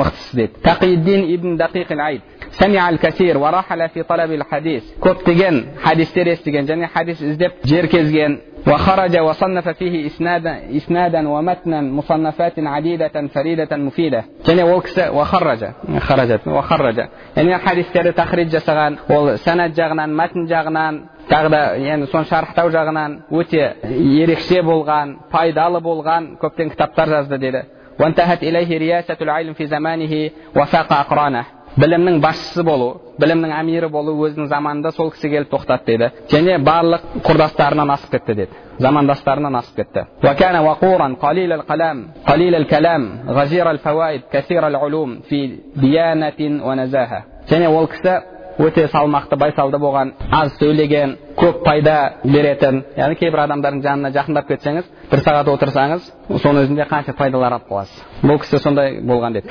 мықтысы 0.00 0.36
дейді 0.36 0.62
тақиддин 0.64 1.22
ибн 1.34 1.56
дақиқ 1.62 1.92
айд 2.00 2.22
سمع 2.50 2.88
الكثير 2.88 3.38
ورحل 3.38 3.88
في 3.88 4.02
طلب 4.02 4.30
الحديث 4.32 4.82
көптеген 5.00 5.54
хадистер 5.84 6.26
естіген 6.26 6.66
және 6.66 6.88
хадис 6.94 7.20
іздеп 7.20 7.52
жер 7.64 7.86
кезген 7.86 8.38
وخرج 8.66 9.18
وصنف 9.18 9.68
فيه 9.68 10.06
إسنادا 10.06 10.76
إسنادا 10.76 11.28
ومتنا 11.28 11.80
مصنفات 11.80 12.52
عديدة 12.58 13.26
فريدة 13.34 13.76
مفيدة 13.76 14.24
және 14.44 14.62
ол 14.62 14.80
кісі 14.82 15.10
وخرج 15.12 15.64
خرجت 16.00 16.46
وخرج 16.46 16.98
яғни 17.36 17.58
хадистерді 17.64 18.12
тахрид 18.12 18.48
жасаған 18.52 18.96
ол 19.08 19.36
санат 19.36 19.72
жағынан 19.78 20.10
мәтін 20.20 20.48
жағынан 20.48 20.94
тағы 21.30 21.48
да 21.48 21.76
енді 21.76 22.06
соны 22.10 22.24
шарықтау 22.24 22.70
жағынан 22.70 23.10
өте 23.30 23.76
ерекше 24.22 24.62
болған 24.62 25.16
пайдалы 25.30 25.80
болған 25.80 26.36
көптеген 26.42 26.70
кітаптар 26.70 27.08
жазды 27.08 27.38
деді 27.38 27.62
وانتهت 28.00 28.42
إليه 28.42 28.78
رياسة 28.78 29.16
العلم 29.22 29.52
في 29.52 29.66
زمانه 29.66 30.30
وفاق 30.56 30.92
أقرانه 30.92 31.44
білімнің 31.78 32.18
басшысы 32.22 32.64
болу 32.66 32.88
білімнің 33.20 33.52
әмирі 33.54 33.88
болу 33.92 34.14
өзінің 34.26 34.48
заманында 34.50 34.90
сол 34.96 35.12
кісі 35.14 35.30
келіп 35.30 35.50
тоқтады 35.52 35.84
деді 35.86 36.08
және 36.32 36.56
барлық 36.64 37.04
құрдастарынан 37.26 37.92
асып 37.94 38.16
кетті 38.16 38.34
деді 38.40 38.62
замандастарынан 38.82 39.58
асып 39.60 39.76
кетті 39.76 40.06
وكان 40.24 40.56
وقورا 40.56 41.16
قليل 41.22 41.52
القلام 41.52 42.08
قليل 42.26 42.54
الكلام 42.54 43.02
غزير 43.28 43.70
الفوائد 43.70 44.22
كثير 44.32 44.66
العلوم 44.66 45.20
في 45.28 45.58
ديانة 45.76 46.40
ونزاهة 46.66 47.22
және 47.50 47.68
ол 47.68 47.86
кісі 47.86 48.22
өте 48.59 48.87
салмақты 48.87 49.37
байсалды 49.39 49.79
болған 49.81 50.11
аз 50.31 50.53
сөйлеген 50.59 51.15
көп 51.37 51.63
пайда 51.65 51.95
беретін 52.23 52.83
яғни 52.97 53.17
кейбір 53.17 53.43
адамдардың 53.45 53.81
жанына 53.85 54.11
жақындап 54.13 54.47
кетсеңіз 54.51 54.89
бір 55.11 55.23
сағат 55.25 55.49
отырсаңыз 55.53 56.09
соның 56.43 56.67
өзінде 56.67 56.85
қанша 56.89 57.15
пайдалар 57.17 57.57
алып 57.57 57.71
қаласыз? 57.71 58.03
Бұл 58.23 58.37
кісі 58.43 58.59
сондай 58.61 58.99
болған 59.01 59.39
дейді 59.39 59.47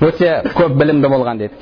өте 0.00 0.30
көп 0.56 0.78
білімді 0.80 1.08
болған 1.12 1.42
дейді 1.42 1.54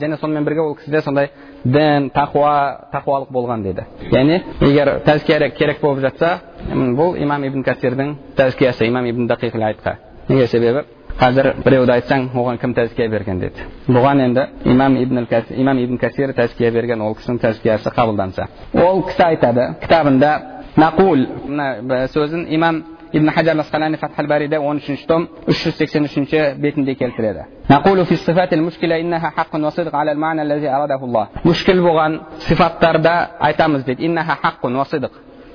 және 0.00 0.20
сонымен 0.20 0.44
бірге 0.44 0.60
ол 0.60 0.74
кісіде 0.76 1.02
сондай 1.02 1.30
дін 1.64 2.10
тақуа 2.14 2.90
тақуалық 2.92 3.32
болған 3.32 3.62
дейді 3.64 3.84
яғни 4.12 4.42
егер 4.60 5.00
тәзкия 5.04 5.50
керек 5.50 5.80
болып 5.80 6.00
жатса 6.06 6.38
бұл 6.70 7.18
имам 7.22 7.44
ибн 7.44 7.64
касирдің 7.64 8.14
тәзкиясы 8.36 8.86
имам 8.86 9.06
ибн 9.06 9.28
дақиқ 9.28 9.60
айтқа 9.60 9.96
неге 10.28 10.46
себебі? 10.46 10.84
Қазір 11.18 11.50
біреуді 11.64 11.92
айтсаң 11.96 12.28
оған 12.34 12.60
кім 12.60 12.74
тәзкия 12.76 13.08
берген 13.10 13.40
деді 13.40 13.66
бұған 13.88 14.22
енді 14.26 14.46
имам 14.72 14.96
ибн 15.00 15.26
имам 15.56 15.78
ибн 15.78 15.98
касир 15.98 16.32
тәзкия 16.36 16.70
берген 16.72 17.00
ол 17.02 17.14
кісінің 17.18 17.40
тәзкиясы 17.42 17.92
қабылданса 17.96 18.48
ол 18.74 19.02
кісі 19.08 19.24
айтады 19.26 19.66
кітабында 19.82 20.32
нақул 20.76 21.26
мына 21.46 22.06
сөзін 22.14 22.46
имам 22.54 22.82
ибн 23.12 23.30
хаджар 23.30 23.56
асқалани 23.58 23.96
фатхал 23.98 24.26
бариде 24.26 24.58
он 24.58 24.78
үшінші 24.78 25.06
том 25.06 25.28
үш 25.46 25.64
жүз 25.66 25.78
сексен 25.78 26.04
үшінші 26.04 26.54
бетінде 26.58 26.94
келтіреді 26.94 27.46
мүшкіл 31.44 31.82
болған 31.82 32.20
сифаттарда 32.46 33.30
айтамыз 33.40 33.84
дейді 33.84 35.10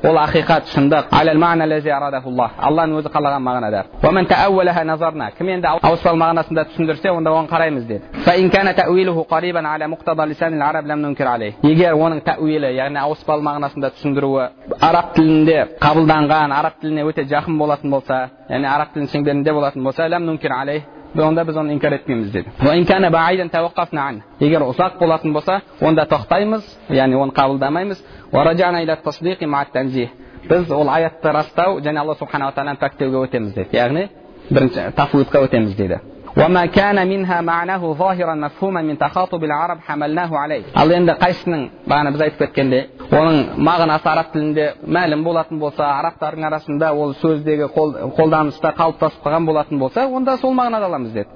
ол 0.06 0.18
ақиқат 0.22 0.70
шындық. 0.74 1.04
Алланың 2.66 3.00
өзі 3.00 3.10
қалаған 3.16 3.42
мағынада. 3.48 3.80
Кім 5.38 5.50
енді 5.50 5.68
ауыспалы 5.82 6.18
мағынасында 6.22 6.66
түсіндірсе 6.70 7.10
онда 7.12 7.30
оған 7.32 7.48
қараймыз 7.50 7.84
деді. 7.90 8.04
Егер 11.66 11.94
оның 11.96 12.20
тәуилі 12.26 12.70
яғни 12.76 13.00
ауыспалы 13.02 13.42
мағынасында 13.46 13.92
түсіндіруі 13.96 14.44
араб 14.82 15.14
тілінде 15.16 15.60
қабылданған 15.82 16.54
араб 16.54 16.80
тіліне 16.82 17.06
өте 17.10 17.26
жақын 17.30 17.58
болатын 17.58 17.92
болса 17.92 18.30
яғни 18.50 18.68
араб 18.68 18.94
тілінің 18.94 19.12
шеңберінде 19.14 19.54
болатын 19.54 19.84
болса 19.84 20.10
онда 21.24 21.44
біз 21.46 21.56
оны 21.56 21.74
инкар 21.74 21.94
етпейміз 21.94 22.32
деді 22.32 22.50
егер 24.40 24.62
ұзақ 24.64 25.00
болатын 25.00 25.34
болса 25.34 25.62
онда 25.82 26.06
тоқтаймыз 26.06 26.64
яғни 26.90 27.16
оны 27.16 27.32
қабылдамаймыз 27.32 28.04
біз 30.50 30.72
ол 30.72 30.90
аятты 30.90 31.32
растау 31.32 31.80
және 31.80 32.00
алла 32.00 32.16
субханала 32.16 32.52
тағаланы 32.52 32.80
пәктеуге 32.80 33.24
өтеміз 33.28 33.54
деді 33.56 33.78
яғни 33.78 34.10
бірінші 34.50 34.92
тафуидқа 34.96 35.42
өтеміз 35.48 35.76
дейді 35.76 36.00
وما 36.37 36.67
كان 36.67 37.09
منها 37.09 37.41
معناه 37.41 37.93
ظاهرا 37.93 38.35
مفهوما 38.35 38.83
من 38.83 38.99
تخاطب 38.99 39.45
العرب 39.45 39.79
حملناه 39.87 40.31
عليه 40.39 40.63
ал 40.75 40.91
енді 40.93 41.13
қайсысының 41.23 41.69
бағана 41.91 42.11
біз 42.15 42.21
айтып 42.27 42.39
кеткендей 42.39 42.83
оның 43.11 43.37
мағынасы 43.69 44.09
араб 44.09 44.33
тілінде 44.35 44.67
мәлім 44.87 45.25
болатын 45.25 45.59
болса 45.59 45.85
арабтардың 46.01 46.47
арасында 46.47 46.93
ол 46.95 47.15
сөздегі 47.23 47.67
қолданыста 48.19 48.69
қалыптасып 48.81 49.21
қалған 49.25 49.45
болатын 49.47 49.79
болса 49.79 50.07
онда 50.07 50.37
сол 50.37 50.55
мағынада 50.55 50.87
аламыз 50.91 51.13
деді 51.13 51.29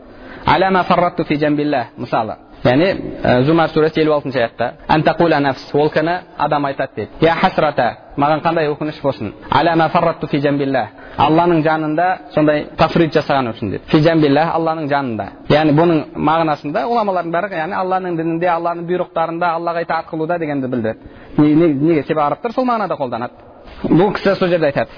мысалы 1.97 2.35
яғни 2.65 3.45
зумар 3.45 3.69
сүресі 3.69 4.01
елу 4.01 4.13
алтыншы 4.15 4.39
аятта 4.41 4.73
ол 5.75 5.89
күні 5.93 6.21
адам 6.39 6.65
айтады 6.65 6.93
дейді 6.97 7.11
я 7.27 7.35
хасрата 7.35 7.97
маған 8.17 8.41
қандай 8.43 8.69
өкініш 8.73 9.03
болсын 9.03 9.33
алланың 11.26 11.60
жанында 11.66 12.06
сондай 12.34 12.60
тафрид 12.80 13.12
жасаған 13.18 13.52
үшін 13.52 13.74
деді 13.74 13.84
фижамбилля 13.92 14.44
алланың 14.56 14.86
жанында 14.94 15.26
яғни 15.52 15.74
бұның 15.80 16.00
мағынасында 16.30 16.80
ғұламалардың 16.92 17.32
бәрі 17.36 17.60
яғни 17.60 17.76
алланың 17.82 18.18
дінінде 18.20 18.48
алланың 18.54 18.84
бұйрықтарында 18.90 19.52
аллаға 19.58 19.80
итаат 19.84 20.06
қылуда 20.12 20.40
дегенді 20.40 20.68
білдіреді 20.72 21.00
неге 21.84 22.04
себебі 22.04 22.24
арабтар 22.28 22.56
сол 22.56 22.66
мағынада 22.70 22.96
қолданады 23.02 23.36
бұл 23.84 24.14
кісі 24.16 24.36
сол 24.40 24.50
жерде 24.50 24.72
айтады 24.72 24.92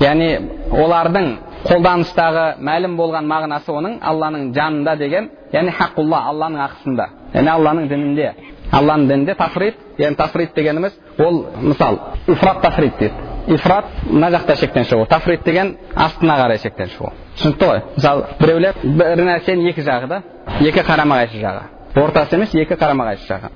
яғни 0.00 0.28
олардың 0.72 1.26
қолданыстағы 1.66 2.44
мәлім 2.64 2.94
болған 2.98 3.26
мағынасы 3.28 3.70
оның 3.70 3.98
алланың 4.10 4.48
жанында 4.56 4.94
деген 4.98 5.28
яғни 5.52 5.74
хақулла 5.76 6.22
алланың 6.30 6.62
ақысында 6.66 7.06
яғни 7.34 7.52
алланың 7.56 7.88
дінінде 7.90 8.30
алланың 8.72 9.10
дінінде 9.10 9.34
тафрид 9.38 9.76
яғни 9.98 10.16
тафрид 10.16 10.54
дегеніміз 10.56 10.96
ол 11.18 11.44
мысал 11.60 12.00
ифрат 12.26 12.62
тафрид 12.62 12.98
дейді 12.98 13.31
ифрат 13.48 13.84
мына 14.06 14.30
жақта 14.30 14.56
шектен 14.56 14.84
шығу 14.84 15.06
тафрид 15.08 15.44
деген 15.44 15.76
астына 15.94 16.36
қарай 16.38 16.58
шектен 16.62 16.90
шығу 16.94 17.12
түсінікті 17.36 17.66
ғой 17.70 17.80
мысалы 17.96 18.24
біреулер 18.40 18.74
бір 18.84 19.24
нәрсенің 19.26 19.68
екі 19.70 19.82
жағы 19.86 20.08
да 20.08 20.22
екі 20.60 20.84
қарама 20.86 21.18
қайшы 21.22 21.42
жағы 21.42 21.62
ортасы 22.04 22.36
емес 22.36 22.54
екі 22.54 22.74
қарама 22.74 23.08
қайшы 23.10 23.26
жағы 23.28 23.50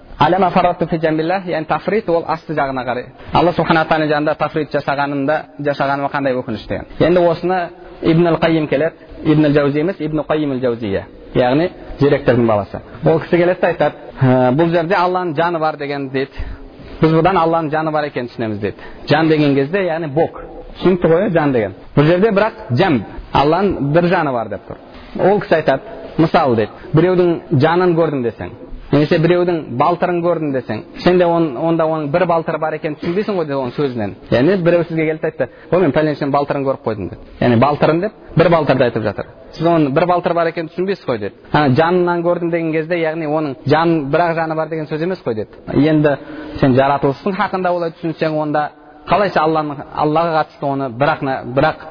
яғни 1.47 1.67
тафрит 1.69 2.09
ол 2.09 2.25
асты 2.27 2.55
жағына 2.55 2.85
қарай 2.85 3.05
алла 3.33 3.53
субхана 3.53 3.85
тағала 3.85 4.09
жанында 4.09 4.35
тафрит 4.35 4.73
жасағанымда 4.75 5.37
жасағаныма 5.61 6.11
қандай 6.11 6.35
өкініш 6.35 6.67
деген 6.67 6.87
енді 7.01 7.21
осыны 7.21 7.69
ибн 8.03 8.27
ал 8.27 8.39
қайим 8.41 8.69
келеді 8.69 8.95
ибн 9.25 9.53
жаузи 9.53 9.81
емес 9.81 9.97
ибн 10.01 10.21
қайим 10.29 10.53
ал 10.53 10.61
жаузия 10.61 11.07
яғни 11.35 11.71
директордың 12.01 12.47
баласы 12.47 12.81
ол 13.05 13.21
кісі 13.21 13.37
келеді 13.37 13.61
да 13.61 13.69
айтады 13.69 13.95
бұл 14.57 14.71
жерде 14.73 14.95
алланың 14.95 15.37
жаны 15.37 15.59
бар 15.59 15.77
деген 15.77 16.09
дейді 16.09 16.33
біз 17.01 17.13
бұдан 17.19 17.39
алланың 17.41 17.71
жаны 17.73 17.93
бар 17.93 18.09
екенін 18.11 18.29
түсінеміз 18.33 18.61
дейді 18.61 18.77
жан 19.11 19.29
деген 19.29 19.55
кезде 19.55 19.83
яғни 19.87 20.09
бог 20.15 20.41
түсінікті 20.79 21.11
ғой 21.13 21.31
жан 21.35 21.53
деген 21.53 21.75
бұл 21.97 22.07
жерде 22.09 22.31
бірақ 22.37 22.61
жәм 22.79 23.01
алланың 23.33 23.93
бір 23.95 24.09
жаны 24.13 24.33
бар 24.33 24.49
деп 24.53 24.69
тұр 24.69 25.31
ол 25.31 25.41
кісі 25.41 25.59
айтады 25.61 25.83
мысалы 26.19 26.57
дейді 26.57 26.93
біреудің 26.97 27.61
жанын 27.63 27.97
көрдім 27.99 28.23
десең 28.27 28.53
немесе 28.93 29.19
біреудің 29.23 29.59
балтырын 29.81 30.21
көрдім 30.25 30.53
десең 30.55 30.83
сен 31.03 31.19
де 31.19 31.27
онда 31.27 31.87
оның 31.87 32.11
бір 32.13 32.27
балтыры 32.31 32.59
бар 32.63 32.77
екенін 32.79 32.97
түсінбейсің 33.01 33.39
ғой 33.39 33.55
оның 33.57 33.75
сөзінен. 33.77 34.15
Яғни 34.31 34.57
біреу 34.63 34.85
сізге 34.87 35.07
келді 35.11 35.27
айтты 35.31 35.49
ой 35.71 35.83
мен 35.83 35.95
пәленшенің 35.97 36.33
балтырын 36.35 36.67
көріп 36.67 36.87
қойдым 36.87 37.11
деп. 37.11 37.27
Яғни 37.41 37.59
балтырын 37.61 38.01
деп 38.05 38.13
бір 38.37 38.51
балтырды 38.55 38.85
айтып 38.87 39.03
жатыр. 39.03 39.27
Сіз 39.57 39.67
оның 39.67 39.93
бір 39.97 40.07
балтыры 40.07 40.35
бар 40.35 40.53
екенін 40.53 40.71
түсінбейсіз 40.71 41.07
ғой 41.09 41.19
деді. 41.19 41.35
Жанынан 41.53 42.23
көрдім 42.23 42.51
деген 42.51 42.73
кезде 42.73 43.01
яғни 43.01 43.27
оның 43.27 43.57
жан 43.67 44.11
бір 44.13 44.27
ақ 44.29 44.35
жаны 44.41 44.55
бар 44.55 44.69
деген 44.69 44.87
сөз 44.87 45.03
емес 45.03 45.23
қой 45.25 45.35
деді. 45.35 45.63
Енді 45.75 46.17
сен 46.61 46.75
жаратылыстың 46.77 47.37
хақында 47.41 47.73
олай 47.75 47.95
түсінсең 47.97 48.39
онда 48.39 48.69
қалайша 49.07 49.43
алланың 49.47 49.83
аллаға 49.95 50.41
қатысты 50.41 50.67
оны 50.67 50.89
бірақ 50.91 51.21
бірақ 51.57 51.85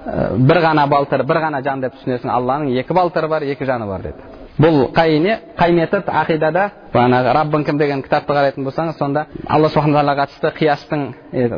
бір 0.48 0.62
ғана 0.68 0.88
балтыр 0.92 1.24
бір 1.24 1.40
ғана 1.48 1.62
жан 1.64 1.82
деп 1.82 1.96
түсінесің? 1.96 2.30
Алланың 2.30 2.76
екі 2.76 2.94
балтыры 2.94 3.30
бар 3.32 3.44
екі 3.48 3.66
жаны 3.66 3.88
бар 3.88 4.02
деді. 4.10 4.45
Бұл 4.62 4.92
қай 4.96 5.20
не 5.20 5.40
қай 5.58 5.74
метод 5.76 6.08
ақидада 6.08 6.70
бағанағы 6.94 7.34
раббың 7.36 7.66
кім 7.68 7.78
деген 7.78 8.02
кітапты 8.04 8.34
қарайтын 8.34 8.64
болсаңыз 8.64 8.98
сонда 9.00 9.26
алла 9.48 9.70
субхана 9.70 10.00
тағалаға 10.00 10.26
қатысты 10.26 10.52
қиястың 10.60 11.08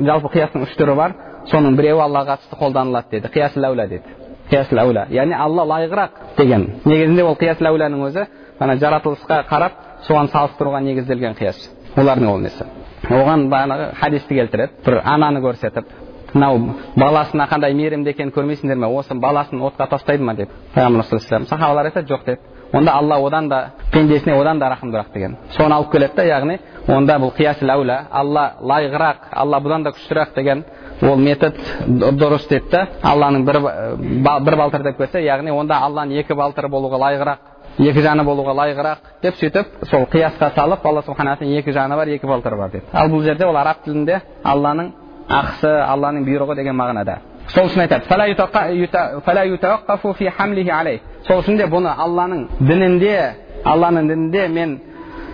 жалпы 0.07 0.31
қиястың 0.33 0.65
үш 0.65 0.73
түрі 0.79 0.95
бар. 0.97 1.13
Соның 1.47 1.77
біреуі 1.77 2.01
аллаға 2.03 2.35
қатысты 2.35 2.57
қолданылады 2.59 3.11
деді 3.11 3.29
қиясыл 3.35 3.69
әуля 3.69 3.87
деді 3.87 4.15
қиясыл 4.49 4.81
әуля 4.81 5.05
яғни 5.11 5.35
алла 5.37 5.63
лайығырақ 5.67 6.09
деген. 6.37 6.65
Негізінде 6.85 7.23
ол 7.23 7.37
қиясыл 7.39 7.69
әуляның 7.69 8.03
өзі 8.09 8.25
ана 8.59 8.75
жаратылысқа 8.81 9.43
қарап 9.47 9.77
соған 10.07 10.31
салыстыруға 10.33 10.81
негізделген 10.81 11.37
қияс. 11.37 11.69
Олардың 11.95 12.31
ол 12.31 12.41
несі. 12.41 12.65
Оған 13.09 13.47
бағанағы 13.51 13.93
хадисті 14.01 14.35
келтіреді. 14.41 14.73
Бір 14.85 15.01
ананы 15.05 15.41
көрсетіп 15.45 15.87
мынау 16.33 16.59
баласына 16.95 17.47
қандай 17.47 17.73
мейірімді 17.73 18.11
екенін 18.11 18.33
көрмейсіңдер 18.35 18.75
ме? 18.75 18.87
Осы 18.87 19.15
баласын 19.15 19.61
отқа 19.63 19.87
тастайды 19.89 20.23
ма? 20.23 20.35
деп 20.35 20.49
пайғамбар 20.75 21.05
сахабалар 21.47 21.85
айтады. 21.85 22.07
Жоқ 22.07 22.25
деп. 22.25 22.39
Онда 22.73 22.91
алла 22.91 23.15
одан 23.27 23.49
да 23.49 23.69
пендесіне 23.91 24.35
одан 24.35 24.59
да 24.59 24.69
рахымдырақ 24.69 25.13
деген 25.13 25.37
соны 25.57 25.75
алып 25.75 25.91
келеді 25.91 26.15
да 26.15 26.23
яғни 26.23 26.59
онда 26.87 27.17
бұл 27.19 27.31
қиясыл 27.35 27.69
әуля 27.71 27.99
алла 28.11 28.53
лайығырақ 28.61 29.29
алла 29.31 29.59
бұдан 29.59 29.83
да 29.83 29.91
күштірек 29.91 30.33
деген 30.35 30.63
ол 31.01 31.15
метод 31.15 31.55
дұрыс 31.87 32.47
деді 32.49 32.69
да 32.71 32.87
алланың 33.03 33.45
бір, 33.45 33.59
бір 34.45 34.55
балтыр 34.55 34.83
деп 34.83 34.97
келсе 34.97 35.21
яғни 35.21 35.51
онда 35.51 35.79
алланың 35.85 36.19
екі 36.19 36.35
балтыры 36.35 36.69
болуға 36.69 36.97
лайығырақ 37.05 37.37
екі 37.79 38.01
жаны 38.01 38.23
болуға 38.23 38.53
лайығырақ 38.57 38.97
деп 39.21 39.35
сөйтіп 39.35 39.65
сол 39.89 40.07
қиясқа 40.11 40.53
салып 40.55 40.85
алла 40.85 41.01
субхана 41.05 41.37
екі 41.41 41.71
жаны 41.71 41.95
бар 41.95 42.07
екі 42.07 42.27
балтыры 42.27 42.57
бар 42.57 42.69
деді 42.71 42.85
ал 42.93 43.09
бұл 43.09 43.23
жерде 43.23 43.45
ол 43.45 43.55
араб 43.55 43.83
тілінде 43.85 44.21
алланың 44.43 44.91
ақысы 45.29 45.71
алланың 45.87 46.25
бұйрығы 46.25 46.55
деген 46.55 46.75
мағынада 46.75 47.19
сол 47.47 47.67
үшін 47.67 47.81
айтады 47.85 48.05
сол 51.27 51.41
үшін 51.43 51.57
де 51.59 51.67
бұны 51.71 51.91
алланың 51.91 52.47
дінінде 52.59 53.15
алланың 53.65 54.07
дінінде 54.11 54.47
мен 54.47 54.77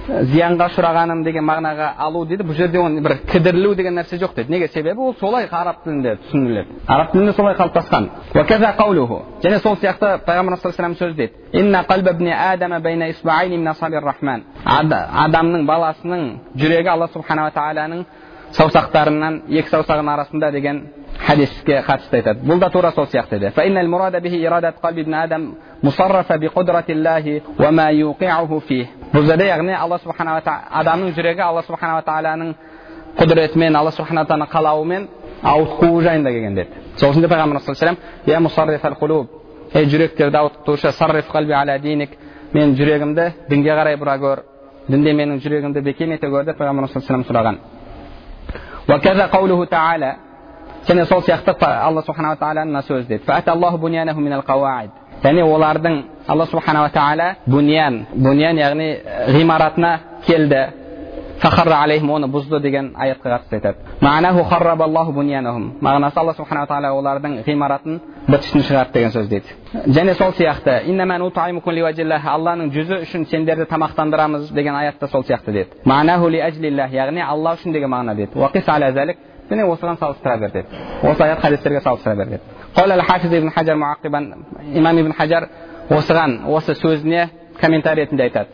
зиянға 0.04 0.68
ұшырағаным 0.72 1.24
деген 1.24 1.46
мағынаға 1.48 1.94
алу 2.04 2.26
дейді. 2.28 2.44
Бұл 2.44 2.58
жерде 2.58 2.80
оны 2.82 3.02
бір 3.04 3.18
кідірілу 3.30 3.76
деген 3.76 3.96
нәрсе 4.00 4.18
жоқ 4.20 4.36
дейді. 4.36 4.52
Неге? 4.52 4.68
Себебі 4.68 5.00
ол 5.00 5.16
солай 5.20 5.48
араб 5.52 5.84
тілінде 5.84 6.18
түсініледі. 6.26 6.68
Араб 6.88 7.12
тілінде 7.12 7.34
солай 7.34 7.56
қалыптасқан. 7.56 8.10
Және 9.44 9.60
сол 9.62 9.76
сияқты 9.76 10.20
пайғамбар 10.26 10.58
саллаллаху 10.60 10.96
сөз 11.00 11.16
дейді. 11.16 11.34
Адамның 15.14 15.66
баласының 15.68 16.22
жүрегі 16.58 16.90
алла 16.90 17.08
субханала 17.14 17.52
тағаланың 17.52 18.06
саусақтарынан 18.58 19.42
екі 19.50 19.70
саусағының 19.70 20.14
арасында 20.14 20.52
деген 20.52 20.84
хадиске 21.20 21.82
қатысты 21.86 22.18
айтады 22.20 22.40
бұл 22.44 22.60
да 22.60 22.70
тура 22.70 22.92
сол 22.92 23.06
сияқты 23.06 23.36
еді 23.38 23.52
бұл 29.14 29.26
жерде 29.28 29.46
яғни 29.48 29.74
алла 29.78 29.98
субханала 30.00 30.42
адамның 30.82 31.14
жүрегі 31.16 31.42
алла 31.42 31.62
субханала 31.62 32.02
тағаланың 32.02 32.54
құдіретімен 33.18 33.78
алла 33.78 33.92
субхана 33.92 34.26
тағаланың 34.26 34.50
қалауымен 34.52 35.08
ауытқуы 35.44 36.02
жайында 36.04 36.30
келген 36.32 36.56
деді 36.56 36.70
сол 36.98 37.10
үшін 37.12 37.22
де 37.22 37.28
пайғамбар 37.28 37.62
ей 39.74 39.86
жүректерді 39.86 40.38
ауытқытушы 40.38 40.92
мен 42.54 42.76
жүрегімді 42.78 43.26
дінге 43.50 43.74
қарай 43.74 43.98
бұра 43.98 44.20
көр 44.22 44.44
дінде 44.88 45.14
менің 45.18 45.40
жүрегімді 45.42 45.82
бекем 45.82 46.12
ете 46.14 46.28
көр 46.30 46.46
деп 46.46 46.58
пайғамбар 46.60 46.86
сұраған 47.26 47.58
және 50.88 51.06
сол 51.06 51.22
сияқты 51.22 51.56
алла 51.64 52.02
субханала 52.02 52.36
тағала 52.36 52.66
мына 52.66 52.82
сөз 52.82 53.08
деді 53.08 53.24
және 55.24 55.44
олардың 55.44 56.04
алла 56.28 56.46
субханала 56.46 56.90
тағала 56.90 57.36
бунян 57.48 58.06
бунян 58.14 58.58
яғни 58.58 58.98
ғимаратына 59.28 60.00
келді. 60.28 60.68
Оны 61.44 62.28
бұзды 62.32 62.60
деген 62.62 62.94
аятқа 62.96 63.30
қатысты 63.34 63.56
айтады. 63.58 63.76
Мағынасы 65.82 66.18
алла 66.20 66.34
субханала 66.34 66.68
тағала 66.68 66.92
олардың 66.96 67.44
ғимаратын 67.44 68.00
быт 68.28 68.44
шығарды 68.48 68.94
деген 68.94 69.12
сөз 69.12 69.28
дейді. 69.28 69.46
Және 69.88 70.14
сол 70.16 70.32
сияқты 70.32 70.86
алланың 72.24 72.72
жүзі 72.72 73.02
үшін 73.04 73.26
сендерді 73.28 73.66
тамақтандырамыз 73.66 74.54
деген 74.54 74.76
аятта 74.76 75.08
сол 75.08 75.24
сияқты 75.24 75.52
деді 75.52 75.70
яғни 76.94 77.22
алла 77.22 77.56
үшін 77.58 77.74
деген 77.74 77.90
мағына 77.92 78.16
деді 78.16 79.18
және 79.54 79.68
осыған 79.70 80.00
салыстыра 80.00 80.38
бер 80.38 80.52
деді 80.52 80.68
осы 81.04 81.24
аят 81.24 81.40
хадистерге 81.40 81.82
салыстыра 81.82 82.16
бер 82.16 82.28
деді 82.28 82.42
имам 84.74 85.00
ибн 85.00 85.14
хажар 85.14 85.48
осыған 85.90 86.46
осы 86.48 86.74
сөзіне 86.74 87.30
комментарий 87.62 88.06
ретінде 88.06 88.24
айтады 88.24 88.48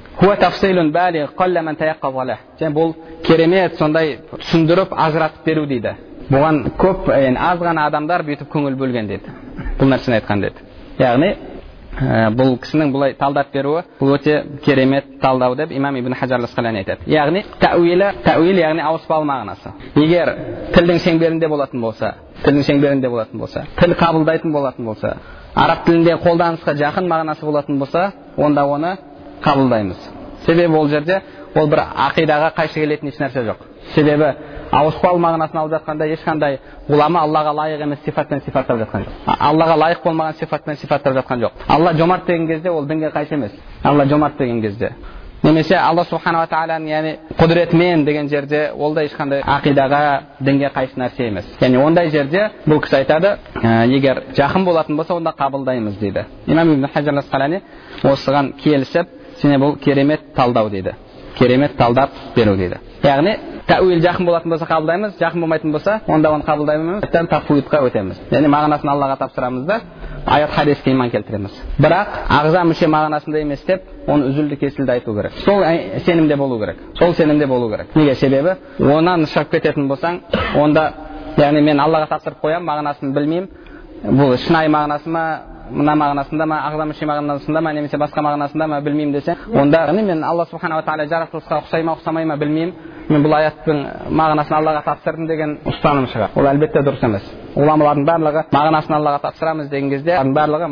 және 2.59 2.73
бұл 2.73 2.93
керемет 3.23 3.77
сондай 3.77 4.19
түсіндіріп 4.31 4.89
ажыратып 4.91 5.45
беру 5.45 5.65
дейді 5.65 5.95
бұған 6.29 6.63
көп 6.77 7.09
аз 7.37 7.59
ғана 7.59 7.85
адамдар 7.87 8.23
бүйтіп 8.23 8.51
көңіл 8.53 8.75
бөлген 8.77 9.07
деді 9.07 9.31
бұл 9.79 9.93
нәрсені 9.93 10.19
айтқан 10.19 10.41
деді 10.41 10.67
яғни 10.99 11.35
ә, 11.97 12.29
бұл 12.35 12.55
кісінің 12.61 12.91
бұлай 12.93 13.15
талдап 13.19 13.51
беруі 13.53 13.83
бұл 13.99 14.13
өте 14.17 14.43
керемет 14.65 15.19
талдау 15.21 15.55
деп 15.55 15.71
имам 15.71 15.95
ибн 15.97 16.13
хажар 16.13 16.41
айтады. 16.41 16.99
Яғни 17.07 17.43
тәуилі 17.59 18.11
тәуил 18.23 18.61
яғни 18.61 18.81
ауыспалы 18.85 19.25
мағынасы 19.25 19.73
егер 19.95 20.35
тілдің 20.75 21.01
шеңберінде 21.05 21.47
болатын 21.47 21.81
болса 21.81 22.13
тілдің 22.43 22.65
шеңберінде 22.69 23.09
болатын 23.09 23.39
болса 23.39 23.65
тіл 23.79 23.93
қабылдайтын 23.93 24.51
болатын 24.51 24.85
болса 24.85 25.17
араб 25.55 25.85
тілінде 25.85 26.15
қолданысқа 26.23 26.75
жақын 26.77 27.09
мағынасы 27.09 27.45
болатын 27.45 27.79
болса 27.79 28.11
онда 28.37 28.65
оны 28.65 28.97
қабылдаймыз. 29.43 29.97
Себебі 30.45 30.75
ол 30.75 30.87
жерде 30.87 31.21
ол 31.55 31.67
бір 31.67 31.81
ақидаға 32.07 32.53
қайшы 32.55 32.79
келетін 32.79 33.09
ешнәрсе 33.11 33.43
жоқ. 33.47 33.63
Себебі 33.95 34.33
ауыспалы 34.71 35.19
мағынасын 35.23 35.59
алып 35.59 35.73
жатқанда 35.77 36.07
ешқандай 36.13 36.59
ғұлама 36.89 37.23
аллаға 37.25 37.53
лайық 37.57 37.83
емес 37.85 38.03
сипатпен 38.05 38.41
сипаттап 38.45 38.77
жатқан 38.83 39.05
жоқ. 39.05 39.37
Аллаға 39.39 39.77
лайық 39.83 40.03
болмаған 40.03 40.37
сипатпен 40.39 40.75
сипаттап 40.75 41.15
жатқан 41.17 41.45
жоқ. 41.45 41.63
Алла 41.67 41.93
жомарт 41.93 42.25
деген 42.25 42.47
кезде 42.47 42.69
ол 42.69 42.85
дінге 42.85 43.09
қайшы 43.09 43.33
емес. 43.33 43.51
Алла 43.83 44.05
жомарт 44.05 44.37
деген 44.37 44.61
кезде. 44.61 44.93
Немесе 45.41 45.75
алла 45.75 46.03
субханала 46.03 46.47
тағаланың 46.51 46.89
яғни 46.89 47.13
құдіретімен 47.39 48.03
деген 48.05 48.27
жерде 48.27 48.71
ол 48.75 48.93
да 48.93 49.05
ешқандай 49.07 49.41
ақидаға 49.41 50.01
дінге 50.39 50.67
қайшы 50.75 50.99
нәрсе 50.99 51.29
емес. 51.29 51.45
Яғни 51.61 51.79
ондай 51.79 52.09
жерде 52.11 52.49
бұл 52.67 52.81
кісі 52.83 52.97
айтады 52.99 53.37
ә, 53.55 53.87
егер 53.87 54.23
жақын 54.35 54.65
болатын 54.65 54.97
болса 54.97 55.15
онда 55.15 55.31
қабылдаймыз 55.31 55.97
дейді. 55.99 56.25
Имам 56.45 56.73
ибн 56.73 56.89
хажар 56.93 57.15
осыған 58.03 58.53
келісіп 58.59 59.07
және 59.41 59.57
бұл 59.57 59.79
керемет 59.79 60.33
талдау 60.35 60.69
дейді. 60.69 60.95
Керемет 61.37 61.77
талдап 61.77 62.09
беру 62.35 62.55
дейді. 62.55 62.79
Яғни 63.03 63.35
тәуил 63.67 64.01
жақын 64.03 64.25
болатын 64.27 64.51
болса 64.51 64.65
қабылдаймыз 64.67 65.17
жақын 65.19 65.41
болмайтын 65.43 65.71
болса 65.71 65.99
онда 66.07 66.31
оны 66.33 66.43
қабылдаймыз 66.43 67.03
өтеміз 67.89 68.19
яғни 68.31 68.49
мағынасын 68.51 68.91
аллаға 68.91 69.17
тапсырамыз 69.23 69.65
да 69.65 69.79
аят 70.25 70.51
хадиске 70.51 70.91
иман 70.91 71.09
келтіреміз 71.09 71.55
бірақ 71.79 72.17
ағза 72.29 72.63
мүше 72.67 72.89
мағынасында 72.91 73.41
емес 73.41 73.63
деп 73.67 73.85
оны 74.07 74.29
үзілді 74.31 74.57
кесілді 74.59 74.91
айту 74.91 75.15
керек 75.15 75.37
сол 75.45 75.63
сенімде 76.05 76.35
болу 76.35 76.59
керек 76.59 76.77
сол 76.99 77.13
сенімде 77.13 77.47
болу 77.47 77.69
керек 77.71 77.95
неге 77.95 78.15
себебі 78.15 78.55
онан 78.79 79.25
шығып 79.25 79.51
кететін 79.55 79.87
болсаң 79.87 80.19
онда 80.59 80.91
яғни 81.37 81.61
мен 81.61 81.79
аллаға 81.79 82.09
тапсырып 82.15 82.43
қоямын 82.43 82.67
мағынасын 82.67 83.13
білмеймін 83.15 83.49
бұл 84.03 84.35
шынайы 84.37 84.69
мағынасы 84.71 85.09
ма 85.09 85.25
мына 85.71 85.95
мағынасында 85.95 86.45
ма 86.49 86.59
ағза 86.69 86.85
мүше 86.89 87.07
мағынасында 87.09 87.61
ма 87.61 87.73
немесе 87.73 87.97
басқа 87.97 88.23
мағынасында 88.25 88.67
ма 88.67 88.79
білмеймін 88.81 89.13
десе 89.13 89.35
онда 89.53 89.91
мен 89.93 90.23
алла 90.23 90.45
субханала 90.45 90.83
тағала 90.83 91.07
жаратылысқа 91.09 91.61
ұқсай 91.63 91.83
ма 91.83 91.97
ұқсамай 91.97 92.25
ма 92.25 92.37
білмеймін. 92.37 92.73
Мен 93.09 93.23
бұл 93.25 93.33
аяттың 93.33 93.79
мағынасын 94.13 94.53
аллаға 94.53 94.83
тапсырдым 94.85 95.25
деген 95.25 95.55
ұстаным 95.65 96.05
шығар. 96.11 96.35
Ол 96.37 96.45
әлбетте 96.45 96.83
дұрыс 96.85 97.01
емес. 97.07 97.23
Ғұламалардың 97.55 98.05
барлығы 98.05 98.43
мағынасын 98.53 98.93
аллаға 98.99 99.19
тапсырамыз 99.23 99.69
деген 99.71 99.89
кезде 99.89 100.19
барлығы 100.37 100.69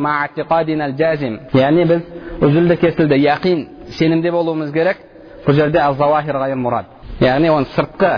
яғни 1.57 1.85
біз 1.89 2.01
үзілді 2.45 2.75
кесілді 2.77 3.17
яқин 3.23 3.65
сенімде 3.97 4.31
болуымыз 4.31 4.71
керек. 4.71 4.97
Бұл 5.47 5.53
жерде 5.57 5.81
яғни 7.17 7.49
оның 7.49 7.71
сыртқы 7.73 8.11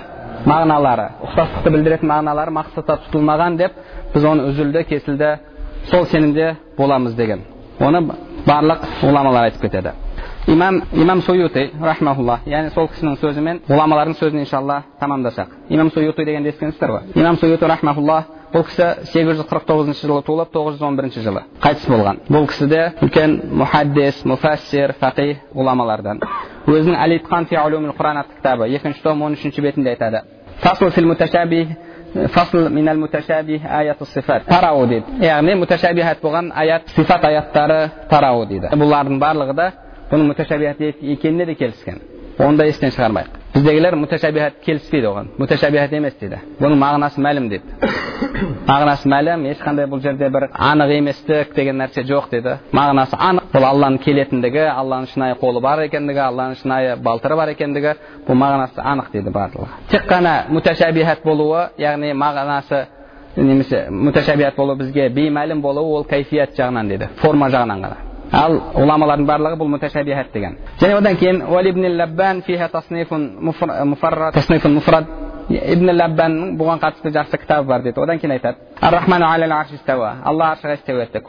мағыналары 0.48 1.06
ұқсастықты 1.24 1.72
білдіретін 1.72 2.10
мағыналары 2.10 2.52
мақсатта 2.56 2.98
тұтылмаған 3.06 3.56
деп 3.60 3.78
біз 4.14 4.26
оны 4.28 4.50
үзілді 4.50 4.84
кесілді 4.90 5.30
сол 5.90 6.06
сенімде 6.06 6.56
боламыз 6.78 7.16
деген. 7.16 7.42
Оны 7.80 8.02
барлық 8.46 8.86
ғұламалар 9.02 9.50
айтып 9.50 9.62
кетеді. 9.62 9.94
Имам 10.48 10.82
имам 10.94 11.22
суюти 11.22 11.70
рахмаулла 11.82 12.40
яғни 12.46 12.74
сол 12.74 12.88
кісінің 12.90 13.18
сөзімен 13.22 13.62
ғұламалардың 13.70 14.18
сөзін 14.20 14.44
иншалла 14.44 14.84
тамамдасақ. 15.00 15.48
Имам 15.70 15.92
суюти 15.92 16.26
дегенді 16.26 16.50
естігенсіздер 16.50 16.90
ғой. 16.92 17.02
Имам 17.16 17.38
суюти 17.38 17.66
рахмаулла 17.66 18.24
бұл 18.54 18.66
кісі 18.66 18.88
сегіз 19.12 19.38
жүз 19.40 19.50
қырық 19.50 19.66
тоғызыншы 19.70 20.08
жылы 20.08 20.24
туылып 20.26 20.50
тоғыз 20.54 20.80
жүз 20.80 20.88
он 20.88 20.96
бірінші 20.98 21.22
жылы 21.22 21.44
қайтыс 21.62 21.86
болған. 21.90 22.24
Бұл 22.30 22.48
кісі 22.50 22.68
де 22.68 22.82
үлкен 23.06 23.36
мұхаддис 23.62 24.24
муфассир 24.26 24.96
фақи 25.02 25.38
ғұламалардан 25.54 26.24
өзінің 26.66 26.98
әл 26.98 27.18
итқан 27.20 27.46
құран 27.50 28.24
атты 28.24 28.40
кітабы 28.40 28.70
екінші 28.74 29.04
том 29.04 29.22
он 29.22 29.34
үшінші 29.34 29.62
бетінде 29.62 29.90
айтады. 29.94 30.24
Фасл 32.14 32.70
минал 32.70 32.98
муташабих 32.98 33.62
аят 33.66 34.02
сифат 34.14 34.46
тарау 34.46 34.86
дейді 34.88 35.20
яғни 35.26 35.56
муташабихат 35.56 36.22
болған 36.22 36.52
аят 36.56 36.88
сифат 36.96 37.26
аяттары 37.26 37.82
тарауы 38.10 38.48
дейді 38.48 38.72
бұлардың 38.74 39.20
барлығы 39.22 39.56
да 39.56 39.72
бұның 40.12 40.32
муташабихат 40.34 40.82
екеніне 41.02 41.46
де 41.46 41.56
келіскен 41.56 42.02
оны 42.40 42.58
да 42.58 42.66
естен 42.66 42.92
шығармайық 42.96 43.39
біздегілер 43.60 43.96
муташабихат 44.00 44.54
келіспейді 44.64 45.08
оған 45.10 45.28
муташабихат 45.38 45.94
емес 45.94 46.16
дейді 46.20 46.40
бұның 46.62 46.80
мағынасы 46.80 47.20
мәлім 47.24 47.50
дейді 47.52 47.90
мағынасы 48.68 49.10
мәлім 49.12 49.46
ешқандай 49.52 49.88
бұл 49.92 50.02
жерде 50.04 50.30
бір 50.32 50.48
анық 50.54 50.94
еместік 50.96 51.54
деген 51.56 51.80
нәрсе 51.82 52.06
жоқ 52.08 52.30
деді 52.32 52.56
мағынасы 52.72 53.20
анық 53.20 53.52
бұл 53.54 53.68
алланың 53.70 54.00
келетіндігі 54.06 54.66
алланың 54.72 55.12
шынайы 55.14 55.38
қолы 55.42 55.62
бар 55.62 55.84
екендігі 55.88 56.24
алланың 56.28 56.60
шынайы 56.62 56.96
балтыры 57.04 57.36
бар 57.36 57.54
екендігі 57.56 57.96
бұл 58.28 58.40
мағынасы 58.44 58.84
анық 58.94 59.12
дейді 59.14 59.34
барлығы 59.36 59.68
тек 59.92 60.08
қана 60.08 60.36
муташабихат 60.50 61.24
болуы 61.26 61.70
яғни 61.78 62.14
мағынасы 62.14 62.86
немесе 63.36 63.88
муташабихат 63.90 64.56
болу 64.56 64.76
бізге 64.76 65.10
беймәлім 65.10 65.62
болуы 65.62 66.00
ол 66.00 66.06
кайфият 66.08 66.56
жағынан 66.58 66.94
дейді 66.94 67.12
форма 67.22 67.50
жағынан 67.50 67.84
ғана 67.84 68.09
ал 68.32 68.60
ғұламалардың 68.76 69.26
барлығы 69.26 69.58
бұл 69.58 69.70
муташабихат 69.74 70.34
деген 70.34 70.58
және 70.82 70.98
одан 70.98 71.16
кейін 71.18 71.42
ибн 75.50 75.90
лаббанның 75.98 76.58
бұған 76.60 76.78
қатысты 76.84 77.10
жақсы 77.10 77.40
кітабы 77.42 77.66
бар 77.68 77.82
дейді 77.82 78.02
одан 78.04 78.20
кейін 78.22 78.36
айтады 78.36 78.58
алла 78.82 80.46
аршыға 80.54 80.74
істеу 80.78 81.00
етті 81.02 81.20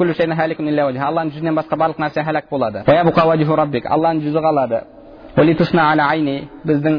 алланың 1.00 1.30
жүзінен 1.32 1.56
басқа 1.56 1.74
барлық 1.80 1.98
нәрсе 2.04 2.20
хәләк 2.26 2.50
болады 2.50 2.84
алланың 2.84 4.20
жүзі 4.26 4.40
қалады 4.44 4.78
біздің 6.66 6.94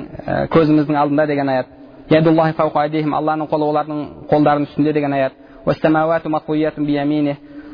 көзіміздің 0.50 0.96
алдында 0.98 1.26
деген 1.28 1.50
аят 1.50 1.68
алланың 2.10 3.48
қолы 3.52 3.66
олардың 3.70 3.98
қолдарының 4.32 4.66
үстінде 4.66 4.94
деген 4.94 5.14
аят 5.14 5.34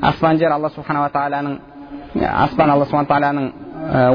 аспан 0.02 0.38
жер 0.38 0.52
алла 0.52 0.70
субханала 0.70 1.10
тағаланың 1.10 1.58
аспан 2.16 2.70
алла 2.70 2.86
субхан 2.86 3.06
тағаланың 3.10 3.52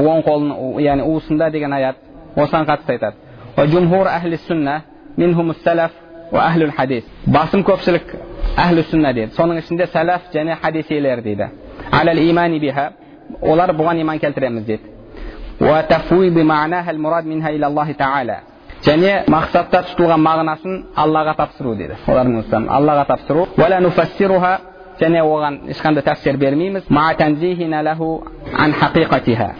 оң 0.03 0.23
қолының 0.25 0.81
яғни 0.83 1.03
уысында 1.07 1.49
деген 1.51 1.73
аят 1.73 1.95
осыған 2.35 2.65
қатысты 2.67 2.91
айтады. 2.97 3.15
Басым 7.25 7.63
көпшілік 7.63 8.15
әхлі 8.57 8.83
сүнна 8.89 9.13
дейді. 9.13 9.31
Соның 9.37 9.59
ішінде 9.61 9.85
сәләф 9.93 10.31
және 10.33 10.55
хадисилер 10.61 11.21
дейді. 11.21 11.49
Олар 13.41 13.69
бұған 13.77 14.01
иман 14.01 14.19
келтіреміз 14.19 14.65
дейді. 14.65 14.83
Және 18.83 19.11
мақсатта 19.31 19.83
тұтылған 19.87 20.19
мағынасын 20.19 20.73
аллаға 20.97 21.35
тапсыру 21.37 21.75
дейді. 21.75 21.95
Олардың 22.07 22.67
аллаға 22.67 23.05
тапсыру. 23.07 23.47
Және 25.03 25.21
оған 25.27 25.59
ешқандай 25.73 26.03
тәпсір 26.07 26.37
бермейміз 26.37 26.87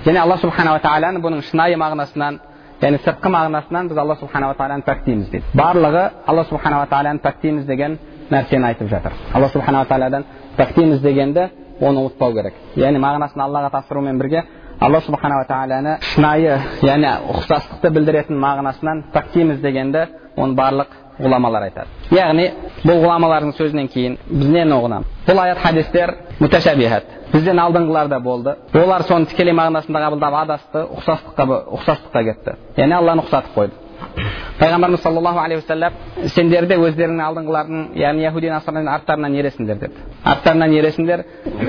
және 0.06 0.18
алла 0.24 0.38
субханала 0.38 0.80
тағаланы 0.80 1.20
бұның 1.24 1.44
шынайы 1.50 1.78
мағынасынан 1.78 2.40
яғни 2.82 3.00
сыртқы 3.04 3.30
мағынасынан 3.32 3.90
біз 3.92 3.98
алла 3.98 4.16
субханала 4.20 4.56
тағаланы 4.60 4.84
пәктейміз 4.88 5.30
дейді 5.32 5.46
барлығы 5.56 6.04
алла 6.28 6.44
субханала 6.50 6.88
тағаланы 6.92 7.22
пәктейміз 7.24 7.66
деген 7.66 8.00
нәрсені 8.32 8.68
айтып 8.72 8.90
жатыр. 8.90 9.14
Алла 9.34 9.50
субханала 9.50 9.86
тағаладан 9.90 10.26
пәктейміз 10.58 11.02
дегенді 11.04 11.50
оны 11.82 12.04
ұмытпау 12.04 12.34
керек 12.36 12.58
яғни 12.80 13.02
мағынасын 13.04 13.44
аллаға 13.46 13.72
тапсырумен 13.78 14.20
бірге 14.20 14.44
алла 14.80 15.02
субханала 15.02 15.46
тағаланы 15.50 15.98
шынайы 16.14 16.58
яғни 16.82 17.14
ұқсастықты 17.34 17.92
білдіретін 17.94 18.40
мағынасынан 18.44 19.04
пәктейміз 19.14 19.62
дегенді 19.64 20.08
оны 20.36 20.56
барлық 20.58 21.03
ғұламалар 21.24 21.68
айтады. 21.70 21.88
Яғни 22.14 22.50
бұл 22.84 23.02
ғұламалардың 23.04 23.54
сөзінен 23.58 23.90
кейін 23.94 24.18
біз 24.30 24.50
нені 24.54 24.76
ұғынамыз 24.78 25.14
бұл 25.28 25.40
аят 25.44 25.62
хадистер 25.64 26.16
муташабихат 26.40 27.06
бізден 27.34 27.60
алдыңғыларда 27.64 28.20
болды. 28.22 28.58
Олар 28.74 29.06
соны 29.08 29.30
тікелей 29.32 29.56
мағынасында 29.58 30.02
қабылдап 30.04 30.36
адасты 30.44 30.84
ұқсастыққа 30.98 31.48
ұқсастыққа 31.80 32.24
кетті. 32.28 32.58
Яғни 32.78 32.98
алланы 33.00 33.24
ұқсатып 33.24 33.56
қойды. 33.56 33.80
Пайғамбарымыз 34.60 35.02
саллаллаху 35.02 35.40
алейхи 35.40 35.64
уассалам 35.64 35.94
сендер 36.36 36.68
де 36.70 36.76
өздеріңнің 36.78 37.24
алдыңғылардың 37.26 37.86
яғни 37.98 38.24
яхуди 38.24 38.52
насраның 38.52 38.90
арттарынан 38.94 39.38
ересіңдер 39.40 39.80
деді. 39.82 40.04
Арттарынан 40.24 40.76
ересіңдер 40.78 41.24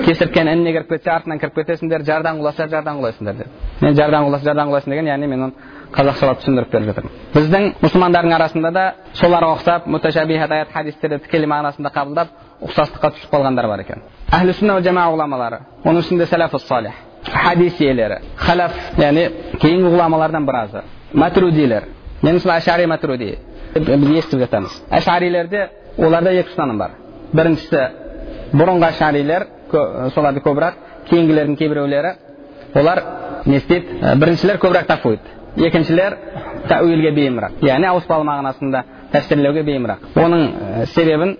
кесірткен 0.05 0.51
ініне 0.51 0.75
кіріп 0.75 0.91
кетсе 0.93 1.11
артынан 1.15 1.39
кіріп 1.41 1.55
кетесіңдер 1.61 2.05
жардан 2.05 2.41
құласа 2.41 2.67
жардан 2.69 2.99
құлайсыңдар 2.99 3.39
деді. 3.39 3.49
Мен 3.81 3.97
жардан 3.97 4.27
құласа 4.27 4.45
жардан 4.45 4.69
құлайсың 4.69 4.93
деген 4.93 5.09
яғни 5.09 5.31
мен 5.31 5.47
оны 5.47 5.53
қазақшалап 5.95 6.41
түсіндіріп 6.41 6.71
беріп 6.71 6.87
жатырмын 6.89 7.13
біздің 7.35 7.67
мұсылмандардың 7.83 8.35
арасында 8.35 8.71
да 8.75 8.85
соларға 9.19 9.51
ұқсап 9.55 9.87
муташабихат 9.87 10.51
аят 10.51 10.73
хадистерді 10.73 11.19
тікелей 11.23 11.49
мағынасында 11.51 11.91
қабылдап 11.95 12.33
ұқсастыққа 12.67 13.11
түсіп 13.15 13.33
қалғандар 13.35 13.67
бар 13.71 13.83
екен 13.85 14.03
әхлі 14.31 14.55
сүнна 14.59 14.79
жама 14.83 15.07
ғұламалары 15.13 15.61
оның 15.85 16.03
ішінде 16.03 16.27
сәләфу 16.31 16.59
салих 16.65 16.97
хадис 17.31 17.79
иелері 17.79 18.19
халаф 18.37 18.75
яғни 18.99 19.25
кейінгі 19.61 19.91
ғұламалардан 19.95 20.45
біразы 20.45 20.83
матрудилер 21.13 21.87
мен 22.21 22.39
мысалы 22.39 22.59
әшари 22.59 22.87
матруди 22.87 23.37
біз 23.75 24.09
естіп 24.19 24.45
жатамыз 24.45 24.75
әшарилерде 24.99 25.67
оларда 25.97 26.33
екі 26.35 26.53
ұстаным 26.53 26.79
бар 26.79 26.97
біріншісі 27.33 27.83
бұрынғы 28.53 28.91
әшарилер 28.91 29.47
соларды 30.15 30.43
көбірек 30.45 30.77
кейінгілердің 31.09 31.57
кейбіреулері 31.59 32.13
олар 32.75 33.01
не 33.45 33.57
істейді 33.57 34.15
біріншілер 34.21 34.59
көбірек 34.61 34.87
тафуид 34.87 35.33
екіншілер 35.57 36.17
тәуилге 36.69 37.11
бейімірақ 37.15 37.65
яғни 37.65 37.89
ауыспалы 37.91 38.27
мағынасында 38.27 38.83
тәпсірлеуге 39.13 39.63
бейімірақ 39.63 40.17
оның 40.19 40.85
себебін 40.95 41.37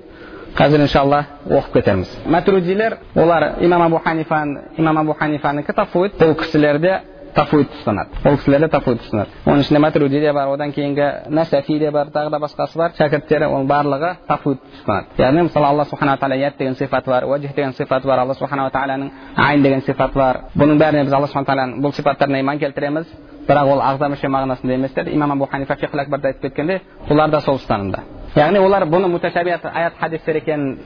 қазір 0.56 0.86
иншалла 0.86 1.26
оқып 1.50 1.74
кетерміз. 1.80 2.12
Мәтрудилер 2.32 2.98
олар 3.16 3.56
имам 3.60 3.82
абу 3.82 4.00
ханифан 4.00 4.58
имам 4.78 4.98
абу 4.98 5.14
ханифанікі 5.14 5.74
тафуид. 5.76 6.16
Бұл 6.20 6.36
кісілерде 6.40 7.02
тафуид 7.36 7.68
ұстанады. 7.76 8.22
Ол 8.24 8.38
кісілерде 8.38 8.70
тафуид 8.72 9.02
ұстанады. 9.04 9.36
Оның 9.46 9.66
ішінде 9.66 9.80
матруди 9.84 10.22
де 10.22 10.32
бар 10.34 10.54
одан 10.54 10.72
кейінгі 10.72 11.10
насафи 11.30 11.80
де 11.80 11.92
бар 11.92 12.08
тағы 12.08 12.32
да 12.32 12.40
басқасы 12.40 12.78
бар 12.78 12.96
шәкірттері 12.96 13.50
оның 13.52 13.68
барлығы 13.68 14.16
тафуид 14.28 14.64
ұстанады. 14.80 15.12
Яғни 15.20 15.44
мысалы 15.50 15.68
алла 15.68 15.86
субханала 15.86 16.18
тағала 16.18 16.40
яд 16.40 16.58
деген 16.58 16.76
сипаты 16.76 17.12
бар 17.12 17.26
уәжих 17.26 17.54
деген 17.56 17.74
сипаты 17.74 18.08
бар 18.08 18.20
алла 18.20 18.34
субханала 18.34 18.72
тағаланың 18.72 19.12
айн 19.36 19.62
деген 19.62 19.82
сипаты 19.82 20.16
бар. 20.16 20.42
Бұның 20.56 20.80
бәріне 20.80 21.04
біз 21.04 21.14
алла 21.14 21.28
субхана 21.28 21.52
тағаланың 21.52 21.82
бұл 21.84 21.96
сипаттарына 22.00 22.40
иман 22.40 22.60
келтіреміз. 22.60 23.12
Бірақ 23.48 23.72
ол 23.72 23.82
ағза 23.82 24.10
мүше 24.10 24.30
мағынасында 24.32 24.74
емес 24.74 24.94
деді 24.94 25.14
имам 25.14 25.32
абу 25.32 25.46
ханифа 25.52 25.76
фихл 25.76 26.00
акбарда 26.00 26.28
айтып 26.28 26.42
кеткенде 26.42 26.82
олар 27.10 27.30
да 27.30 27.42
сол 27.42 27.60
ұстанымда 27.60 28.00
яғни 28.36 28.60
олар 28.60 28.86
бұны 28.90 29.08
муташабият 29.08 29.66
аят 29.66 29.94
хадистер 30.00 30.36
екенін 30.42 30.78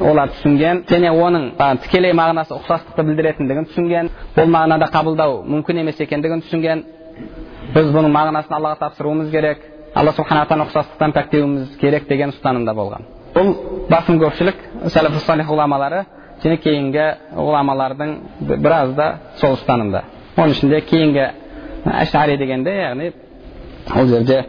олар 0.00 0.32
түсінген 0.34 0.84
және 0.88 1.12
оның 1.12 1.50
тікелей 1.84 2.12
мағынасы 2.16 2.56
ұқсастықты 2.56 3.04
білдіретіндігін 3.04 3.68
түсінген 3.70 4.10
ол 4.36 4.50
мағынада 4.50 4.88
қабылдау 4.94 5.42
мүмкін 5.44 5.82
емес 5.84 6.00
екендігін 6.00 6.42
түсінген 6.46 6.84
біз 7.74 7.92
бұның 7.94 8.12
мағынасын 8.16 8.56
аллаға 8.58 8.80
тапсыруымыз 8.80 9.30
керек 9.30 9.62
алла 9.94 10.12
субхана 10.16 10.46
тағала 10.48 10.66
ұқсастықтан 10.70 11.14
пәктеуіміз 11.16 11.78
керек 11.80 12.08
деген 12.08 12.34
ұстанымда 12.34 12.74
болған 12.74 13.06
бұл 13.36 13.54
басым 13.90 14.20
көпшілік 14.20 14.60
ғұламалары 15.48 16.04
және 16.42 16.58
кейінгі 16.60 17.06
ғұламалардың 17.36 18.14
біразы 18.60 18.94
да 18.96 19.08
сол 19.40 19.56
ұстанымда 19.56 20.02
оның 20.36 20.56
ішінде 20.56 20.80
кейінгі 20.90 21.26
әшари 21.92 22.36
дегенде 22.38 22.74
яғни 22.80 23.12
ол 23.94 24.08
жерде 24.10 24.42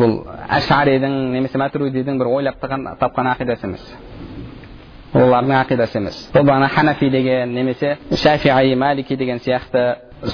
бұл 0.00 0.16
әшаридің 0.58 1.16
немесе 1.34 1.58
мәтрудидің 1.60 2.18
бір 2.18 2.30
ойлап 2.34 2.60
тапқан 2.60 3.32
ақидасы 3.34 3.68
емес 3.68 3.84
олардың 5.14 5.56
ақидасы 5.60 5.98
емес 6.00 6.20
бұл 6.34 6.46
бағана 6.46 6.68
ханафи 6.74 7.10
деген 7.10 7.54
немесе 7.54 7.96
шафиғи 8.10 8.76
малики 8.76 9.16
деген 9.16 9.38
сияқты 9.38 9.84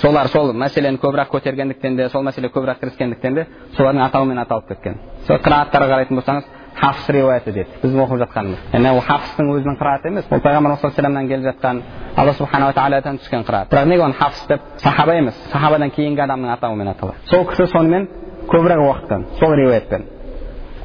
солар 0.00 0.28
сол 0.28 0.52
мәселені 0.52 0.98
көбірек 0.98 1.30
көтергендіктен 1.30 1.96
де 1.96 2.08
сол 2.08 2.24
мәселе 2.26 2.50
көбірек 2.52 2.80
кіріскендіктен 2.80 3.34
де 3.34 3.46
солардың 3.76 4.06
атауымен 4.08 4.38
аталып 4.42 4.68
кеткен 4.68 4.98
сол 5.26 5.38
қырағаттарға 5.44 5.90
қарайтын 5.92 6.20
болсаңыз 6.20 6.44
хафс 6.80 7.08
риуаяты 7.08 7.52
деді 7.52 7.78
біздің 7.82 8.02
оқып 8.04 8.20
жатқанымыз 8.22 8.64
яғни 8.72 8.90
ол 8.92 9.00
хафстың 9.06 9.50
өзінің 9.54 9.78
қыраты 9.80 10.10
емес 10.10 10.26
ол 10.30 10.40
пайғамбар 10.44 10.76
саллаллаху 10.82 11.28
келіп 11.30 11.46
жатқан 11.48 11.82
алла 12.16 12.34
субханала 12.36 12.74
тағаладан 12.76 13.20
түскен 13.22 13.44
қырат 13.48 13.70
бірақ 13.72 13.88
неге 13.88 14.02
оны 14.04 14.14
хафс 14.14 14.46
деп 14.48 14.60
сахаба 14.82 15.14
емес 15.16 15.38
сахабадан 15.52 15.90
кейінгі 15.90 16.22
адамның 16.26 16.52
атауымен 16.56 16.92
аталады 16.92 17.30
сол 17.30 17.46
кісі 17.48 17.66
сонымен 17.72 18.08
көбірек 18.50 18.82
уақыттан 18.84 19.24
сол 19.40 19.54
риуаятпен 19.56 20.04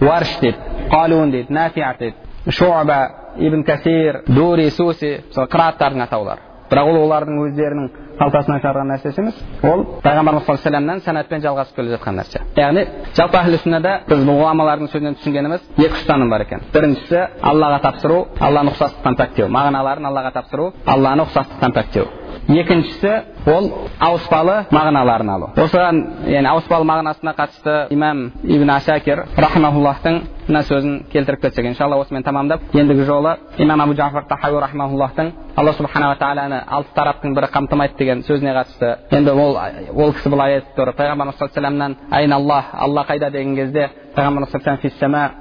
уарш 0.02 0.38
дейді 0.40 0.58
қалун 0.92 1.32
дейді 1.32 1.54
нафиа 1.54 1.94
дейді 2.00 2.16
шуба 2.52 3.02
ибн 3.38 3.64
касир 3.64 4.24
дури 4.28 4.70
суси 4.70 5.22
мысалы 5.28 5.48
қыраттардың 5.48 6.08
атаулары 6.08 6.51
бірақ 6.72 6.90
ол 6.92 7.00
олардың 7.06 7.42
өздерінің 7.46 7.90
қалтасынан 8.22 8.62
шығарған 8.62 8.92
нәрсесі 8.94 9.22
емес. 9.22 9.40
Ол 9.66 9.84
пайғамбарымыз 10.06 10.46
саллаллаху 10.46 10.78
алейhi 10.78 11.06
сәнатпен 11.08 11.44
жалғасып 11.46 11.76
келе 11.76 11.96
жатқан 11.96 12.20
нәрсе. 12.22 12.42
Яғни 12.58 12.86
жалпы 13.18 13.40
әхлі 13.42 13.60
сүннада 13.64 13.94
біз 14.08 14.24
ғұламалардың 14.30 14.92
сөзінен 14.94 15.18
түсінгеніміз 15.20 15.68
екі 15.78 16.00
ұстаным 16.00 16.32
бар 16.32 16.46
екен. 16.46 16.64
Біріншісі 16.74 17.22
аллаға 17.52 17.82
тапсыру 17.88 18.24
алланы 18.40 18.76
ұқсастықтан 18.76 19.20
пәктеу. 19.20 19.50
Мағыналарын 19.52 20.10
аллаға 20.12 20.36
тапсыру 20.38 20.72
алланы 20.86 21.28
ұқсастықтан 21.28 21.76
пәктеу. 21.80 22.21
Екіншісі 22.50 23.12
ол 23.46 23.68
ауыспалы 24.02 24.66
мағыналарын 24.74 25.30
алу. 25.34 25.50
Осыған 25.60 26.00
яғни 26.30 26.50
ауыспалы 26.52 26.86
мағынасына 26.90 27.34
қатысты 27.38 27.76
имам 27.94 28.32
ибн 28.44 28.70
асакир 28.74 29.26
рахмауллахтың 29.38 30.22
мына 30.48 30.64
сөзін 30.68 30.96
келтіріп 31.12 31.42
кетсек 31.46 31.66
иншалла 31.70 32.00
осымен 32.02 32.24
тамамдап 32.24 32.62
ендігі 32.74 33.06
жолы 33.06 33.36
имам 33.58 33.82
абу 33.82 33.94
жафар 33.94 34.26
тахауи 34.30 34.62
рахмауллахтың 34.62 35.32
алла 35.56 35.74
субханала 35.74 36.18
тағаланы 36.20 36.64
алты 36.68 36.96
тараптың 36.96 37.36
бірі 37.36 37.52
қамтымайды 37.54 37.98
деген 37.98 38.24
сөзіне 38.24 38.56
қатысты. 38.58 38.96
Енді 39.12 39.32
ол 39.32 39.58
ол 39.96 40.14
кісі 40.14 40.30
былай 40.30 40.60
айтып 40.60 40.76
тұр 40.78 40.94
пайғамбарымыз 40.98 41.38
саллаллаху 41.38 41.96
алейхи 42.12 42.34
аллах 42.34 42.66
алла 42.74 43.06
қайда? 43.08 43.32
деген 43.32 43.56
кезде 43.56 43.90
пайғамбарымыз 44.16 45.32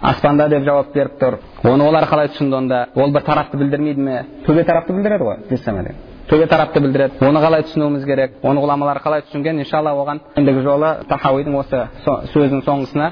аспанда 0.00 0.48
деп 0.48 0.62
жауап 0.62 0.92
беріп 0.94 1.18
тұр. 1.18 1.38
Оны 1.64 1.88
олар 1.88 2.06
қалай 2.06 2.30
түсінді 2.30 2.54
онда? 2.54 2.84
Ол 2.94 3.10
бір 3.10 3.24
тарапты 3.26 3.58
білдірмейді 3.58 4.00
ме? 4.00 4.20
Төбе 4.46 4.62
тарапты 4.64 4.94
білдіреді 4.94 5.24
ғой 5.24 6.07
төбе 6.28 6.46
тарапты 6.46 6.80
білдіреді 6.80 7.24
оны 7.24 7.40
қалай 7.40 7.64
түсінуіміз 7.64 8.04
керек 8.04 8.36
оны 8.42 8.60
ғұламалар 8.60 9.00
қалай 9.02 9.22
түсінген 9.28 9.62
иншалла 9.62 9.94
оған 9.96 10.20
ендігі 10.36 10.62
жолы 10.66 10.90
тахауидің 11.08 11.56
осы 11.56 11.84
сөзінің 12.04 12.64
соңғысына 12.66 13.10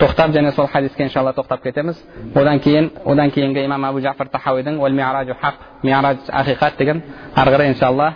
тоқтап 0.00 0.32
және 0.32 0.52
сол 0.56 0.66
хадиске 0.66 1.04
иншалла 1.04 1.32
тоқтап 1.36 1.62
кетеміз 1.62 2.00
одан 2.34 2.60
кейін 2.60 2.90
одан 3.04 3.30
кейінгі 3.30 3.64
имам 3.64 3.84
абу 3.84 4.00
жафар 4.00 4.28
тахауидің 4.28 4.80
ақиқат 5.84 6.78
деген 6.78 7.02
ары 7.36 7.50
қарай 7.50 7.68
иншалла 7.68 8.14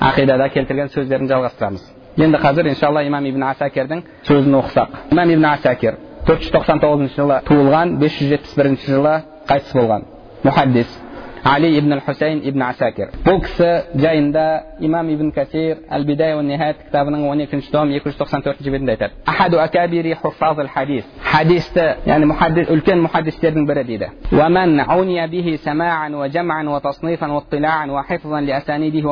ақидада 0.00 0.48
келтірген 0.50 0.88
сөздерін 0.88 1.28
жалғастырамыз 1.30 1.84
енді 2.16 2.38
қазір 2.38 2.68
иншалла 2.68 3.04
имам 3.06 3.24
ибн 3.26 3.42
асакердің 3.52 4.02
сөзін 4.26 4.58
оқысақ 4.60 4.88
имам 5.12 5.30
ибн 5.30 5.44
асакер 5.44 5.98
төрт 6.26 6.42
жүз 6.42 6.52
тоқсан 6.54 6.82
тоғызыншы 6.82 7.16
жылы 7.20 7.40
туылған 7.48 7.96
бес 8.02 8.18
жүз 8.18 8.34
жетпіс 8.34 8.54
бірінші 8.58 8.90
жылы 8.90 9.14
қайтыс 9.48 9.74
болған 9.78 10.06
мұхаддис 10.44 11.00
али 11.43 11.77
ибн 11.77 11.99
хусейн 12.05 12.41
ибн 12.43 12.61
асакир 12.61 13.09
бұл 13.25 13.39
кісі 13.43 13.69
жайында 13.95 14.45
имам 14.79 15.09
ибн 15.09 15.31
касир 15.31 15.77
әл 15.89 16.05
бидая 16.05 16.41
нихаят 16.41 16.83
кітабының 16.87 17.27
он 17.29 17.41
екінші 17.41 17.71
том 17.71 17.91
екі 17.91 18.09
жүз 18.09 18.19
тоқсан 18.19 18.43
төртінші 18.43 18.71
бетінде 18.71 18.91
айтады 18.91 19.13
ахаду 19.25 19.59
акабири 19.59 20.13
хуффаз 20.13 20.57
хадис 20.73 21.05
хадисті 21.31 21.85
яғни 22.05 22.29
мұхаддис 22.33 22.69
үлкен 22.73 23.03
мұхаддистердің 23.05 23.65
бірі 23.65 23.83
дейді 23.83 24.09
ومن 24.31 24.79
عني 24.79 25.27
به 25.27 25.55
سماعا 25.55 26.09
وجمعا 26.09 26.63
وتصنيفا 26.63 27.27
واطلاعا 27.31 27.85
وحفظا 27.91 28.41
لأسانيده 28.41 29.09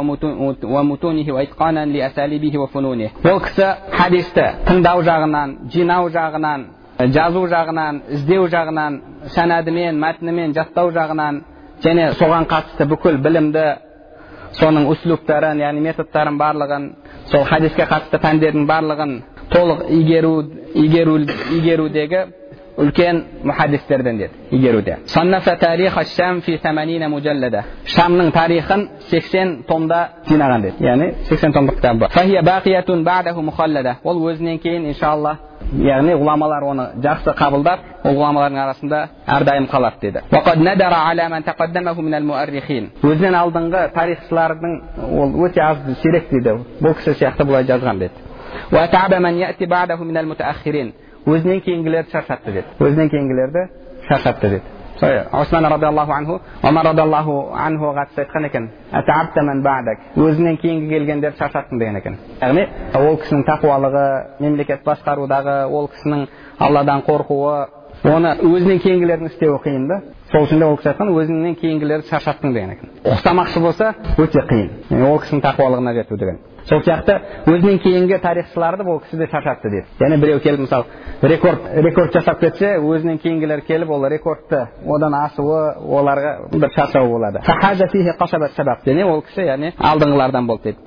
ومتونه 0.64 1.34
وإتقانا 1.34 1.86
لأساليبه 1.86 2.58
وفنونه 2.58 3.10
бұл 3.24 3.40
кісі 3.46 3.68
хадисті 3.92 4.46
тыңдау 4.68 5.04
жағынан 5.04 5.70
жинау 5.74 6.10
жағынан 6.10 6.66
жазу 7.14 7.46
жағынан 7.48 8.02
іздеу 8.16 8.48
жағынан 8.48 9.02
сәнәдімен 9.36 10.00
мәтінімен 10.02 10.54
жаттау 10.58 10.92
жағынан 10.92 11.44
және 11.85 12.11
соған 12.21 12.47
қатысты 12.51 12.87
бүкіл 12.91 13.19
білімді 13.25 13.65
соның 14.59 14.87
услугтарын 14.93 15.61
яғни 15.63 15.81
методтарын 15.89 16.39
барлығын 16.41 16.89
сол 17.33 17.45
хадиске 17.49 17.87
қатысты 17.89 18.21
пәндердің 18.23 18.67
барлығын 18.69 19.15
толық 19.55 19.87
игеру 19.99 20.35
игеру 20.85 21.19
игерудегі 21.59 22.25
үлкен 22.79 23.23
мұхаддистерден 23.45 24.19
деді 24.19 24.31
игеруде 24.51 24.97
шамның 27.93 28.33
тарихын 28.33 28.89
80 29.11 29.67
томда 29.69 29.99
жинаған 30.31 30.63
деді 30.65 30.87
яғни 30.87 31.09
80 31.29 31.53
томдық 31.53 31.75
кітабы 31.81 32.09
мухаллада 33.43 33.97
ол 34.05 34.17
өзінен 34.31 34.59
кейін 34.63 34.87
иншалла 34.89 35.37
яғни 35.73 36.17
ғұламалар 36.17 36.65
оны 36.65 36.87
жақсы 37.05 37.35
қабылдап 37.37 37.79
ол 38.05 38.17
ғұламалардың 38.17 38.61
арасында 38.65 39.09
әрдайым 39.37 39.69
қалады 39.69 40.01
деді 40.01 40.19
өзінен 43.03 43.35
алдыңғы 43.43 43.81
тарихшылардың 43.97 44.73
ол 45.21 45.29
өте 45.47 45.61
аз 45.61 45.77
сирек 46.03 46.31
дейді 46.31 46.57
бұл 46.81 46.97
кісі 46.97 47.17
сияқты 47.21 47.45
былай 47.45 47.65
жазған 47.69 47.99
деді 47.99 48.15
өзінен 51.27 51.61
кейінгілерді 51.63 52.11
шаршатты 52.13 52.53
деді 52.53 52.65
өзінен 52.81 53.11
кейінгілерді 53.11 53.67
шаршатты 54.09 54.49
деді 54.51 54.63
осман 55.33 55.65
радиаллаху 55.65 56.13
анху 56.13 56.41
омар 56.63 56.85
радиаллаху 56.87 57.53
анхуға 57.55 58.05
қатысты 58.05 58.25
айтқан 58.25 58.47
екен 58.47 58.71
өзінен 60.17 60.57
кейінгі 60.63 60.89
келгендерді 60.89 61.39
шаршаттың 61.39 61.79
деген 61.79 61.97
екен 61.97 62.19
яғни 62.41 62.67
ол 62.95 63.17
кісінің 63.23 63.45
тақуалығы 63.49 64.07
мемлекет 64.41 64.85
басқарудағы 64.85 65.57
ол 65.71 65.89
кісінің 65.95 66.27
алладан 66.59 67.03
қорқуы 67.07 67.55
оны 68.05 68.35
өзінен 68.43 68.79
кейінгілердің 68.83 69.33
істеуі 69.33 69.59
қиын 69.65 69.89
да 69.89 70.01
сол 70.33 70.47
үшін 70.47 70.59
де 70.59 70.65
ол 70.65 70.77
кісі 70.81 70.89
айтқан 70.93 71.13
өзіңнен 71.13 71.55
кейінгілерді 71.61 72.09
шаршаттың 72.09 72.55
деген 72.55 72.71
екен 72.77 72.89
ұқсамақшы 73.05 73.61
болса 73.61 73.93
өте 74.17 74.41
қиын 74.49 75.05
ол 75.05 75.19
кісінің 75.21 75.43
тақуалығына 75.45 75.93
жету 75.99 76.17
деген 76.17 76.39
сол 76.69 76.81
сияқты 76.87 77.17
өзінен 77.51 77.79
кейінгі 77.83 78.19
тарихшыларды 78.23 78.87
бұл 78.87 79.01
кісі 79.03 79.19
де 79.19 79.27
шаршатты 79.29 79.71
дейді 79.73 79.87
яғни 80.01 80.19
біреу 80.23 80.41
келіп 80.41 80.61
мысалы 80.65 80.85
рекорд 81.23 81.61
рекорд 81.85 82.15
жасап 82.15 82.41
кетсе 82.41 82.77
өзінен 82.79 83.19
кейінгілер 83.19 83.61
келіп 83.67 83.91
ол 83.91 84.07
рекордты 84.09 84.61
одан 84.87 85.15
асуы 85.21 85.61
оларға 85.83 86.49
бір 86.55 86.71
шаршау 86.77 87.09
болады 87.13 87.43
және 88.87 89.05
ол 89.05 89.23
кісі 89.27 89.43
яғни 89.51 89.75
алдыңғылардан 89.77 90.47
болды 90.47 90.73
дейді 90.73 90.79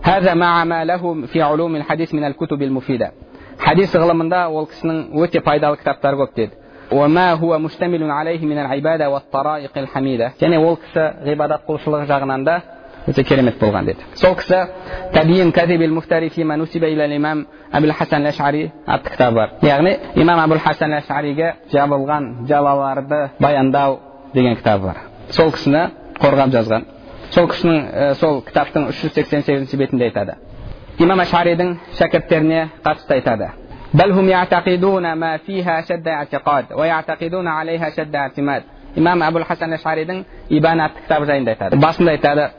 хадис 3.56 3.94
ғылымында 3.96 4.50
ол 4.52 4.66
кісінің 4.68 4.98
өте 5.24 5.40
пайдалы 5.40 5.78
кітаптары 5.80 6.18
көп 6.20 6.34
деді 10.18 10.46
және 10.46 10.58
ол 10.62 10.78
кісі 10.78 11.06
ғибадат 11.26 11.66
құлшылығы 11.68 12.08
жағынан 12.10 12.46
да 12.46 12.62
өте 13.08 13.24
керемет 13.24 13.60
болған 13.60 13.86
деді 13.86 14.06
сол 14.16 14.36
кісі 14.36 14.60
табиин 15.14 15.52
кадибил 15.52 15.94
муфтари 15.94 16.30
фима 16.30 16.58
нусиба 16.58 16.88
иля 16.88 17.08
имам 17.16 17.48
абул 17.72 17.92
хасан 17.92 18.24
лашари 18.24 18.72
атты 18.86 19.10
кітабы 19.10 19.36
бар 19.36 19.50
яғни 19.62 19.98
имам 20.16 20.40
абул 20.40 20.60
хасан 20.60 20.92
лашариге 20.92 21.54
жабылған 21.74 22.48
жалаларды 22.48 23.30
баяндау 23.40 24.00
деген 24.34 24.56
кітабы 24.56 24.86
бар 24.86 24.98
сол 25.30 25.52
кісіні 25.52 25.90
қорғап 26.20 26.54
жазған 26.54 26.86
сол 27.32 27.48
кісінің 27.52 28.14
сол 28.20 28.42
кітаптың 28.46 28.90
үш 28.90 29.02
жүз 29.04 29.14
сексен 29.14 29.44
сегізінші 29.44 29.78
бетінде 29.78 30.10
айтады 30.10 30.36
имам 31.00 31.20
ашаридің 31.20 31.76
шәкірттеріне 31.98 32.70
қатысты 32.84 33.18
айтады 33.20 33.50
بل 33.95 34.13
هم 34.13 34.29
يعتقدون 34.29 35.13
ما 35.13 35.37
فيها 35.37 35.81
شد 35.81 36.09
اعتقاد 36.09 36.65
ويعتقدون 36.73 37.49
عليها 37.49 37.91
شد 37.91 38.17
اعتماد 38.17 38.63
имам 38.97 39.23
әбул 39.23 39.45
хасан 39.47 39.73
ашаридің 39.73 40.25
ибан 40.51 40.81
атты 40.81 41.03
кітабы 41.05 41.27
жайында 41.27 41.51
айтады 41.55 41.77
басында 41.77 42.11
айтады 42.11 42.51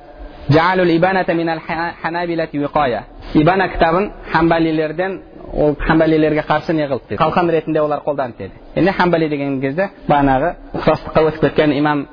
ибана 3.33 3.67
кітабын 3.69 4.11
хамбалилерден 4.31 5.21
ол 5.53 5.75
хамбалилерге 5.79 6.43
қарсы 6.47 6.73
не 6.73 6.87
қылды 6.87 7.09
дейді 7.09 7.23
қалқан 7.23 7.51
ретінде 7.51 7.81
олар 7.81 7.99
қолданды 8.05 8.37
деді 8.37 8.51
енді 8.75 8.91
хамбали 8.91 9.29
деген 9.29 9.61
кезде 9.61 9.89
бағанағы 10.07 10.55
ұқсастыққа 10.73 11.23
өтіп 11.27 11.41
кеткен 11.41 11.71
имам 11.77 12.07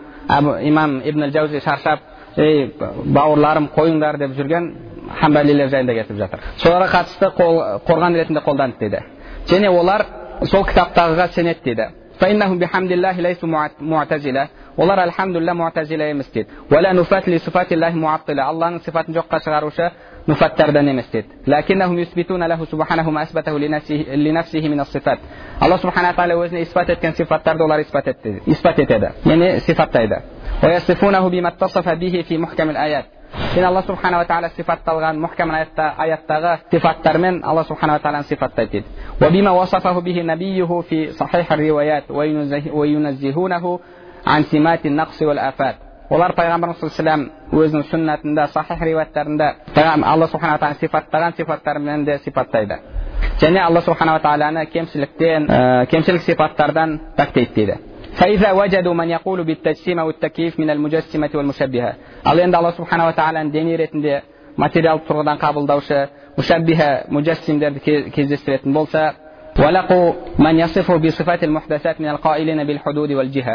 имам 0.63 1.01
ибн 1.05 1.31
жаузи 1.31 1.61
шаршап 1.61 2.01
ей 2.37 2.75
бауырларым 3.05 3.69
қойыңдар 3.77 4.19
деп 4.19 4.37
жүрген 4.39 4.73
хамбалилер 5.21 5.69
жайында 5.69 5.95
кетіп 5.95 6.17
жатыр 6.17 6.45
соларға 6.63 6.89
қатысты 6.95 7.31
қорған 7.89 8.19
ретінде 8.21 8.41
қолданды 8.41 8.79
дейді 8.81 9.05
және 9.49 9.71
олар 9.71 10.07
сол 10.45 10.65
кітаптағыға 10.65 11.29
сенеді 11.35 11.65
дейді 11.65 11.89
فإنهم 12.21 12.59
بحمد 12.59 12.93
الله 12.93 13.21
ليسوا 13.21 13.69
معتزلة 13.81 14.49
олар 14.79 14.99
альхамдулилля 14.99 15.55
муатазила 15.55 16.03
емес 16.03 16.31
дейді 16.35 16.49
уәлә 16.71 16.93
нуфат 16.95 17.27
ли 17.27 17.39
суфатиллахи 17.39 17.97
муаттила 17.97 18.43
алланың 18.51 18.81
сифатын 18.85 19.15
жоққа 19.15 19.41
шығарушы 19.45 19.91
нуфаттардан 20.27 20.89
емес 20.89 21.07
дейді 21.13 21.29
ләкиннахум 21.47 21.99
юсбитуна 21.99 22.49
лаху 22.49 22.67
субханаху 22.67 23.11
ма 23.11 23.21
асбатаху 23.23 23.59
линафсихи 23.59 24.69
мин 24.69 24.81
ассифат 24.81 25.19
алла 25.61 25.79
субхана 25.79 26.13
тағала 26.13 26.47
өзіне 26.47 26.63
исбат 26.63 26.91
еткен 26.91 27.15
сифаттарды 27.15 27.65
олар 27.65 27.81
исбат 27.81 28.07
етеді 28.07 28.43
исбат 28.47 28.79
етеді 28.79 29.11
яғни 29.25 29.61
сифаттайды 29.61 30.23
ويصفونه 33.57 33.59
بما 33.59 33.59
اتصف 33.59 33.59
به 33.59 33.59
في 33.59 33.59
محكم 33.59 33.59
الآيات 33.59 33.59
және 33.59 33.67
алла 33.67 33.83
субханала 33.83 34.25
тағала 34.25 34.49
сипатталған 34.57 35.19
мұхкам 35.21 35.51
аятта, 35.53 35.95
аяттағы 35.99 36.59
сипаттармен 36.71 37.41
алла 37.45 37.65
субханала 37.65 37.99
тағаланы 37.99 38.25
сипаттайды 38.25 38.71
дейді 38.71 38.87
олар 46.11 46.33
пайғамбарымыз 46.33 46.79
саллаллаху 46.81 47.61
өзінің 47.65 47.83
сүннатында 47.91 48.47
сахих 48.55 48.81
риуаяттарында 48.81 49.49
алла 50.05 50.27
субханала 50.27 50.59
тағала 50.59 50.81
сипаттаған 50.81 51.37
сипаттармен 51.37 52.05
де 52.05 52.19
сипаттайды 52.19 52.79
және 53.41 53.61
алла 53.61 53.81
субханала 53.81 54.21
тағаланы 54.25 54.67
кемшіліктен 54.73 55.47
кемшілік 55.91 56.23
сипаттардан 56.23 57.01
пәктейді 57.17 57.55
дейді 57.55 57.79
فإذا 58.19 58.53
وجدوا 58.53 58.95
من 58.95 59.09
يقول 59.09 59.45
بالتجسيم 59.45 59.99
أو 59.99 60.11
التكييف 60.11 60.61
من 60.61 60.71
المجسمة 60.71 61.31
والمشبهة 61.35 61.95
ал 62.24 62.40
енді 62.40 62.58
алла 62.58 62.72
субханала 62.72 63.14
тағаланы 63.14 63.52
дене 63.52 63.78
ретінде 63.78 64.22
материалдық 64.58 65.08
тұрғыдан 65.08 65.40
қабылдаушы 65.42 66.08
мушаббиха 66.38 67.06
мужассимдерді 67.10 67.80
кездестіретін 68.16 68.74
болса 68.74 69.14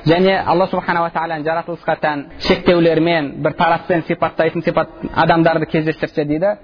және 0.06 0.34
алла 0.46 0.66
субханала 0.70 1.10
тағаланың 1.10 1.44
жаратылысқа 1.44 1.96
тән 2.00 2.24
шектеулермен 2.38 3.32
бір 3.42 3.52
тараппен 3.58 4.02
сипаттайтын 4.06 4.62
сипат 4.62 4.88
адамдарды 5.14 5.66
кездестірсе 5.66 6.24
дейді 6.24 6.56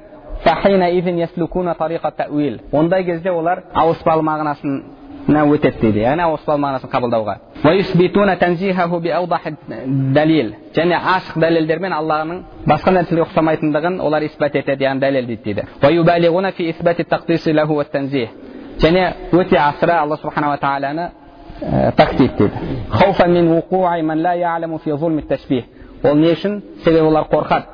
ондай 2.73 3.05
кезде 3.05 3.31
олар 3.31 3.63
ауыспалы 3.75 4.23
мағынасын 4.23 4.83
өтеді 5.29 5.81
дейді 5.81 6.01
яғни 6.05 6.23
ауыспалы 6.25 6.61
мағынасын 6.61 6.91
қабылдауға 6.93 7.35
және 10.77 10.97
ашық 11.15 11.39
дәлелдермен 11.41 11.93
алланың 11.97 12.39
басқа 12.69 12.93
нәрселерге 12.93 13.25
ұқсамайтындығын 13.25 14.01
олар 14.05 14.23
испат 14.29 14.55
етеді 14.57 14.85
яғни 14.85 15.01
дәлелдейді 15.01 15.43
дейді 15.45 15.63
және 18.83 19.03
өте 19.33 19.57
асыра 19.57 20.01
алла 20.03 20.17
субханала 20.17 20.59
тағаланы 20.59 21.09
тактейді 21.97 22.51
дейді 25.49 25.65
ол 26.05 26.17
не 26.17 26.35
үшін 26.35 26.61
себебі 26.85 27.07
олар 27.07 27.25
қорқады 27.33 27.65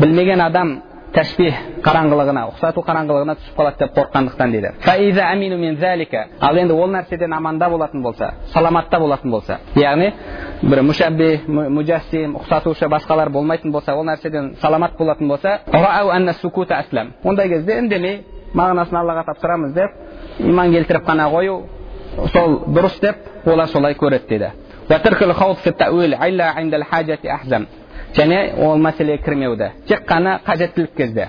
білмеген 0.00 0.40
адам 0.40 0.82
тәшбих 1.14 1.54
қараңғылығына 1.84 2.42
ұқсату 2.52 2.82
қараңғылығына 2.84 3.34
түсіп 3.38 3.56
қалады 3.58 3.78
деп 3.80 3.94
қорыққандықтан 3.96 4.52
дейді. 4.52 4.68
Ал 6.40 6.56
енді 6.58 6.74
ол 6.74 6.90
нәрседен 6.92 7.32
аманда 7.34 7.68
болатын 7.70 8.02
болса 8.02 8.34
саламатта 8.52 8.98
болатын 9.00 9.30
болса 9.30 9.58
яғни 9.74 10.12
бір 10.62 10.82
мүшәббих 10.82 11.48
мужассим 11.48 12.36
ұқсатушы 12.36 12.88
басқалар 12.88 13.30
болмайтын 13.30 13.72
болса 13.72 13.94
ол 13.94 14.04
нәрседен 14.04 14.56
саламат 14.60 14.96
болатын 14.98 15.28
болса 15.28 15.60
ондай 17.24 17.48
кезде 17.48 17.78
үндемей 17.80 18.24
мағынасын 18.54 18.96
аллаға 19.00 19.24
тапсырамыз 19.32 19.72
деп 19.74 19.90
иман 20.38 20.72
келтіріп 20.72 21.04
қана 21.08 21.28
қою 21.32 21.62
сол 22.32 22.62
дұрыс 22.68 23.00
деп 23.00 23.16
олар 23.46 23.68
солай 23.68 23.94
көреді 23.94 24.28
дейді. 24.28 24.50
Және 28.16 28.54
ол 28.64 28.78
мәселеге 28.78 29.24
кірмеуді 29.24 29.72
тек 29.88 30.06
қана 30.08 30.38
қажеттілік 30.46 30.96
кезде 30.96 31.28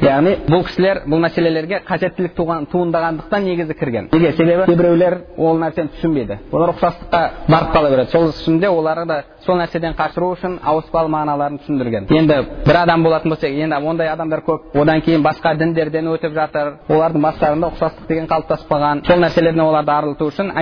яғни 0.00 0.32
бұл 0.48 0.62
кісілер 0.64 1.02
бұл 1.08 1.20
мәселелерге 1.24 1.80
қажеттілік 1.84 2.32
туындағандықтан 2.72 3.44
негізі 3.44 3.74
кірген. 3.76 4.08
Неге? 4.12 4.32
Себебі 4.32 4.64
кейбіреулер 4.68 5.16
ол 5.36 5.58
нәрсені 5.60 5.92
түсінбейді. 5.96 6.38
Олар 6.52 6.72
ұқсастыққа 6.74 7.20
барып 7.48 7.74
қала 7.74 7.90
береді. 7.90 8.10
Сол 8.12 8.30
үшін 8.30 8.60
де 8.60 8.68
оларды 8.68 9.06
да 9.06 9.18
сол 9.44 9.58
нәрседен 9.60 9.96
қашыру 9.98 10.32
үшін 10.36 10.58
ауыспалы 10.64 11.12
мағыналарын 11.12 11.60
түсіндірген. 11.64 12.08
Енді 12.16 12.40
бір 12.66 12.80
адам 12.82 13.04
болатын 13.04 13.34
болса 13.34 13.48
енді 13.48 13.76
ондай 13.76 14.08
адамдар 14.08 14.40
көп. 14.46 14.72
Одан 14.74 15.02
кейін 15.04 15.24
басқа 15.24 15.54
діндерден 15.58 16.08
өтіп 16.14 16.34
жатыр. 16.34 16.76
Олардың 16.88 17.20
бастарында 17.26 17.72
ұқсастық 17.74 18.08
деген 18.08 18.28
қалыптасып 18.30 18.72
қалған 18.72 19.04
сол 19.06 19.20
нәрселерден 19.20 19.66
оларды 19.66 19.92
арылту 19.92 20.30
үшін 20.30 20.54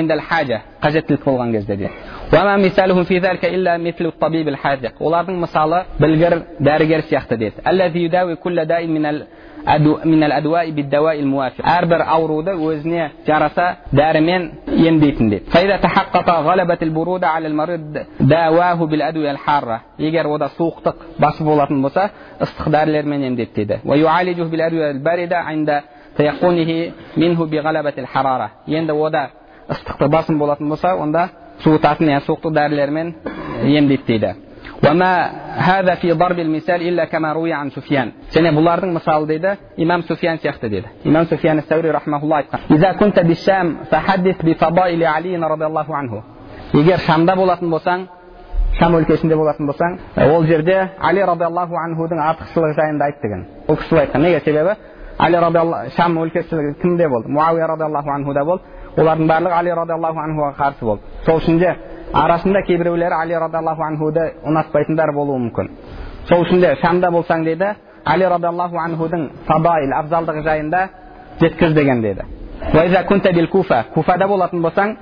қажеттілік 0.79 1.25
болған 1.25 1.53
кезде 1.53 1.77
де. 1.77 1.91
وما 2.34 2.58
مثالهم 2.58 3.04
في 3.04 3.18
ذلك 3.20 3.46
إلا 3.46 3.78
مثل 3.78 4.06
الطبيب 4.06 4.48
الحاذق 4.48 4.94
олардың 5.00 5.36
мысалы 5.46 5.80
білгір 6.00 6.34
дәрігер 6.60 7.02
сияқты 7.10 7.38
деді 7.38 7.54
الذي 7.68 8.04
يداوي 8.04 8.36
كل 8.36 8.66
داء 8.66 8.88
من 8.88 9.06
من 10.06 10.24
الأدواء 10.24 10.70
بالدواء 10.72 11.20
الموافق 11.20 11.64
әрбір 11.66 12.02
ауруды 12.08 12.52
өзіне 12.52 13.10
жараса 13.28 13.78
дәрімен 13.94 14.52
емдейтін 14.68 15.30
деді 15.30 15.46
فإذا 15.54 15.78
تحقق 15.78 16.30
غلبة 16.30 16.78
البرودة 16.82 17.28
على 17.28 17.48
المريض 17.48 18.06
داواه 18.20 18.86
بالأدوية 18.86 19.32
الحارة 19.32 19.82
егер 20.00 20.28
ода 20.28 20.50
суықтық 20.58 20.96
басып 21.20 21.46
болатын 21.46 21.82
болса 21.82 22.10
ыстық 22.42 22.70
дәрілермен 22.70 23.24
емдейді 23.24 23.54
дейді 23.56 23.80
ويعالجه 23.86 24.44
بالأدوية 24.44 24.92
الباردة 24.92 25.38
عند 25.38 25.82
تيقنه 26.18 26.92
منه 27.18 27.46
بغلبة 27.46 27.94
الحرارة 27.98 28.50
енді 28.68 28.92
ода 28.92 29.30
ыстықты 29.70 30.08
басым 30.08 30.38
болатын 30.40 30.70
болса 30.70 30.96
онда 30.96 31.30
суытатын 31.65 32.09
иә 32.09 32.21
суықтық 32.27 32.53
дәрілермен 32.55 33.15
емдейді 33.65 34.05
дейді 34.07 34.35
және 38.35 38.51
бұлардың 38.55 38.93
мысалы 38.95 39.27
дейді 39.27 39.57
имам 39.77 40.03
суфиян 40.03 40.39
сияқты 40.39 40.69
дейді 40.69 40.87
имам 41.05 41.27
суфиян 41.27 41.59
сәури 41.59 41.91
айтқан 41.91 42.61
егер 46.75 46.99
шамда 46.99 47.35
болатын 47.37 47.71
болсаң 47.71 48.07
шам 48.79 48.95
өлкесінде 48.95 49.37
болатын 49.37 49.67
болсаң 49.67 49.99
ол 50.35 50.45
жерде 50.47 50.77
әли 51.01 51.25
радиаллаху 51.27 51.75
анхудың 51.81 52.21
артықшылығы 52.21 52.75
жайында 52.77 53.05
айт 53.05 53.23
деген 53.23 53.47
ол 53.67 53.77
кісі 53.77 53.89
солай 53.89 54.07
айтқан 54.07 54.23
неге 54.23 54.41
себебі 54.45 54.75
әли 55.19 55.91
шам 55.97 56.19
өлкесі 56.23 56.75
кімде 56.83 57.09
болды 57.09 57.29
муауия 57.29 57.67
радиаллаху 57.67 58.11
анхуда 58.11 58.45
болды 58.45 58.63
олардың 58.99 59.29
барлығы 59.31 59.55
али 59.61 59.75
радиаллаху 59.81 60.19
анхуға 60.19 60.53
қарсы 60.59 60.85
болды 60.85 61.03
сол 61.27 61.39
үшін 61.41 61.59
де 61.59 61.75
арасында 62.13 62.63
кейбіреулері 62.67 63.15
али 63.15 63.35
радиаллаху 63.35 63.83
анхуды 63.83 64.25
ұнатпайтындар 64.45 65.13
болуы 65.15 65.39
мүмкін 65.45 65.71
сол 66.29 66.43
үшін 66.45 66.61
де 66.61 66.75
шамда 66.83 67.11
болсаң 67.15 67.45
дейді 67.45 67.75
али 68.05 68.25
радиаллаху 68.25 68.77
анхудың 68.85 69.29
фадаил 69.47 69.93
абзалдығы 70.01 70.43
жайында 70.43 70.89
жеткіз 71.41 71.75
деген 71.75 72.03
деді 72.03 72.23
куфада 73.95 74.27
болатын 74.29 74.63
болсаң 74.63 74.97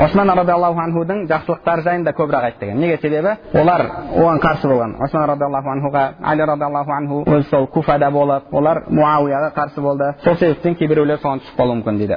осман 0.00 0.30
радиаллаху 0.32 0.80
анхудың 0.80 1.26
жақсылықтары 1.28 1.82
жайында 1.84 2.12
көбірек 2.16 2.44
айт 2.44 2.54
деген 2.60 2.78
неге 2.80 2.96
себебі 3.02 3.34
олар 3.52 3.82
оған 4.16 4.38
қарсы 4.40 4.68
болған 4.70 4.94
осман 5.04 5.26
радиаллаху 5.28 5.68
анхуға 5.74 6.04
али 6.22 6.42
радиаллаху 6.48 6.92
анху 6.92 7.18
өзі 7.26 7.48
сол 7.50 7.66
куфада 7.66 8.10
болып 8.10 8.54
олар 8.54 8.84
муауияға 8.88 9.50
қарсы 9.58 9.80
болды 9.80 10.14
сол 10.24 10.36
себептен 10.36 10.74
кейбіреулер 10.80 11.18
соған 11.20 11.42
түсіп 11.44 11.60
қалуы 11.60 11.74
мүмкін 11.82 11.98
дейді 12.00 12.16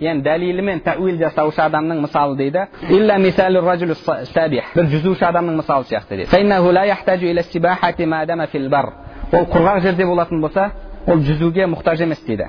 яғни 0.00 0.22
дәлелімен 0.26 0.82
тәуил 0.82 1.18
жасаушы 1.22 1.62
адамның 1.62 2.02
мысалы 2.02 2.36
дейді 2.36 2.66
бір 4.74 4.84
жүзуші 4.94 5.24
адамның 5.30 5.62
мысалы 5.62 5.84
сияқты 5.84 6.16
дейді 6.16 6.30
ол 9.32 9.44
құрғақ 9.44 9.80
жерде 9.82 10.06
болатын 10.06 10.40
болса 10.40 10.70
ол 11.06 11.20
жүзуге 11.20 11.66
мұқтаж 11.68 12.02
емес 12.02 12.24
дейді 12.26 12.48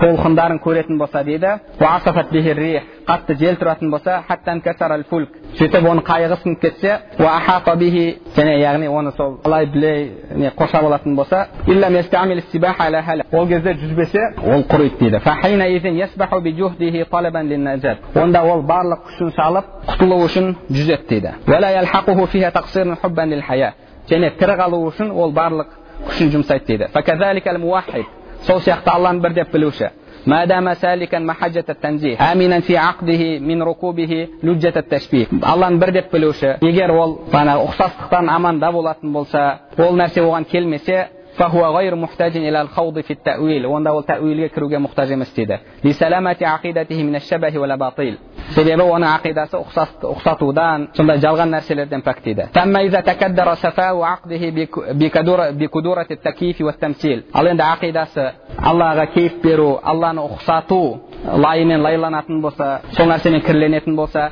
толқындарын 0.00 0.58
көретін 0.64 0.98
болса 0.98 1.22
дейді 1.24 1.58
қатты 3.06 3.34
жел 3.38 3.56
тұратын 3.58 3.90
болса 3.90 4.22
сөйтіп 5.58 5.84
оның 5.90 6.02
қайығы 6.06 6.36
сынып 6.42 6.60
кетсе 6.62 6.92
және 8.36 8.54
яғни 8.62 8.88
оны 8.88 9.12
сол 9.16 9.40
алай 9.44 9.66
дүлей 9.66 10.10
не 10.36 10.50
қоршап 10.50 10.84
алатын 10.86 11.16
болса 11.16 11.46
ол 13.32 13.46
кезде 13.48 13.74
жүзбесе 13.74 14.20
ол 14.42 14.62
құриды 14.62 14.98
дейді 14.98 15.20
онда 18.14 18.42
ол 18.42 18.62
барлық 18.62 18.98
күшін 19.08 19.34
салып 19.36 19.64
құтылу 19.88 20.22
үшін 20.26 20.54
жүзеді 20.70 21.08
дейді 21.08 21.30
және 24.08 24.30
тірі 24.38 24.56
қалу 24.58 24.86
үшін 24.88 25.10
ол 25.12 25.32
барлық 25.32 25.66
күшін 26.08 26.32
жұмсайды 26.34 26.66
дейді 26.66 28.21
сол 28.46 28.60
сияқты 28.60 28.90
алланы 28.90 29.20
бір 29.20 29.32
деп 29.32 29.52
білуші. 29.52 29.90
Алланы 35.42 35.78
бір 35.78 35.92
деп 35.92 36.12
білуші. 36.12 36.56
Егер 36.62 36.90
ол 36.92 37.18
бағанағы 37.32 37.66
ұқсастықтан 37.66 38.28
аманда 38.30 38.72
болатын 38.72 39.12
болса 39.12 39.58
ол 39.78 39.96
нәрсе 39.96 40.20
оған 40.22 40.44
келмесе 40.50 41.08
فهو 41.37 41.77
غير 41.77 41.95
محتاج 41.95 42.37
إلى 42.37 42.61
الخوض 42.61 42.99
في 42.99 43.11
التأويل 43.13 43.65
وأن 43.65 43.87
ол 43.87 44.03
тәуилге 44.03 44.49
кіруге 44.49 44.77
мұқтаж 44.77 45.11
емес 45.11 45.33
дейді 45.35 45.59
لسلامة 45.83 46.37
عقيدته 46.41 47.03
من 47.03 47.15
الشبه 47.15 47.57
والأباطيل 47.57 48.17
себебі 48.55 48.81
оның 48.81 49.09
ақидасы 49.17 49.57
ұқсатудан 50.01 50.87
сондай 50.97 51.19
жалған 51.21 51.51
нәрселерден 51.53 52.01
пәк 52.01 52.23
дейді 52.23 52.47
ал 57.33 57.47
енді 57.47 57.63
ақидасы 57.63 58.31
аллаға 58.57 59.05
кейіп 59.13 59.43
беру 59.43 59.79
алланы 59.83 60.21
ұқсату 60.21 60.97
лайымен 61.43 61.81
лайланатын 61.81 62.41
болса 62.41 62.81
сол 62.97 63.07
нәрсемен 63.11 63.41
кірленетін 63.45 63.95
болса 63.95 64.31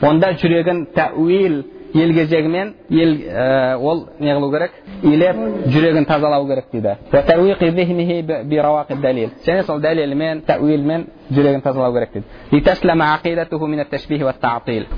онда 0.00 0.32
жүрегін 0.32 0.86
тәуил 0.94 1.64
ел 1.95 2.13
кезегімен 2.13 2.73
ел 2.89 3.11
ә, 3.23 3.77
ол 3.79 4.07
не 4.19 4.33
қылу 4.35 4.51
керек? 4.51 4.71
Илеп 5.03 5.37
жүрегін 5.71 6.05
тазалау 6.05 6.47
керек 6.47 6.65
дейді. 6.71 6.95
Және 9.45 9.63
сол 9.63 9.79
дәлелмен 9.79 10.43
тәуилмен 10.47 11.05
жүрегін 11.31 11.61
тазалау 11.63 11.93
керек 11.93 12.11
дейді. 12.13 12.25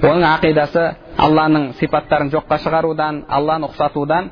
Оның 0.01 0.25
ақидасы 0.33 0.87
алланың 1.17 1.69
сипаттарын 1.79 2.31
жоққа 2.33 2.59
шығарудан 2.65 3.23
алланы 3.29 3.69
ұқсатудан 3.69 4.31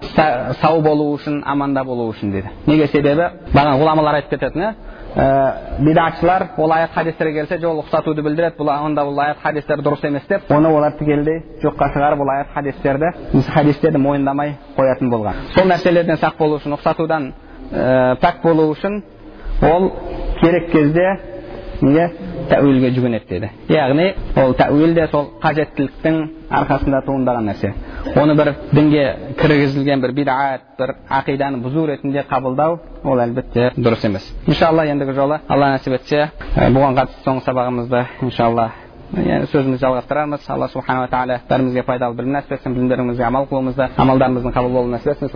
сау 0.61 0.81
болу 0.81 1.13
үшін 1.15 1.43
аманда 1.45 1.83
болу 1.83 2.09
үшін 2.13 2.31
дейді. 2.33 2.49
Неге 2.67 2.87
себебі? 2.87 3.29
Бағана 3.53 3.79
ғұламалар 3.81 4.21
айтып 4.21 4.39
кететін 4.39 4.73
ә, 5.15 5.79
бидатшылар 5.79 6.49
ол 6.57 6.71
аят 6.71 6.91
хадистерге 6.93 7.39
келсе 7.39 7.57
жоқ 7.63 7.85
ұқсатуды 7.85 8.23
білдіреді 8.25 8.57
бұл 8.59 8.71
онда 8.73 9.05
бұл 9.07 9.21
аят 9.23 9.39
хадистер 9.43 9.79
дұрыс 9.79 10.03
емес 10.07 10.27
деп 10.27 10.51
оны 10.51 10.67
олар 10.67 10.97
түгелдей 10.99 11.41
жоққа 11.63 11.91
шығарып 11.93 12.21
ол 12.21 12.31
аят 12.33 12.51
хадистерді 12.53 13.11
хадистерді 13.53 14.01
мойындамай 14.03 14.55
қоятын 14.77 15.11
болған 15.13 15.39
сол 15.55 15.69
нәрселерден 15.71 16.19
сақ 16.19 16.37
болу 16.39 16.59
үшін 16.59 16.75
ұқсатудан 16.75 17.31
ә, 17.71 18.35
болу 18.43 18.69
үшін 18.73 19.01
ол 19.63 19.91
керек 20.41 20.71
кезде 20.71 21.07
неге 21.81 22.11
тәуилге 22.49 22.89
жүгінеді 22.95 23.25
деді 23.29 23.49
яғни 23.73 24.05
ол 24.41 24.51
тәуил 24.59 24.91
де 24.95 25.03
сол 25.11 25.25
қажеттіліктің 25.43 26.15
арқасында 26.59 26.99
туындаған 27.07 27.45
нәрсе 27.49 27.69
оны 28.21 28.33
бір 28.37 28.47
дінге 28.71 29.03
кіргізілген 29.41 29.99
бір 30.03 30.11
бидағат 30.19 30.61
бір 30.79 30.89
ақиданы 31.19 31.57
бұзу 31.65 31.81
ретінде 31.89 32.21
қабылдау 32.29 32.71
ол 33.03 33.17
әлбетте 33.25 33.63
дұрыс 33.77 34.03
емес 34.05 34.23
иншалла 34.47 34.83
ендігі 34.91 35.13
жолы 35.17 35.35
алла 35.47 35.67
нәсіп 35.75 35.91
етсе 35.99 36.19
бұған 36.55 36.93
қатысты 36.99 37.19
соңғы 37.25 37.41
сабағымызды 37.49 37.99
иншалла 38.27 38.67
сөзімізді 39.15 39.83
жалғастырамыз 39.83 40.41
алла 40.49 40.67
субханала 40.73 41.07
тағала 41.07 41.39
бәрімізге 41.49 41.83
пайдалы 41.87 42.15
білім 42.17 42.31
нәсіп 42.35 42.51
етсін 42.57 42.71
білімдерімізге 42.75 43.23
амал 43.27 43.45
қылуымызды 43.51 43.85
амалдарымыздың 44.01 44.51
қабыл 44.57 44.71
болуын 44.75 44.93
нәсіп 44.97 45.09
етсін 45.13 45.27